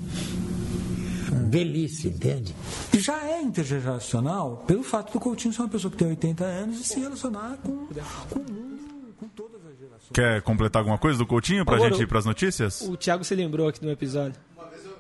velhice, 1.49 2.09
entende? 2.09 2.55
Já 2.95 3.25
é 3.29 3.43
intergeracional 3.43 4.65
pelo 4.67 4.83
fato 4.83 5.13
do 5.13 5.21
Coutinho 5.21 5.53
ser 5.53 5.63
uma 5.63 5.69
pessoa 5.69 5.91
que 5.91 5.97
tem 5.97 6.09
80 6.09 6.45
anos 6.45 6.81
e 6.81 6.85
se 6.85 7.01
relacionar 7.01 7.59
com, 7.63 7.87
com 8.31 8.39
o 8.41 8.53
mundo, 8.53 9.15
com 9.19 9.29
todas 9.29 9.65
as 9.67 9.79
gerações. 9.79 10.11
Quer 10.13 10.43
completar 10.43 10.81
alguma 10.81 10.99
coisa 10.99 11.19
do 11.19 11.27
Coutinho 11.27 11.65
pra 11.65 11.77
Agora, 11.77 11.91
gente 11.91 12.03
ir 12.03 12.07
pras 12.07 12.25
notícias? 12.25 12.83
O 12.83 12.97
Thiago 12.97 13.25
se 13.25 13.35
lembrou 13.35 13.69
aqui 13.69 13.85
no 13.85 13.91
episódio. 13.91 14.39
Uma 14.57 14.67
vez 14.69 14.85
eu 14.85 14.93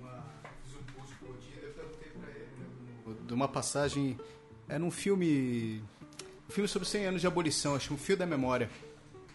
uma, 0.00 0.10
fiz 0.64 0.74
um 0.74 0.92
curso 0.94 1.14
com 1.20 1.26
o 1.26 1.28
Coutinho 1.28 1.56
e 1.56 1.72
perguntei 1.72 2.10
pra 2.10 2.30
ele 2.30 3.06
né, 3.06 3.14
de 3.26 3.34
uma 3.34 3.48
passagem. 3.48 4.18
Era 4.68 4.84
um 4.84 4.90
filme. 4.90 5.82
Um 6.48 6.52
filme 6.52 6.68
sobre 6.68 6.88
100 6.88 7.06
anos 7.06 7.20
de 7.20 7.26
abolição, 7.26 7.74
acho 7.74 7.92
um 7.92 7.98
fio 7.98 8.16
da 8.16 8.26
memória. 8.26 8.70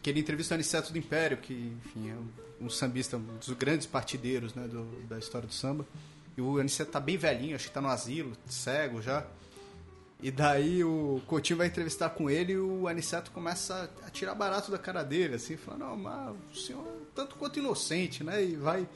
Que 0.02 0.10
ele 0.10 0.20
entrevista 0.20 0.54
o 0.54 0.56
Aniceto 0.56 0.92
do 0.92 0.98
Império, 0.98 1.38
que, 1.38 1.54
enfim, 1.86 2.10
é 2.10 2.16
um 2.64 2.70
sambista, 2.70 3.18
um 3.18 3.38
dos 3.38 3.50
grandes 3.52 3.86
partideiros 3.86 4.54
né, 4.54 4.68
do, 4.68 4.84
da 5.08 5.20
história 5.20 5.48
do 5.48 5.54
samba. 5.54 5.86
E 6.36 6.42
o 6.42 6.60
Aniceto 6.60 6.92
tá 6.92 7.00
bem 7.00 7.18
velhinho, 7.18 7.56
acho 7.56 7.68
que 7.68 7.74
tá 7.74 7.82
no 7.82 7.90
asilo, 7.90 8.34
cego 8.48 9.02
já. 9.02 9.26
E 10.22 10.32
daí 10.32 10.84
o 10.84 11.22
Coutinho 11.28 11.58
vai 11.58 11.68
entrevistar 11.68 12.10
com 12.12 12.30
ele 12.30 12.54
e 12.54 12.58
o 12.58 12.88
Aniceto 12.88 13.30
começa 13.32 13.90
a 14.06 14.10
tirar 14.10 14.34
barato 14.34 14.72
da 14.72 14.78
cara 14.78 15.04
dele, 15.04 15.36
assim, 15.36 15.58
falando, 15.58 15.82
não, 15.82 15.98
mas 15.98 16.36
o 16.52 16.56
senhor 16.56 16.82
é 16.88 17.06
tanto 17.14 17.36
quanto 17.36 17.60
inocente, 17.60 18.24
né? 18.24 18.44
E 18.44 18.56
vai. 18.56 18.88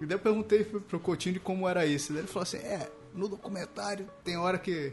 E 0.00 0.04
daí 0.04 0.16
eu 0.16 0.18
perguntei 0.18 0.64
pro 0.64 0.98
Coutinho 0.98 1.34
de 1.34 1.40
como 1.40 1.68
era 1.68 1.86
isso. 1.86 2.12
Daí 2.12 2.22
ele 2.22 2.28
falou 2.28 2.42
assim, 2.42 2.58
é, 2.58 2.90
no 3.14 3.28
documentário 3.28 4.08
tem 4.24 4.36
hora 4.36 4.58
que. 4.58 4.92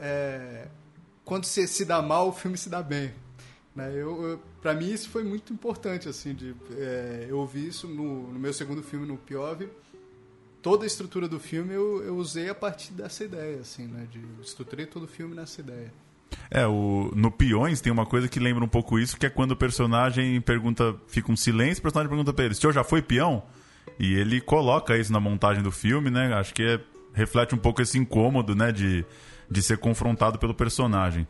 É, 0.00 0.66
quando 1.24 1.44
você 1.44 1.66
se 1.66 1.84
dá 1.84 2.00
mal, 2.02 2.28
o 2.28 2.32
filme 2.32 2.56
se 2.56 2.68
dá 2.68 2.82
bem. 2.82 3.12
Né, 3.74 3.90
eu, 3.94 4.22
eu, 4.22 4.42
pra 4.60 4.74
mim 4.74 4.90
isso 4.90 5.08
foi 5.08 5.24
muito 5.24 5.52
importante, 5.52 6.06
assim, 6.06 6.34
de, 6.34 6.54
é, 6.76 7.26
eu 7.28 7.38
ouvi 7.38 7.66
isso 7.66 7.88
no, 7.88 8.30
no, 8.30 8.38
meu 8.38 8.52
segundo 8.52 8.82
filme, 8.82 9.06
no 9.06 9.16
Piove. 9.16 9.68
Toda 10.60 10.84
a 10.84 10.86
estrutura 10.86 11.26
do 11.26 11.40
filme 11.40 11.72
eu, 11.72 12.02
eu 12.04 12.16
usei 12.16 12.48
a 12.48 12.54
partir 12.54 12.92
dessa 12.92 13.24
ideia, 13.24 13.60
assim, 13.60 13.86
né? 13.86 14.06
De, 14.10 14.20
estruturei 14.42 14.86
todo 14.86 15.04
o 15.04 15.08
filme 15.08 15.34
nessa 15.34 15.60
ideia. 15.60 15.92
É, 16.50 16.66
o, 16.66 17.10
no 17.14 17.30
Peões 17.30 17.80
tem 17.80 17.92
uma 17.92 18.06
coisa 18.06 18.28
que 18.28 18.38
lembra 18.38 18.64
um 18.64 18.68
pouco 18.68 18.98
isso, 18.98 19.16
que 19.16 19.26
é 19.26 19.30
quando 19.30 19.52
o 19.52 19.56
personagem 19.56 20.40
pergunta, 20.40 20.94
fica 21.06 21.32
um 21.32 21.36
silêncio, 21.36 21.80
o 21.80 21.82
personagem 21.82 22.08
pergunta 22.08 22.32
pra 22.32 22.44
ele, 22.44 22.54
o 22.54 22.56
senhor 22.56 22.72
já 22.72 22.84
foi 22.84 23.02
peão? 23.02 23.42
E 23.98 24.14
ele 24.14 24.40
coloca 24.40 24.96
isso 24.96 25.12
na 25.12 25.20
montagem 25.20 25.62
do 25.62 25.72
filme, 25.72 26.10
né? 26.10 26.32
Acho 26.34 26.54
que 26.54 26.62
é, 26.62 26.80
reflete 27.12 27.54
um 27.54 27.58
pouco 27.58 27.80
esse 27.82 27.98
incômodo, 27.98 28.54
né? 28.54 28.70
De, 28.70 29.04
de 29.52 29.62
ser 29.62 29.78
confrontado 29.78 30.38
pelo 30.38 30.54
personagem. 30.54 31.26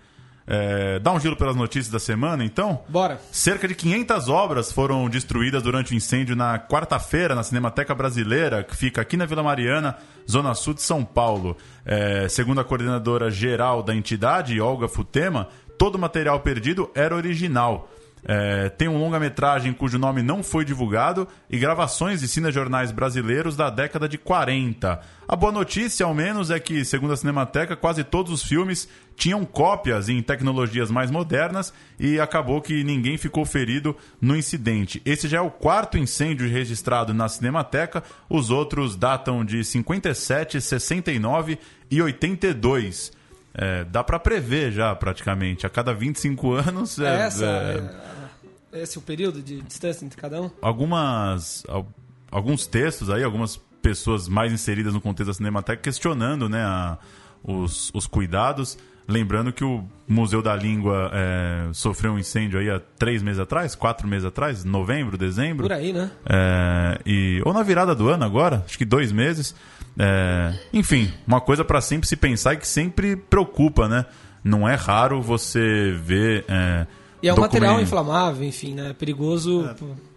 É, 0.46 0.98
dá 0.98 1.12
um 1.12 1.20
giro 1.20 1.36
pelas 1.36 1.54
notícias 1.54 1.90
da 1.92 1.98
semana, 1.98 2.44
então? 2.44 2.82
Bora. 2.88 3.20
Cerca 3.30 3.68
de 3.68 3.74
500 3.74 4.28
obras 4.28 4.72
foram 4.72 5.08
destruídas 5.08 5.62
durante 5.62 5.92
o 5.92 5.96
incêndio 5.96 6.34
na 6.34 6.58
quarta-feira 6.58 7.34
na 7.34 7.42
Cinemateca 7.42 7.94
Brasileira, 7.94 8.64
que 8.64 8.76
fica 8.76 9.00
aqui 9.00 9.16
na 9.16 9.24
Vila 9.24 9.42
Mariana, 9.42 9.96
Zona 10.28 10.54
Sul 10.54 10.74
de 10.74 10.82
São 10.82 11.04
Paulo. 11.04 11.56
É, 11.84 12.28
segundo 12.28 12.60
a 12.60 12.64
coordenadora 12.64 13.30
geral 13.30 13.82
da 13.82 13.94
entidade, 13.94 14.60
Olga 14.60 14.88
Futema, 14.88 15.48
todo 15.78 15.94
o 15.94 15.98
material 15.98 16.40
perdido 16.40 16.90
era 16.94 17.14
original. 17.14 17.88
É, 18.24 18.68
tem 18.68 18.86
um 18.86 18.98
longa-metragem 18.98 19.72
cujo 19.72 19.98
nome 19.98 20.22
não 20.22 20.42
foi 20.42 20.64
divulgado 20.64 21.26
e 21.50 21.58
gravações 21.58 22.20
de 22.20 22.28
cinejornais 22.28 22.92
brasileiros 22.92 23.56
da 23.56 23.68
década 23.68 24.08
de 24.08 24.16
40. 24.16 25.00
A 25.26 25.36
boa 25.36 25.50
notícia, 25.50 26.06
ao 26.06 26.14
menos, 26.14 26.50
é 26.50 26.60
que, 26.60 26.84
segundo 26.84 27.12
a 27.12 27.16
Cinemateca, 27.16 27.74
quase 27.74 28.04
todos 28.04 28.32
os 28.32 28.42
filmes 28.44 28.88
tinham 29.16 29.44
cópias 29.44 30.08
em 30.08 30.22
tecnologias 30.22 30.90
mais 30.90 31.10
modernas 31.10 31.72
e 31.98 32.20
acabou 32.20 32.60
que 32.60 32.84
ninguém 32.84 33.16
ficou 33.16 33.44
ferido 33.44 33.96
no 34.20 34.36
incidente. 34.36 35.02
Esse 35.04 35.26
já 35.26 35.38
é 35.38 35.40
o 35.40 35.50
quarto 35.50 35.98
incêndio 35.98 36.48
registrado 36.48 37.12
na 37.12 37.28
Cinemateca, 37.28 38.04
os 38.28 38.50
outros 38.50 38.94
datam 38.94 39.44
de 39.44 39.64
57, 39.64 40.60
69 40.60 41.58
e 41.90 42.00
82. 42.00 43.21
É, 43.55 43.84
dá 43.84 44.03
para 44.03 44.18
prever 44.18 44.72
já, 44.72 44.94
praticamente. 44.94 45.66
A 45.66 45.70
cada 45.70 45.92
25 45.92 46.53
anos. 46.53 46.98
É, 46.98 47.26
essa, 47.26 47.44
é, 47.44 48.78
é, 48.78 48.82
esse 48.82 48.96
é 48.96 49.00
o 49.00 49.03
período 49.03 49.42
de 49.42 49.61
distância 49.62 50.05
entre 50.05 50.18
cada 50.18 50.40
um? 50.40 50.50
Algumas. 50.61 51.64
Alguns 52.30 52.66
textos 52.66 53.11
aí, 53.11 53.22
algumas 53.22 53.61
pessoas 53.82 54.26
mais 54.26 54.53
inseridas 54.53 54.94
no 54.94 55.00
contexto 55.00 55.28
da 55.28 55.34
Cinemateca 55.34 55.82
questionando 55.82 56.48
né, 56.48 56.62
a, 56.62 56.96
os, 57.42 57.90
os 57.92 58.07
cuidados. 58.07 58.78
Lembrando 59.09 59.53
que 59.53 59.64
o 59.64 59.84
Museu 60.07 60.42
da 60.42 60.55
Língua 60.55 61.11
é, 61.12 61.68
sofreu 61.72 62.12
um 62.12 62.18
incêndio 62.18 62.59
aí 62.59 62.70
há 62.70 62.80
três 62.98 63.22
meses 63.22 63.40
atrás, 63.40 63.74
quatro 63.74 64.07
meses 64.07 64.24
atrás, 64.24 64.64
novembro, 64.64 65.18
dezembro. 65.18 65.64
Por 65.64 65.72
aí, 65.72 65.92
né? 65.92 66.11
É, 66.26 67.00
e, 67.05 67.42
ou 67.44 67.53
na 67.53 67.62
virada 67.62 67.94
do 67.94 68.09
ano 68.09 68.24
agora, 68.24 68.62
acho 68.66 68.78
que 68.78 68.84
dois 68.84 69.11
meses. 69.11 69.55
É, 69.98 70.55
enfim, 70.72 71.12
uma 71.26 71.40
coisa 71.40 71.64
para 71.64 71.80
sempre 71.80 72.09
se 72.09 72.16
pensar 72.16 72.55
e 72.55 72.57
que 72.59 72.68
sempre 72.68 73.16
preocupa, 73.16 73.88
né? 73.88 74.07
Não 74.44 74.68
é 74.68 74.74
raro 74.74 75.20
você 75.20 75.96
ver. 76.03 76.44
É, 77.22 77.26
e 77.26 77.28
é 77.28 77.34
um 77.34 77.36
material 77.38 77.80
inflamável, 77.80 78.46
enfim, 78.46 78.74
né? 78.74 78.94
Perigoso. 78.98 79.68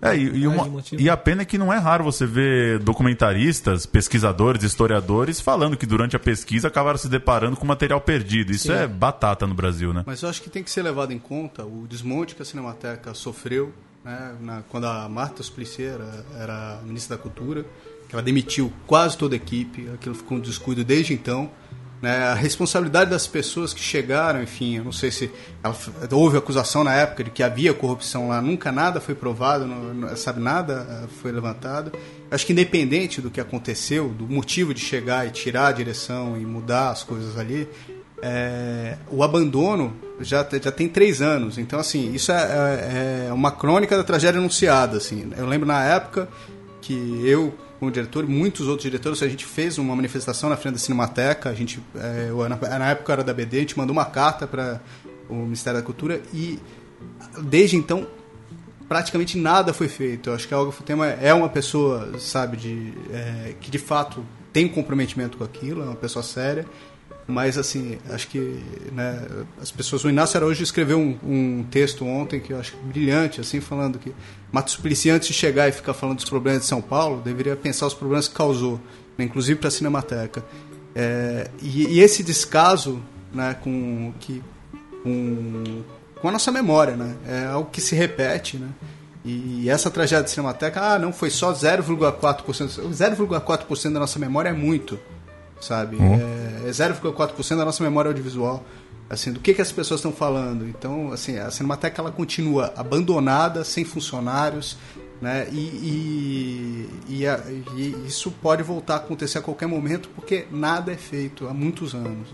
É, 0.01 0.10
é 0.10 0.18
e, 0.18 0.22
e, 0.22 0.47
uma, 0.47 0.84
e, 0.97 1.10
a 1.10 1.16
pena 1.16 1.43
é 1.43 1.45
que 1.45 1.58
não 1.58 1.72
é 1.72 1.78
raro 1.78 2.03
você 2.03 2.26
ver 2.26 2.80
documentaristas, 2.80 3.86
pesquisadores, 3.86 4.64
historiadores 4.64 5.39
falando 5.39 5.78
que 5.78 5.86
durante 5.86 6.16
a 6.16 6.20
pesquisa 6.20 6.68
acabaram 6.68 6.97
se 6.97 7.08
deparando 7.08 7.56
com 7.56 7.66
material 7.66 8.01
perdido. 8.01 8.51
Isso 8.51 8.68
Sim. 8.68 8.74
é 8.74 8.88
batata 8.88 9.45
no 9.45 9.53
Brasil, 9.53 9.93
né? 9.93 10.03
Mas 10.06 10.22
eu 10.22 10.30
acho 10.30 10.41
que 10.41 10.49
tem 10.49 10.64
que 10.64 10.72
ser 10.72 10.82
levado 10.82 11.12
em 11.12 11.20
conta 11.20 11.64
o 11.64 11.86
desmonte 11.88 12.36
que 12.36 12.41
a 12.41 12.45
Cinemateca 12.45 13.14
sofreu 13.14 13.72
né, 14.03 14.36
na, 14.41 14.64
quando 14.70 14.86
a 14.86 15.08
Marta 15.08 15.43
Suplicy 15.43 15.84
era, 15.84 16.26
era 16.39 16.80
ministra 16.84 17.18
da 17.18 17.22
Cultura 17.22 17.66
ela 18.12 18.22
demitiu 18.22 18.72
quase 18.88 19.18
toda 19.18 19.36
a 19.36 19.38
equipe, 19.38 19.89
aquilo 19.93 20.16
ficou 20.16 20.38
um 20.38 20.41
descuido 20.41 20.84
desde 20.84 21.14
então. 21.14 21.49
Né? 22.06 22.24
A 22.24 22.36
responsabilidade 22.36 23.10
das 23.10 23.26
pessoas 23.26 23.74
que 23.74 23.80
chegaram, 23.80 24.43
enfim, 24.43 24.76
eu 24.76 24.84
não 24.84 24.91
sei 24.91 25.10
se 25.10 25.32
ela, 25.64 25.76
houve 26.12 26.38
acusação 26.38 26.84
na 26.84 26.93
época 26.93 27.24
de 27.24 27.32
que 27.32 27.41
havia 27.41 27.74
corrupção 27.74 28.28
lá, 28.28 28.39
nunca 28.39 28.72
nada 28.72 29.01
foi 29.01 29.16
provado, 29.16 29.66
não, 29.66 30.16
sabe, 30.16 30.39
nada 30.39 30.86
eh, 30.88 31.08
foi 31.20 31.32
levantado. 31.32 31.91
Acho 32.30 32.45
que 32.45 32.53
independente 32.53 33.22
do 33.22 33.32
que 33.32 33.41
aconteceu, 33.41 34.08
do 34.10 34.28
motivo 34.28 34.72
de 34.72 34.82
chegar 34.82 35.26
e 35.26 35.32
tirar 35.32 35.70
a 35.70 35.72
direção 35.72 36.38
e 36.39 36.45
mudar 36.45 36.91
as 36.91 37.01
coisas 37.01 37.39
ali, 37.39 37.68
é, 38.22 38.97
o 39.10 39.24
abandono 39.24 39.91
já, 40.20 40.47
já 40.62 40.72
tem 40.72 40.88
três 40.88 41.24
anos. 41.24 41.58
Então, 41.58 41.80
assim, 41.80 42.14
isso 42.14 42.32
é, 42.32 42.36
é, 42.36 43.28
é 43.30 43.34
uma 43.34 43.49
crônica 43.49 43.97
da 43.97 44.03
tragédia 44.03 44.39
anunciada. 44.39 44.97
Assim. 44.97 45.32
Eu 45.36 45.47
lembro 45.47 45.68
na 45.68 45.84
época 45.84 46.30
que 46.84 46.93
eu 47.26 47.51
como 47.86 47.92
diretor 47.92 48.28
muitos 48.28 48.68
outros 48.68 48.84
diretores. 48.84 49.22
A 49.22 49.28
gente 49.28 49.46
fez 49.46 49.78
uma 49.78 49.96
manifestação 49.96 50.50
na 50.50 50.58
frente 50.58 50.74
da 50.74 50.80
Cinemateca. 50.80 51.50
A 51.50 51.54
gente, 51.54 51.80
é, 51.96 52.30
na, 52.50 52.80
na 52.80 52.90
época 52.90 53.14
era 53.14 53.24
da 53.24 53.34
BD, 53.34 53.58
a 53.58 53.60
gente 53.62 53.78
mandou 53.78 53.94
uma 53.94 54.06
carta 54.06 54.48
para 54.48 54.82
o 55.30 55.36
Ministério 55.36 55.80
da 55.80 55.86
Cultura 55.86 56.22
e 56.34 56.60
desde 57.44 57.76
então 57.76 58.08
praticamente 58.88 59.38
nada 59.38 59.74
foi 59.74 59.88
feito. 59.88 60.30
Eu 60.30 60.36
acho 60.36 60.48
que 60.48 60.54
a 60.54 60.60
Olga 60.60 60.72
Futema 60.72 61.08
é 61.08 61.34
uma 61.34 61.50
pessoa, 61.50 62.18
sabe, 62.20 62.58
de, 62.58 62.94
é, 63.12 63.54
que 63.60 63.70
de 63.70 63.80
fato 63.80 64.26
tem 64.52 64.68
comprometimento 64.68 65.38
com 65.38 65.44
aquilo, 65.44 65.82
é 65.82 65.86
uma 65.86 65.96
pessoa 65.96 66.24
séria 66.24 66.66
mas, 67.28 67.58
assim, 67.58 67.98
acho 68.10 68.28
que 68.28 68.64
né, 68.92 69.20
as 69.60 69.72
pessoas... 69.72 70.04
O 70.04 70.10
Inácio 70.10 70.38
Araújo 70.38 70.62
escreveu 70.62 71.00
um, 71.00 71.18
um, 71.24 71.64
texto 71.64 72.06
ontem 72.06 72.40
que 72.40 72.54
eu 72.54 72.60
acho 72.60 72.78
brilhante, 72.78 73.42
assim, 73.42 73.60
falando 73.60 73.98
que 73.98 74.14
Mato 74.52 74.70
Suplicy, 74.70 75.10
antes 75.10 75.30
de 75.30 75.34
chegar 75.34 75.68
e 75.68 75.72
ficar 75.72 75.96
falando 75.96 76.18
dos 76.18 76.30
problemas 76.30 76.62
de 76.62 76.68
São 76.68 76.82
Paulo, 76.82 77.22
deveria 77.22 77.56
pensar 77.56 77.88
os 77.88 77.96
problemas 77.96 78.28
que 78.28 78.36
causou, 78.36 78.80
né, 79.18 79.26
inclusive 79.26 79.60
para 79.60 79.70
a 79.70 79.72
Cinemateca. 79.72 80.46
É, 80.94 81.50
e, 81.62 81.96
e, 81.96 82.00
esse 82.00 82.24
descaso 82.24 83.02
né, 83.34 83.56
com, 83.60 84.14
que, 84.20 84.44
com, 85.02 85.84
com 86.22 86.30
a 86.30 86.32
nossa 86.32 86.52
memória, 86.52 86.96
né? 86.96 87.16
É 87.28 87.46
algo 87.48 87.70
que 87.70 87.82
se 87.82 87.96
repete, 87.96 88.58
né? 88.58 88.70
E 89.26 89.68
essa 89.68 89.90
tragédia 89.90 90.24
de 90.24 90.30
Cinemateca, 90.30 90.80
ah, 90.80 91.00
não, 91.00 91.12
foi 91.12 91.32
só 91.32 91.52
0,4%. 91.52 92.44
0,4% 92.92 93.94
da 93.94 94.00
nossa 94.00 94.20
memória 94.20 94.50
é 94.50 94.54
muito 94.54 95.00
sabe? 95.60 95.95
Uhum. 95.95 96.16
É, 96.16 96.70
é 96.70 96.72
0,4% 96.72 97.58
da 97.58 97.66
nossa 97.66 97.84
memória 97.84 98.10
audiovisual. 98.10 98.64
Assim, 99.08 99.32
do 99.32 99.39
que, 99.39 99.53
que 99.53 99.62
as 99.62 99.72
pessoas 99.72 99.99
estão 99.99 100.12
falando. 100.12 100.68
Então, 100.68 101.12
assim, 101.12 101.38
a 101.38 101.51
Cinemateca 101.51 102.01
ela 102.01 102.12
continua 102.12 102.74
abandonada, 102.76 103.64
sem 103.64 103.86
funcionários, 103.86 104.78
né? 105.22 105.47
E, 105.51 105.60
e, 105.60 106.89
e, 107.08 107.28
a, 107.28 107.39
e, 107.76 107.95
isso 108.08 108.32
pode 108.32 108.64
voltar 108.64 108.95
a 108.95 108.97
acontecer 108.97 109.38
a 109.38 109.41
qualquer 109.41 109.68
momento 109.68 110.10
porque 110.16 110.47
nada 110.51 110.91
é 110.91 110.97
feito 110.97 111.47
há 111.47 111.53
muitos 111.53 111.93
anos. 111.93 112.30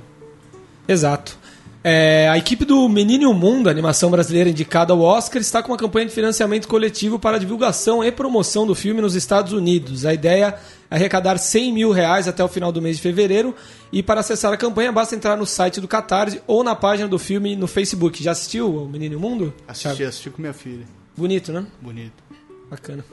Exato. 0.88 1.38
É, 1.84 2.30
a 2.30 2.38
equipe 2.38 2.64
do 2.64 2.88
Menino 2.88 3.24
e 3.24 3.26
o 3.26 3.34
Mundo, 3.34 3.68
animação 3.68 4.12
brasileira 4.12 4.50
indicada 4.50 4.94
ao 4.94 5.02
Oscar, 5.02 5.42
está 5.42 5.64
com 5.64 5.72
uma 5.72 5.78
campanha 5.78 6.06
de 6.06 6.14
financiamento 6.14 6.68
coletivo 6.68 7.18
para 7.18 7.40
divulgação 7.40 8.04
e 8.04 8.12
promoção 8.12 8.68
do 8.68 8.76
filme 8.76 9.02
nos 9.02 9.16
Estados 9.16 9.52
Unidos. 9.52 10.06
A 10.06 10.14
ideia 10.14 10.50
é 10.92 10.96
arrecadar 10.96 11.40
100 11.40 11.74
mil 11.74 11.92
reais 11.92 12.28
até 12.28 12.44
o 12.44 12.48
final 12.48 12.72
do 12.72 12.82
mês 12.82 12.98
de 12.98 13.02
fevereiro. 13.02 13.56
E 13.92 14.04
para 14.04 14.20
acessar 14.20 14.54
a 14.54 14.58
campanha, 14.58 14.92
basta 14.92 15.16
entrar 15.16 15.36
no 15.36 15.46
site 15.46 15.82
do 15.82 15.88
Catarse 15.88 16.40
ou 16.46 16.64
na 16.64 16.76
página 16.76 17.08
do 17.08 17.18
filme 17.18 17.56
no 17.56 17.68
Facebook. 17.68 18.24
Já 18.24 18.32
assistiu 18.32 18.84
o 18.84 18.88
Menino 18.88 19.14
e 19.14 19.18
o 19.18 19.20
Mundo? 19.20 19.52
Assisti, 19.68 20.04
assisti 20.04 20.30
com 20.30 20.40
minha 20.40 20.54
filha. 20.54 20.86
Bonito, 21.18 21.52
né? 21.52 21.66
Bonito. 21.82 22.24
Bacana. 22.70 23.04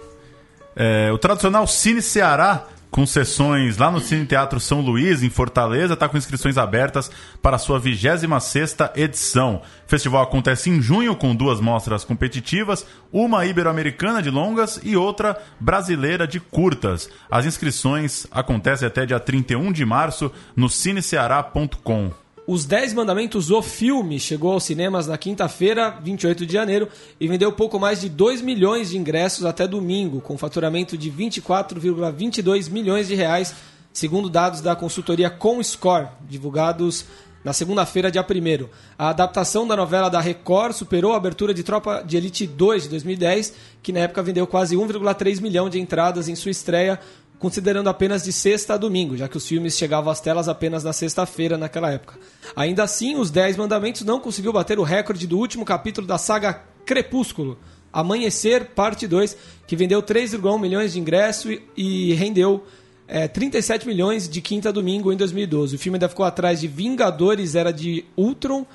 É, 0.76 1.10
o 1.10 1.16
tradicional 1.16 1.66
Cine 1.66 2.02
Ceará 2.02 2.68
com 2.90 3.04
sessões 3.06 3.76
lá 3.76 3.90
no 3.90 4.00
Cine 4.00 4.26
Teatro 4.26 4.58
São 4.58 4.80
Luís, 4.80 5.22
em 5.22 5.30
Fortaleza, 5.30 5.94
está 5.94 6.08
com 6.08 6.16
inscrições 6.16 6.56
abertas 6.56 7.10
para 7.42 7.56
a 7.56 7.58
sua 7.58 7.80
26ª 7.80 8.90
edição. 8.96 9.62
O 9.86 9.88
festival 9.88 10.22
acontece 10.22 10.70
em 10.70 10.80
junho 10.80 11.14
com 11.16 11.34
duas 11.34 11.60
mostras 11.60 12.04
competitivas, 12.04 12.86
uma 13.12 13.44
ibero-americana 13.44 14.22
de 14.22 14.30
longas 14.30 14.80
e 14.82 14.96
outra 14.96 15.36
brasileira 15.60 16.26
de 16.26 16.40
curtas. 16.40 17.10
As 17.30 17.46
inscrições 17.46 18.26
acontecem 18.30 18.86
até 18.86 19.04
dia 19.04 19.20
31 19.20 19.72
de 19.72 19.84
março 19.84 20.32
no 20.56 20.68
cineceará.com. 20.68 22.27
Os 22.50 22.64
Dez 22.64 22.94
Mandamentos, 22.94 23.50
o 23.50 23.60
filme, 23.60 24.18
chegou 24.18 24.52
aos 24.52 24.64
cinemas 24.64 25.06
na 25.06 25.18
quinta-feira, 25.18 25.90
28 26.02 26.46
de 26.46 26.52
janeiro, 26.54 26.88
e 27.20 27.28
vendeu 27.28 27.52
pouco 27.52 27.78
mais 27.78 28.00
de 28.00 28.08
2 28.08 28.40
milhões 28.40 28.88
de 28.88 28.96
ingressos 28.96 29.44
até 29.44 29.68
domingo, 29.68 30.22
com 30.22 30.38
faturamento 30.38 30.96
de 30.96 31.12
24,22 31.12 32.70
milhões 32.70 33.06
de 33.06 33.14
reais, 33.14 33.54
segundo 33.92 34.30
dados 34.30 34.62
da 34.62 34.74
consultoria 34.74 35.28
Comscore, 35.28 36.08
divulgados 36.26 37.04
na 37.44 37.52
segunda-feira, 37.52 38.10
dia 38.10 38.22
1 38.22 38.66
A 38.98 39.10
adaptação 39.10 39.66
da 39.66 39.76
novela 39.76 40.08
da 40.08 40.20
Record 40.20 40.72
superou 40.72 41.12
a 41.12 41.16
abertura 41.16 41.54
de 41.54 41.62
Tropa 41.62 42.02
de 42.04 42.16
Elite 42.16 42.46
2 42.46 42.84
de 42.84 42.88
2010, 42.88 43.54
que 43.82 43.92
na 43.92 44.00
época 44.00 44.22
vendeu 44.22 44.46
quase 44.46 44.74
1,3 44.74 45.40
milhão 45.40 45.68
de 45.68 45.78
entradas 45.78 46.28
em 46.28 46.34
sua 46.34 46.50
estreia, 46.50 46.98
considerando 47.38 47.88
apenas 47.88 48.24
de 48.24 48.32
sexta 48.32 48.74
a 48.74 48.76
domingo, 48.76 49.16
já 49.16 49.28
que 49.28 49.36
os 49.36 49.46
filmes 49.46 49.76
chegavam 49.76 50.10
às 50.10 50.20
telas 50.20 50.48
apenas 50.48 50.82
na 50.82 50.92
sexta-feira 50.92 51.56
naquela 51.56 51.90
época. 51.90 52.18
Ainda 52.56 52.82
assim, 52.82 53.16
Os 53.16 53.30
Dez 53.30 53.56
Mandamentos 53.56 54.02
não 54.02 54.20
conseguiu 54.20 54.52
bater 54.52 54.78
o 54.78 54.82
recorde 54.82 55.26
do 55.26 55.38
último 55.38 55.64
capítulo 55.64 56.06
da 56.06 56.18
saga 56.18 56.64
Crepúsculo, 56.84 57.58
Amanhecer, 57.92 58.66
parte 58.74 59.06
2, 59.06 59.36
que 59.66 59.74
vendeu 59.74 60.02
3,1 60.02 60.60
milhões 60.60 60.92
de 60.92 61.00
ingressos 61.00 61.58
e, 61.76 62.12
rendeu 62.14 62.64
é, 63.06 63.26
37 63.26 63.86
milhões 63.86 64.28
de 64.28 64.42
quinta 64.42 64.68
a 64.68 64.72
domingo 64.72 65.12
em 65.12 65.16
2012. 65.16 65.76
O 65.76 65.78
filme 65.78 65.96
ainda 65.96 66.08
ficou 66.08 66.26
atrás 66.26 66.60
de 66.60 66.68
Vingadores 66.68 67.54
Era 67.54 67.72
de 67.72 68.04
Ultron, 68.16 68.66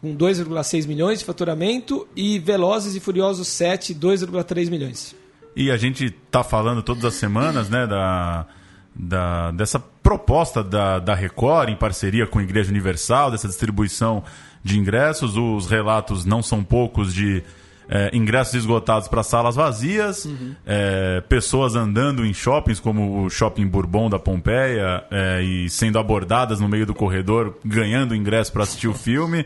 com 0.00 0.16
2,6 0.16 0.86
milhões 0.86 1.18
de 1.18 1.24
faturamento, 1.24 2.08
e 2.16 2.38
Velozes 2.38 2.94
e 2.94 3.00
Furiosos 3.00 3.46
7, 3.48 3.94
2,3 3.94 4.70
milhões. 4.70 5.21
E 5.54 5.70
a 5.70 5.76
gente 5.76 6.10
tá 6.30 6.42
falando 6.42 6.82
todas 6.82 7.04
as 7.04 7.14
semanas, 7.14 7.68
né, 7.68 7.86
da, 7.86 8.46
da, 8.94 9.50
dessa 9.50 9.78
proposta 9.78 10.62
da, 10.62 10.98
da 10.98 11.14
Record 11.14 11.68
em 11.68 11.76
parceria 11.76 12.26
com 12.26 12.38
a 12.38 12.42
Igreja 12.42 12.70
Universal, 12.70 13.30
dessa 13.30 13.48
distribuição 13.48 14.24
de 14.62 14.78
ingressos. 14.78 15.36
Os 15.36 15.66
relatos 15.68 16.24
não 16.24 16.42
são 16.42 16.64
poucos 16.64 17.12
de 17.12 17.42
é, 17.88 18.10
ingressos 18.14 18.54
esgotados 18.54 19.08
para 19.08 19.22
salas 19.22 19.54
vazias, 19.54 20.24
uhum. 20.24 20.54
é, 20.66 21.20
pessoas 21.28 21.74
andando 21.74 22.24
em 22.24 22.32
shoppings, 22.32 22.80
como 22.80 23.24
o 23.24 23.30
Shopping 23.30 23.66
Bourbon 23.66 24.08
da 24.08 24.18
Pompeia, 24.18 25.04
é, 25.10 25.42
e 25.42 25.68
sendo 25.68 25.98
abordadas 25.98 26.60
no 26.60 26.68
meio 26.68 26.86
do 26.86 26.94
corredor, 26.94 27.58
ganhando 27.64 28.14
ingresso 28.14 28.52
para 28.52 28.62
assistir 28.62 28.88
o 28.88 28.94
filme. 28.94 29.44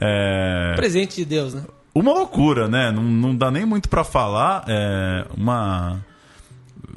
É, 0.00 0.74
Presente 0.76 1.16
de 1.16 1.24
Deus, 1.24 1.54
né? 1.54 1.62
Uma 1.98 2.12
loucura, 2.12 2.68
né? 2.68 2.92
Não, 2.92 3.02
não 3.02 3.34
dá 3.34 3.50
nem 3.50 3.66
muito 3.66 3.88
para 3.88 4.04
falar. 4.04 4.64
É 4.68 5.26
uma 5.36 5.98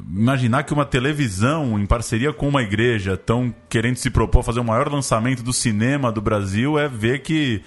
imaginar 0.08 0.62
que 0.62 0.72
uma 0.72 0.84
televisão 0.84 1.76
em 1.76 1.86
parceria 1.86 2.32
com 2.32 2.48
uma 2.48 2.62
igreja 2.62 3.14
estão 3.14 3.52
querendo 3.68 3.96
se 3.96 4.10
propor 4.10 4.40
a 4.40 4.42
fazer 4.44 4.60
o 4.60 4.64
maior 4.64 4.88
lançamento 4.88 5.42
do 5.42 5.52
cinema 5.52 6.12
do 6.12 6.20
Brasil 6.20 6.78
é 6.78 6.86
ver 6.86 7.20
que 7.20 7.62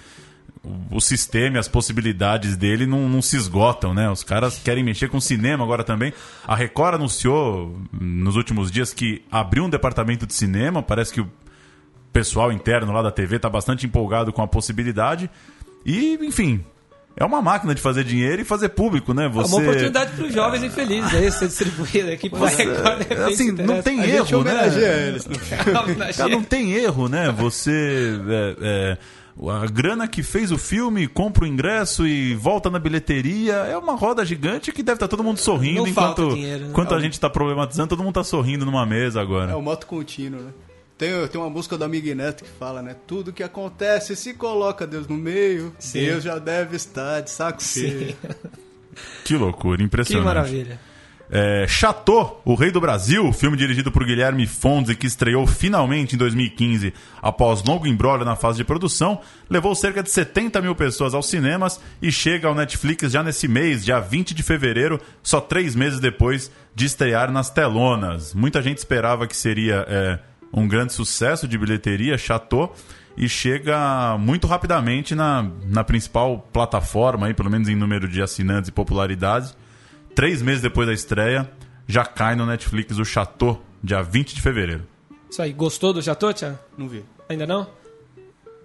o 0.90 0.98
sistema 0.98 1.56
e 1.56 1.58
as 1.58 1.68
possibilidades 1.68 2.56
dele 2.56 2.86
não, 2.86 3.06
não, 3.06 3.20
se 3.20 3.36
esgotam, 3.36 3.92
né? 3.92 4.10
Os 4.10 4.24
caras 4.24 4.58
querem 4.58 4.82
mexer 4.82 5.08
com 5.10 5.20
cinema 5.20 5.62
agora 5.62 5.84
também. 5.84 6.14
A 6.46 6.56
Record 6.56 6.94
anunciou 6.94 7.78
nos 7.92 8.34
últimos 8.34 8.70
dias 8.70 8.94
que 8.94 9.22
abriu 9.30 9.64
um 9.64 9.70
departamento 9.70 10.26
de 10.26 10.32
cinema. 10.32 10.82
Parece 10.82 11.12
que 11.12 11.20
o 11.20 11.30
pessoal 12.14 12.50
interno 12.50 12.92
lá 12.92 13.02
da 13.02 13.10
TV 13.10 13.36
está 13.36 13.50
bastante 13.50 13.84
empolgado 13.84 14.32
com 14.32 14.40
a 14.40 14.48
possibilidade. 14.48 15.30
E, 15.84 16.18
enfim, 16.22 16.64
é 17.16 17.24
uma 17.24 17.40
máquina 17.40 17.74
de 17.74 17.80
fazer 17.80 18.04
dinheiro 18.04 18.42
e 18.42 18.44
fazer 18.44 18.68
público, 18.68 19.14
né? 19.14 19.26
Você... 19.28 19.54
É 19.54 19.56
uma 19.56 19.62
oportunidade 19.62 20.12
para 20.12 20.24
os 20.26 20.34
jovens 20.34 20.62
infelizes 20.62 21.14
aí 21.14 21.32
ser 21.32 21.48
distribuído 21.48 22.10
aqui 22.10 22.28
para 22.28 22.46
Record. 22.46 23.06
É 23.10 23.24
assim, 23.24 23.52
não 23.52 23.80
tem 23.80 24.00
a 24.02 24.06
erro, 24.06 24.44
né? 24.44 25.08
Eles, 25.08 25.26
Cara, 26.16 26.28
não 26.28 26.42
tem 26.42 26.72
erro, 26.74 27.08
né? 27.08 27.32
Você. 27.32 28.20
É, 28.28 28.56
é 28.60 28.98
a 29.48 29.66
grana 29.66 30.08
que 30.08 30.22
fez 30.22 30.50
o 30.50 30.56
filme, 30.56 31.06
compra 31.06 31.44
o 31.44 31.46
ingresso 31.46 32.06
e 32.06 32.34
volta 32.34 32.70
na 32.70 32.78
bilheteria. 32.78 33.52
É 33.52 33.76
uma 33.76 33.94
roda 33.94 34.24
gigante 34.24 34.72
que 34.72 34.82
deve 34.82 34.96
estar 34.96 35.08
tá 35.08 35.10
todo 35.10 35.22
mundo 35.22 35.38
sorrindo 35.38 35.82
Não 35.82 35.88
enquanto, 35.88 36.34
dinheiro, 36.34 36.64
né? 36.64 36.70
enquanto 36.70 36.94
a 36.94 37.00
gente 37.00 37.12
está 37.12 37.28
problematizando, 37.28 37.88
todo 37.88 37.98
mundo 37.98 38.18
está 38.18 38.24
sorrindo 38.24 38.64
numa 38.64 38.86
mesa 38.86 39.20
agora. 39.20 39.52
É 39.52 39.54
o 39.54 39.60
moto 39.60 39.86
contínuo, 39.86 40.40
né? 40.40 40.50
Tem, 40.98 41.10
tem 41.28 41.40
uma 41.40 41.50
música 41.50 41.76
do 41.76 41.84
Amigo 41.84 42.14
Neto 42.14 42.42
que 42.42 42.50
fala, 42.50 42.80
né? 42.80 42.96
Tudo 43.06 43.32
que 43.32 43.42
acontece, 43.42 44.16
se 44.16 44.32
coloca 44.32 44.86
Deus 44.86 45.06
no 45.06 45.16
meio, 45.16 45.74
Sim. 45.78 46.00
Deus 46.00 46.24
já 46.24 46.38
deve 46.38 46.76
estar 46.76 47.20
de 47.20 47.30
saco 47.30 47.62
cheio. 47.62 48.16
Que 49.22 49.36
loucura, 49.36 49.82
impressionante. 49.82 50.22
Que 50.22 50.26
maravilha. 50.26 50.80
É, 51.28 51.66
Chateau, 51.68 52.40
o 52.44 52.54
Rei 52.54 52.70
do 52.70 52.80
Brasil, 52.80 53.32
filme 53.32 53.56
dirigido 53.56 53.90
por 53.90 54.04
Guilherme 54.04 54.46
Fonzi, 54.46 54.94
que 54.94 55.06
estreou 55.06 55.46
finalmente 55.46 56.14
em 56.14 56.18
2015 56.18 56.94
após 57.20 57.64
longo 57.64 57.86
embrólio 57.86 58.24
na 58.24 58.36
fase 58.36 58.58
de 58.58 58.64
produção, 58.64 59.20
levou 59.50 59.74
cerca 59.74 60.02
de 60.02 60.10
70 60.10 60.62
mil 60.62 60.74
pessoas 60.74 61.14
aos 61.14 61.28
cinemas 61.28 61.80
e 62.00 62.12
chega 62.12 62.46
ao 62.46 62.54
Netflix 62.54 63.10
já 63.10 63.22
nesse 63.22 63.48
mês, 63.48 63.84
dia 63.84 63.98
20 63.98 64.34
de 64.34 64.42
fevereiro, 64.42 65.00
só 65.22 65.40
três 65.40 65.74
meses 65.74 65.98
depois 65.98 66.50
de 66.74 66.86
estrear 66.86 67.32
nas 67.32 67.50
telonas. 67.50 68.32
Muita 68.32 68.62
gente 68.62 68.78
esperava 68.78 69.26
que 69.26 69.36
seria 69.36 69.84
é, 69.88 70.18
um 70.56 70.66
grande 70.66 70.92
sucesso 70.92 71.46
de 71.46 71.56
bilheteria, 71.56 72.18
Chateau, 72.18 72.74
e 73.16 73.28
chega 73.28 74.16
muito 74.18 74.46
rapidamente 74.48 75.14
na, 75.14 75.48
na 75.66 75.84
principal 75.84 76.48
plataforma, 76.52 77.26
aí, 77.26 77.34
pelo 77.34 77.50
menos 77.50 77.68
em 77.68 77.76
número 77.76 78.08
de 78.08 78.20
assinantes 78.20 78.68
e 78.68 78.72
popularidade 78.72 79.54
três 80.16 80.40
meses 80.40 80.62
depois 80.62 80.88
da 80.88 80.94
estreia, 80.94 81.48
já 81.86 82.04
cai 82.04 82.34
no 82.34 82.46
Netflix 82.46 82.98
o 82.98 83.04
Chateau, 83.04 83.62
dia 83.84 84.02
20 84.02 84.34
de 84.34 84.40
fevereiro. 84.40 84.88
Isso 85.30 85.42
aí, 85.42 85.52
gostou 85.52 85.92
do 85.92 86.02
Chateau, 86.02 86.32
Tiago? 86.32 86.58
Não 86.76 86.88
vi. 86.88 87.04
Ainda 87.28 87.46
não? 87.46 87.68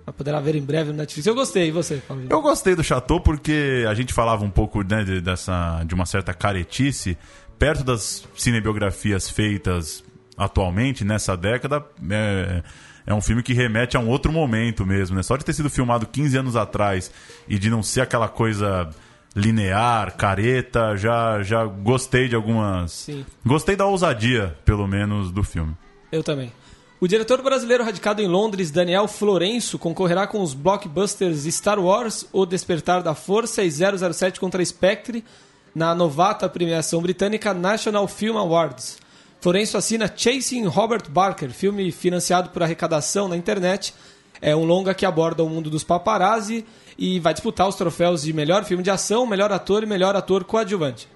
Mas 0.05 0.15
poderá 0.15 0.39
ver 0.39 0.55
em 0.55 0.61
breve 0.61 0.91
no 0.91 0.97
Netflix. 0.97 1.27
Eu 1.27 1.35
gostei, 1.35 1.67
e 1.67 1.71
você, 1.71 1.97
Paulo? 1.97 2.25
Eu 2.29 2.41
gostei 2.41 2.73
do 2.73 2.83
Chateau 2.83 3.19
porque 3.19 3.85
a 3.87 3.93
gente 3.93 4.13
falava 4.13 4.45
um 4.45 4.49
pouco 4.49 4.81
né, 4.81 5.03
de, 5.03 5.19
dessa, 5.19 5.83
de 5.83 5.93
uma 5.93 6.05
certa 6.05 6.33
caretice. 6.33 7.17
Perto 7.59 7.83
das 7.83 8.25
cinebiografias 8.35 9.29
feitas 9.29 10.03
atualmente, 10.43 11.05
nessa 11.05 11.37
década, 11.37 11.85
é, 12.09 12.63
é 13.05 13.13
um 13.13 13.21
filme 13.21 13.43
que 13.43 13.53
remete 13.53 13.95
a 13.95 13.99
um 13.99 14.09
outro 14.09 14.31
momento 14.31 14.85
mesmo. 14.85 15.15
Né? 15.15 15.23
Só 15.23 15.37
de 15.37 15.45
ter 15.45 15.53
sido 15.53 15.69
filmado 15.69 16.07
15 16.07 16.37
anos 16.37 16.55
atrás 16.55 17.11
e 17.47 17.59
de 17.59 17.69
não 17.69 17.83
ser 17.83 18.01
aquela 18.01 18.27
coisa 18.27 18.89
linear, 19.35 20.17
careta, 20.17 20.97
já, 20.97 21.41
já 21.43 21.63
gostei 21.65 22.27
de 22.27 22.35
algumas. 22.35 22.91
Sim. 22.91 23.25
Gostei 23.45 23.75
da 23.75 23.85
ousadia, 23.85 24.57
pelo 24.65 24.87
menos, 24.87 25.31
do 25.31 25.43
filme. 25.43 25.75
Eu 26.11 26.23
também. 26.23 26.51
O 26.99 27.07
diretor 27.07 27.41
brasileiro 27.41 27.83
radicado 27.83 28.21
em 28.21 28.27
Londres, 28.27 28.69
Daniel 28.69 29.07
Florenço, 29.07 29.79
concorrerá 29.79 30.27
com 30.27 30.41
os 30.41 30.53
blockbusters 30.53 31.45
Star 31.53 31.79
Wars, 31.79 32.27
O 32.31 32.45
Despertar 32.45 33.01
da 33.01 33.15
Força 33.15 33.63
e 33.63 33.71
007 33.71 34.39
contra 34.39 34.63
Spectre 34.63 35.23
na 35.73 35.95
novata 35.95 36.49
premiação 36.49 37.01
britânica 37.01 37.53
National 37.53 38.07
Film 38.07 38.37
Awards. 38.37 38.99
Florenço 39.41 39.75
assina 39.75 40.11
Chasing 40.15 40.67
Robert 40.67 41.09
Barker, 41.09 41.49
filme 41.49 41.91
financiado 41.91 42.51
por 42.51 42.61
arrecadação 42.61 43.27
na 43.27 43.35
internet. 43.35 43.91
É 44.39 44.55
um 44.55 44.63
longa 44.63 44.93
que 44.93 45.03
aborda 45.03 45.43
o 45.43 45.49
mundo 45.49 45.67
dos 45.67 45.83
paparazzi 45.83 46.63
e 46.95 47.19
vai 47.19 47.33
disputar 47.33 47.67
os 47.67 47.73
troféus 47.73 48.21
de 48.21 48.33
melhor 48.33 48.63
filme 48.65 48.83
de 48.83 48.91
ação, 48.91 49.25
melhor 49.25 49.51
ator 49.51 49.81
e 49.81 49.87
melhor 49.87 50.15
ator 50.15 50.43
coadjuvante. 50.43 51.07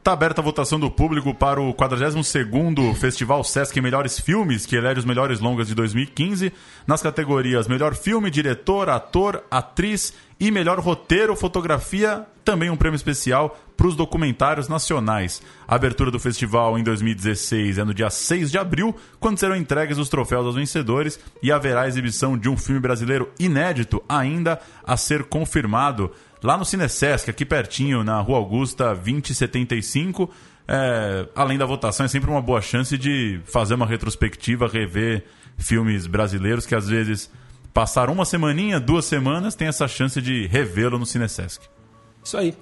Está 0.00 0.12
aberta 0.12 0.42
a 0.42 0.44
votação 0.44 0.78
do 0.78 0.90
público 0.90 1.34
para 1.34 1.60
o 1.60 1.72
42º 1.72 2.94
Festival 2.94 3.42
Sesc 3.42 3.80
Melhores 3.80 4.20
Filmes, 4.20 4.66
que 4.66 4.76
elege 4.76 5.00
os 5.00 5.06
melhores 5.06 5.40
longas 5.40 5.68
de 5.68 5.74
2015, 5.74 6.52
nas 6.86 7.00
categorias 7.00 7.68
Melhor 7.68 7.94
Filme, 7.94 8.30
Diretor, 8.30 8.90
Ator, 8.90 9.42
Atriz 9.50 10.12
e 10.38 10.50
Melhor 10.50 10.78
Roteiro, 10.78 11.34
Fotografia, 11.34 12.26
também 12.44 12.70
um 12.70 12.76
prêmio 12.76 12.96
especial 12.96 13.58
para 13.76 13.86
os 13.86 13.96
documentários 13.96 14.68
nacionais. 14.68 15.40
A 15.66 15.74
abertura 15.74 16.10
do 16.10 16.20
festival 16.20 16.78
em 16.78 16.82
2016 16.82 17.78
é 17.78 17.84
no 17.84 17.94
dia 17.94 18.10
6 18.10 18.50
de 18.50 18.58
abril, 18.58 18.94
quando 19.18 19.38
serão 19.38 19.56
entregues 19.56 19.98
os 19.98 20.08
troféus 20.08 20.46
aos 20.46 20.54
vencedores 20.54 21.18
e 21.42 21.50
haverá 21.50 21.88
exibição 21.88 22.36
de 22.36 22.48
um 22.48 22.56
filme 22.56 22.80
brasileiro 22.80 23.30
inédito 23.38 24.02
ainda 24.08 24.60
a 24.84 24.96
ser 24.96 25.24
confirmado 25.24 26.10
lá 26.42 26.56
no 26.56 26.64
Cinesesc, 26.64 27.30
aqui 27.30 27.44
pertinho, 27.44 28.04
na 28.04 28.20
Rua 28.20 28.38
Augusta 28.38 28.94
2075. 28.94 30.30
É, 30.68 31.26
além 31.34 31.58
da 31.58 31.66
votação, 31.66 32.06
é 32.06 32.08
sempre 32.08 32.30
uma 32.30 32.42
boa 32.42 32.60
chance 32.60 32.96
de 32.96 33.40
fazer 33.44 33.74
uma 33.74 33.86
retrospectiva, 33.86 34.68
rever 34.68 35.24
filmes 35.56 36.06
brasileiros 36.06 36.66
que 36.66 36.74
às 36.74 36.88
vezes 36.88 37.30
passaram 37.72 38.12
uma 38.12 38.24
semaninha, 38.24 38.78
duas 38.78 39.04
semanas, 39.04 39.54
tem 39.54 39.68
essa 39.68 39.86
chance 39.88 40.20
de 40.20 40.46
revê-lo 40.46 40.98
no 40.98 41.06
Cinesesc. 41.06 41.79
Isso 42.22 42.36
aí. 42.36 42.54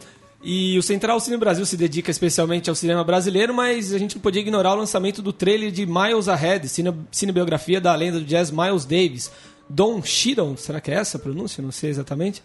E 0.43 0.79
o 0.79 0.83
Central 0.83 1.19
Cine 1.19 1.37
Brasil 1.37 1.67
se 1.67 1.77
dedica 1.77 2.11
especialmente 2.11 2.71
ao 2.71 2.77
cinema 2.77 3.03
brasileiro, 3.03 3.53
mas 3.53 3.93
a 3.93 3.99
gente 3.99 4.15
não 4.15 4.23
podia 4.23 4.41
ignorar 4.41 4.75
o 4.75 4.79
lançamento 4.79 5.21
do 5.21 5.33
trailer 5.33 5.73
de 5.73 5.85
Miles 5.85 6.29
Ahead, 6.29 6.69
cine, 6.69 6.95
cinebiografia 7.11 7.81
da 7.81 7.95
lenda 7.95 8.21
do 8.21 8.25
jazz 8.25 8.51
Miles 8.51 8.85
Davis. 8.85 9.33
Don 9.69 10.01
Shiron, 10.03 10.57
será 10.57 10.81
que 10.81 10.91
é 10.91 10.95
essa 10.95 11.19
a 11.19 11.21
pronúncia? 11.21 11.63
Não 11.63 11.73
sei 11.73 11.91
exatamente 11.91 12.43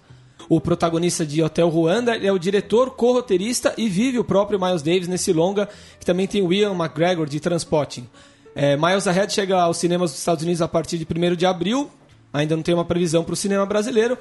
o 0.49 0.59
protagonista 0.59 1.25
de 1.25 1.41
Hotel 1.41 1.69
Ruanda, 1.69 2.15
é 2.15 2.31
o 2.31 2.37
diretor, 2.37 2.91
co-roteirista 2.91 3.73
e 3.77 3.87
vive 3.87 4.19
o 4.19 4.23
próprio 4.23 4.59
Miles 4.59 4.81
Davis 4.81 5.07
nesse 5.07 5.31
longa, 5.31 5.69
que 5.99 6.05
também 6.05 6.27
tem 6.27 6.45
Ian 6.53 6.73
McGregor 6.73 7.27
de 7.27 7.39
Transporting. 7.39 8.07
É, 8.55 8.77
Miles 8.77 9.07
Ahead 9.07 9.33
chega 9.33 9.61
aos 9.61 9.77
cinemas 9.77 10.11
dos 10.11 10.19
Estados 10.19 10.43
Unidos 10.43 10.61
a 10.61 10.67
partir 10.67 10.97
de 10.97 11.05
1 11.05 11.35
de 11.35 11.45
abril, 11.45 11.89
ainda 12.33 12.55
não 12.55 12.63
tem 12.63 12.73
uma 12.73 12.83
previsão 12.83 13.23
para 13.23 13.33
o 13.33 13.35
cinema 13.35 13.65
brasileiro. 13.65 14.17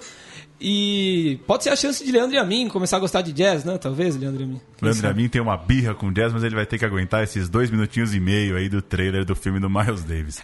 E 0.60 1.40
pode 1.46 1.64
ser 1.64 1.70
a 1.70 1.76
chance 1.76 2.04
de 2.04 2.12
Leandro 2.12 2.36
e 2.36 2.38
a 2.38 2.44
mim 2.44 2.68
começar 2.68 2.98
a 2.98 3.00
gostar 3.00 3.22
de 3.22 3.32
jazz, 3.32 3.64
né? 3.64 3.78
Talvez, 3.78 4.14
Leandro 4.14 4.42
e 4.42 4.44
a 4.44 4.46
mim. 4.46 4.60
Leandro 4.80 5.06
e 5.06 5.10
a 5.10 5.14
mim 5.14 5.28
tem 5.28 5.40
uma 5.40 5.56
birra 5.56 5.94
com 5.94 6.12
jazz, 6.12 6.32
mas 6.32 6.44
ele 6.44 6.54
vai 6.54 6.66
ter 6.66 6.78
que 6.78 6.84
aguentar 6.84 7.24
esses 7.24 7.48
dois 7.48 7.70
minutinhos 7.70 8.14
e 8.14 8.20
meio 8.20 8.56
aí 8.56 8.68
do 8.68 8.80
trailer 8.80 9.24
do 9.24 9.34
filme 9.34 9.58
do 9.58 9.68
Miles 9.68 10.04
Davis. 10.04 10.42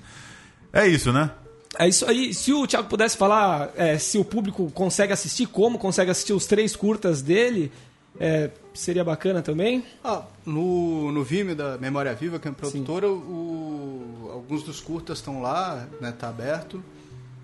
É 0.73 0.87
isso, 0.89 1.13
né? 1.13 1.31
É 1.79 1.87
isso 1.87 2.05
aí. 2.07 2.35
Se 2.35 2.53
o 2.53 2.67
Thiago 2.67 2.89
pudesse 2.89 3.17
falar 3.17 3.71
é, 3.77 3.99
se 3.99 4.19
o 4.19 4.25
público 4.25 4.71
consegue 4.73 5.13
assistir, 5.13 5.47
como 5.47 5.79
consegue 5.79 6.11
assistir 6.11 6.33
os 6.33 6.47
três 6.47 6.75
curtas 6.75 7.23
dele 7.23 7.71
é, 8.19 8.51
seria 8.75 9.05
bacana 9.05 9.43
também. 9.43 9.85
Ah, 10.03 10.23
no, 10.45 11.13
no 11.13 11.23
Vimeo 11.23 11.55
da 11.55 11.79
Memória 11.79 12.15
Viva, 12.15 12.39
que 12.39 12.49
é 12.49 12.51
a 12.51 12.55
produtora, 12.55 13.09
o, 13.09 14.31
alguns 14.33 14.63
dos 14.63 14.81
curtas 14.81 15.19
estão 15.19 15.41
lá, 15.41 15.87
né, 16.01 16.13
tá 16.13 16.29
aberto. 16.29 16.83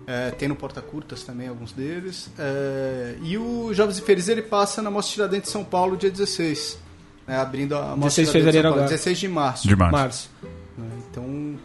É, 0.07 0.31
tem 0.31 0.47
no 0.47 0.55
Porta 0.55 0.81
Curtas 0.81 1.23
também 1.23 1.47
alguns 1.47 1.71
deles. 1.71 2.29
É, 2.37 3.15
e 3.21 3.37
o 3.37 3.73
Jovens 3.73 3.97
e 3.97 4.01
Felizes 4.01 4.29
ele 4.29 4.41
passa 4.41 4.81
na 4.81 4.91
Mostra 4.91 5.13
Tiradentes 5.13 5.47
de 5.47 5.53
São 5.53 5.63
Paulo 5.63 5.97
dia 5.97 6.11
16. 6.11 6.79
Né, 7.27 7.37
abrindo 7.37 7.75
a 7.75 7.95
16 7.95 7.97
Mostra 7.97 8.23
de 8.23 8.29
Tiradentes 8.29 8.31
fevereiro 8.31 8.67
São 8.67 8.71
Paulo, 8.71 8.83
agora. 8.83 8.97
16 8.97 9.17
de 9.17 9.27
março. 9.27 9.67
De 9.67 9.75
março. 9.75 9.93
Março. 9.93 10.29
né, 10.77 10.89
então, 11.09 11.55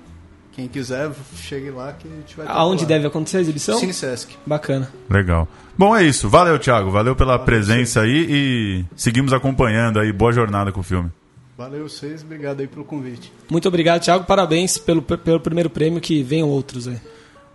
quem 0.52 0.68
quiser, 0.68 1.10
chegue 1.36 1.70
lá 1.70 1.92
que 1.92 2.08
a 2.08 2.10
gente 2.10 2.36
vai 2.36 2.46
Aonde 2.48 2.84
deve 2.84 3.06
acontecer 3.06 3.38
a 3.38 3.40
exibição? 3.40 3.78
Cine 3.78 3.94
Sesc. 3.94 4.36
Bacana. 4.44 4.90
Legal. 5.08 5.46
Bom, 5.76 5.96
é 5.96 6.02
isso. 6.02 6.28
Valeu, 6.28 6.58
Thiago. 6.58 6.90
Valeu 6.90 7.14
pela 7.14 7.38
presença 7.38 8.00
aí 8.00 8.26
e 8.28 8.84
seguimos 8.96 9.32
acompanhando 9.32 10.00
aí. 10.00 10.12
Boa 10.12 10.32
jornada 10.32 10.72
com 10.72 10.80
o 10.80 10.82
filme. 10.82 11.10
Valeu 11.56 11.88
vocês, 11.88 12.22
obrigado 12.22 12.60
aí 12.60 12.66
pelo 12.66 12.84
convite. 12.84 13.30
Muito 13.50 13.68
obrigado, 13.68 14.02
Thiago. 14.02 14.24
Parabéns 14.24 14.78
pelo, 14.78 15.02
pelo 15.02 15.40
primeiro 15.40 15.68
prêmio, 15.68 16.00
que 16.00 16.22
venham 16.22 16.48
outros 16.48 16.88
aí. 16.88 16.98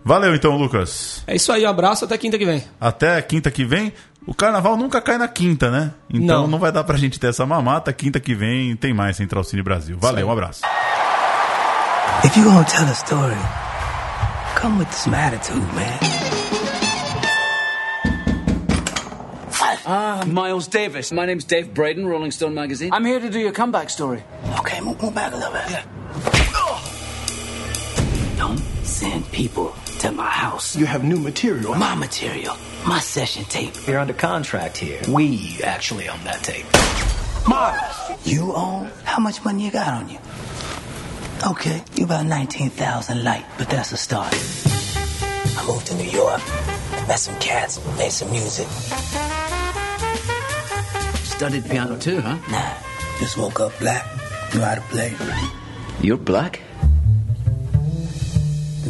Valeu 0.06 0.36
então, 0.36 0.56
Lucas. 0.56 1.24
É 1.26 1.34
isso 1.34 1.50
aí, 1.50 1.66
um 1.66 1.68
abraço, 1.68 2.04
até 2.04 2.16
quinta 2.16 2.38
que 2.38 2.46
vem. 2.46 2.62
Até 2.80 3.20
quinta 3.20 3.50
que 3.50 3.64
vem. 3.64 3.92
O 4.24 4.32
carnaval 4.32 4.76
nunca 4.76 5.00
cai 5.00 5.18
na 5.18 5.26
quinta, 5.26 5.68
né? 5.68 5.92
Então 6.08 6.42
não, 6.42 6.46
Não. 6.46 6.58
vai 6.60 6.70
dar 6.70 6.84
pra 6.84 6.96
gente 6.96 7.18
ter 7.18 7.26
essa 7.30 7.44
mamata. 7.44 7.92
Quinta 7.92 8.20
que 8.20 8.32
vem 8.32 8.76
tem 8.76 8.94
mais 8.94 9.16
Central 9.16 9.42
Cine 9.42 9.62
Brasil. 9.64 9.98
Valeu, 10.00 10.28
um 10.28 10.30
abraço. 10.30 10.62
If 12.24 12.36
you're 12.36 12.48
gonna 12.48 12.64
tell 12.64 12.86
a 12.86 12.92
story, 12.94 13.34
come 14.60 14.78
with 14.78 14.92
some 14.92 15.16
attitude, 15.16 15.60
man. 15.74 15.98
Ah, 19.88 20.20
Miles 20.24 20.68
Davis. 20.68 21.10
My 21.12 21.26
name's 21.26 21.44
Dave 21.44 21.70
Braden, 21.74 22.06
Rolling 22.06 22.30
Stone 22.30 22.54
magazine. 22.54 22.90
I'm 22.92 23.04
here 23.04 23.20
to 23.20 23.28
do 23.28 23.38
your 23.40 23.52
comeback 23.52 23.90
story. 23.90 24.22
Okay, 24.60 24.80
move, 24.80 25.00
move 25.02 25.14
back 25.14 25.32
a 25.32 25.36
little 25.36 25.52
bit. 25.52 25.84
Don't 26.52 26.95
send 28.86 29.30
people 29.32 29.74
to 29.98 30.12
my 30.12 30.28
house. 30.28 30.76
You 30.76 30.86
have 30.86 31.04
new 31.04 31.18
material. 31.18 31.74
My 31.74 31.94
material, 31.94 32.56
my 32.86 33.00
session 33.00 33.44
tape. 33.44 33.74
You're 33.86 33.98
under 33.98 34.14
contract 34.14 34.76
here. 34.78 35.00
We 35.08 35.58
actually 35.64 36.08
own 36.08 36.22
that 36.24 36.42
tape. 36.42 36.66
Miles, 37.48 38.26
you 38.26 38.52
own? 38.54 38.90
How 39.04 39.20
much 39.20 39.44
money 39.44 39.64
you 39.64 39.70
got 39.70 39.92
on 39.92 40.08
you? 40.08 40.18
Okay, 41.46 41.82
you 41.94 42.04
about 42.04 42.26
19,000 42.26 43.22
light, 43.22 43.44
but 43.58 43.68
that's 43.68 43.92
a 43.92 43.96
start. 43.96 44.32
I 44.32 45.64
moved 45.66 45.86
to 45.88 45.94
New 45.96 46.10
York, 46.10 46.40
met 47.08 47.18
some 47.18 47.38
cats, 47.38 47.78
made 47.98 48.12
some 48.12 48.30
music. 48.30 48.66
Studied 51.24 51.68
piano 51.68 51.98
too, 51.98 52.20
huh? 52.20 52.38
Nah, 52.50 52.74
just 53.20 53.36
woke 53.36 53.60
up 53.60 53.78
black, 53.78 54.06
knew 54.54 54.60
how 54.60 54.74
to 54.74 54.80
play. 54.82 55.14
You're 56.00 56.16
black? 56.16 56.62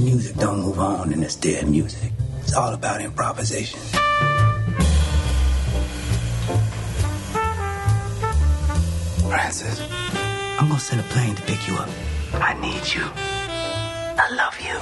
The 0.06 0.12
music 0.12 0.36
don't 0.36 0.60
move 0.60 0.78
on 0.78 1.12
in 1.12 1.18
this 1.18 1.34
dead 1.34 1.68
music. 1.68 2.12
It's 2.40 2.54
all 2.54 2.72
about 2.72 3.00
improvisation. 3.00 3.80
Francis, 9.28 9.80
I'm 10.60 10.68
gonna 10.68 10.78
send 10.78 11.00
a 11.00 11.04
plane 11.10 11.34
to 11.34 11.42
pick 11.42 11.66
you 11.66 11.74
up. 11.74 11.88
I 12.34 12.54
need 12.60 12.86
you. 12.94 13.02
I 13.04 14.28
love 14.30 14.56
you. 14.60 14.78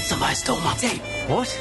Somebody 0.04 0.34
stole 0.34 0.60
my 0.60 0.74
tape. 0.74 1.00
What? 1.30 1.58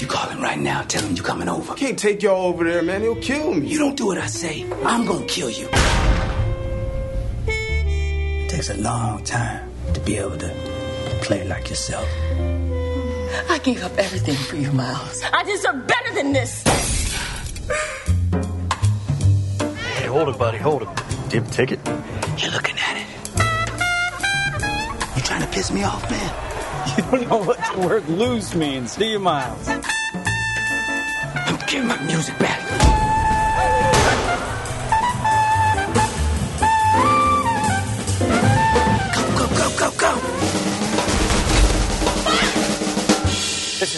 You 0.00 0.06
call 0.06 0.28
him 0.28 0.40
right 0.40 0.60
now. 0.60 0.82
Tell 0.82 1.02
him 1.02 1.16
you're 1.16 1.24
coming 1.24 1.48
over. 1.48 1.74
Can't 1.74 1.98
take 1.98 2.22
y'all 2.22 2.46
over 2.46 2.62
there, 2.62 2.82
man. 2.82 3.02
He'll 3.02 3.16
kill 3.16 3.54
me. 3.54 3.66
You 3.66 3.80
don't 3.80 3.96
do 3.96 4.06
what 4.06 4.18
I 4.18 4.28
say. 4.28 4.64
I'm 4.84 5.04
gonna 5.04 5.26
kill 5.26 5.50
you. 5.50 5.68
It 8.60 8.64
takes 8.64 8.78
a 8.78 8.82
long 8.82 9.24
time 9.24 9.72
to 9.94 10.00
be 10.00 10.16
able 10.18 10.36
to 10.36 10.50
play 11.22 11.48
like 11.48 11.70
yourself. 11.70 12.06
I 13.48 13.58
gave 13.62 13.82
up 13.82 13.96
everything 13.96 14.34
for 14.34 14.56
you, 14.56 14.70
Miles. 14.72 15.22
I 15.32 15.44
deserve 15.44 15.86
better 15.86 16.12
than 16.12 16.34
this. 16.34 16.62
Hey, 19.96 20.08
hold 20.08 20.28
it, 20.28 20.38
buddy. 20.38 20.58
Hold 20.58 20.82
it. 20.82 20.88
Do 21.30 21.36
you 21.36 21.42
have 21.42 21.48
a 21.48 21.54
ticket? 21.54 21.80
You're 22.36 22.50
looking 22.50 22.76
at 22.76 22.98
it. 22.98 23.06
You're 25.16 25.24
trying 25.24 25.40
to 25.40 25.48
piss 25.48 25.72
me 25.72 25.82
off, 25.84 26.10
man? 26.10 26.30
You 26.98 27.02
don't 27.04 27.28
know 27.30 27.42
what 27.42 27.58
the 27.72 27.80
word 27.80 28.06
lose 28.10 28.54
means, 28.54 28.94
do 28.94 29.06
you, 29.06 29.18
Miles? 29.18 29.68
I'm 29.70 31.58
giving 31.66 31.88
my 31.88 31.98
music 32.02 32.38
back. 32.38 32.79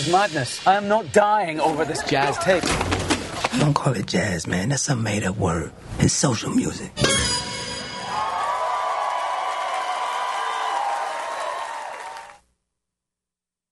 Is 0.06 0.12
madness. 0.12 0.66
I 0.66 0.74
am 0.74 0.88
not 0.88 1.12
dying 1.12 1.60
over 1.60 1.84
this 1.84 2.02
jazz 2.04 2.36
tape. 2.38 2.64
Don't 3.58 3.74
call 3.74 3.94
it 3.94 4.06
jazz, 4.06 4.46
man. 4.46 4.70
That's 4.70 4.82
some 4.82 5.02
made 5.02 5.24
up 5.24 5.36
word. 5.36 5.72
It's 5.98 6.14
social 6.14 6.50
music. 6.50 6.90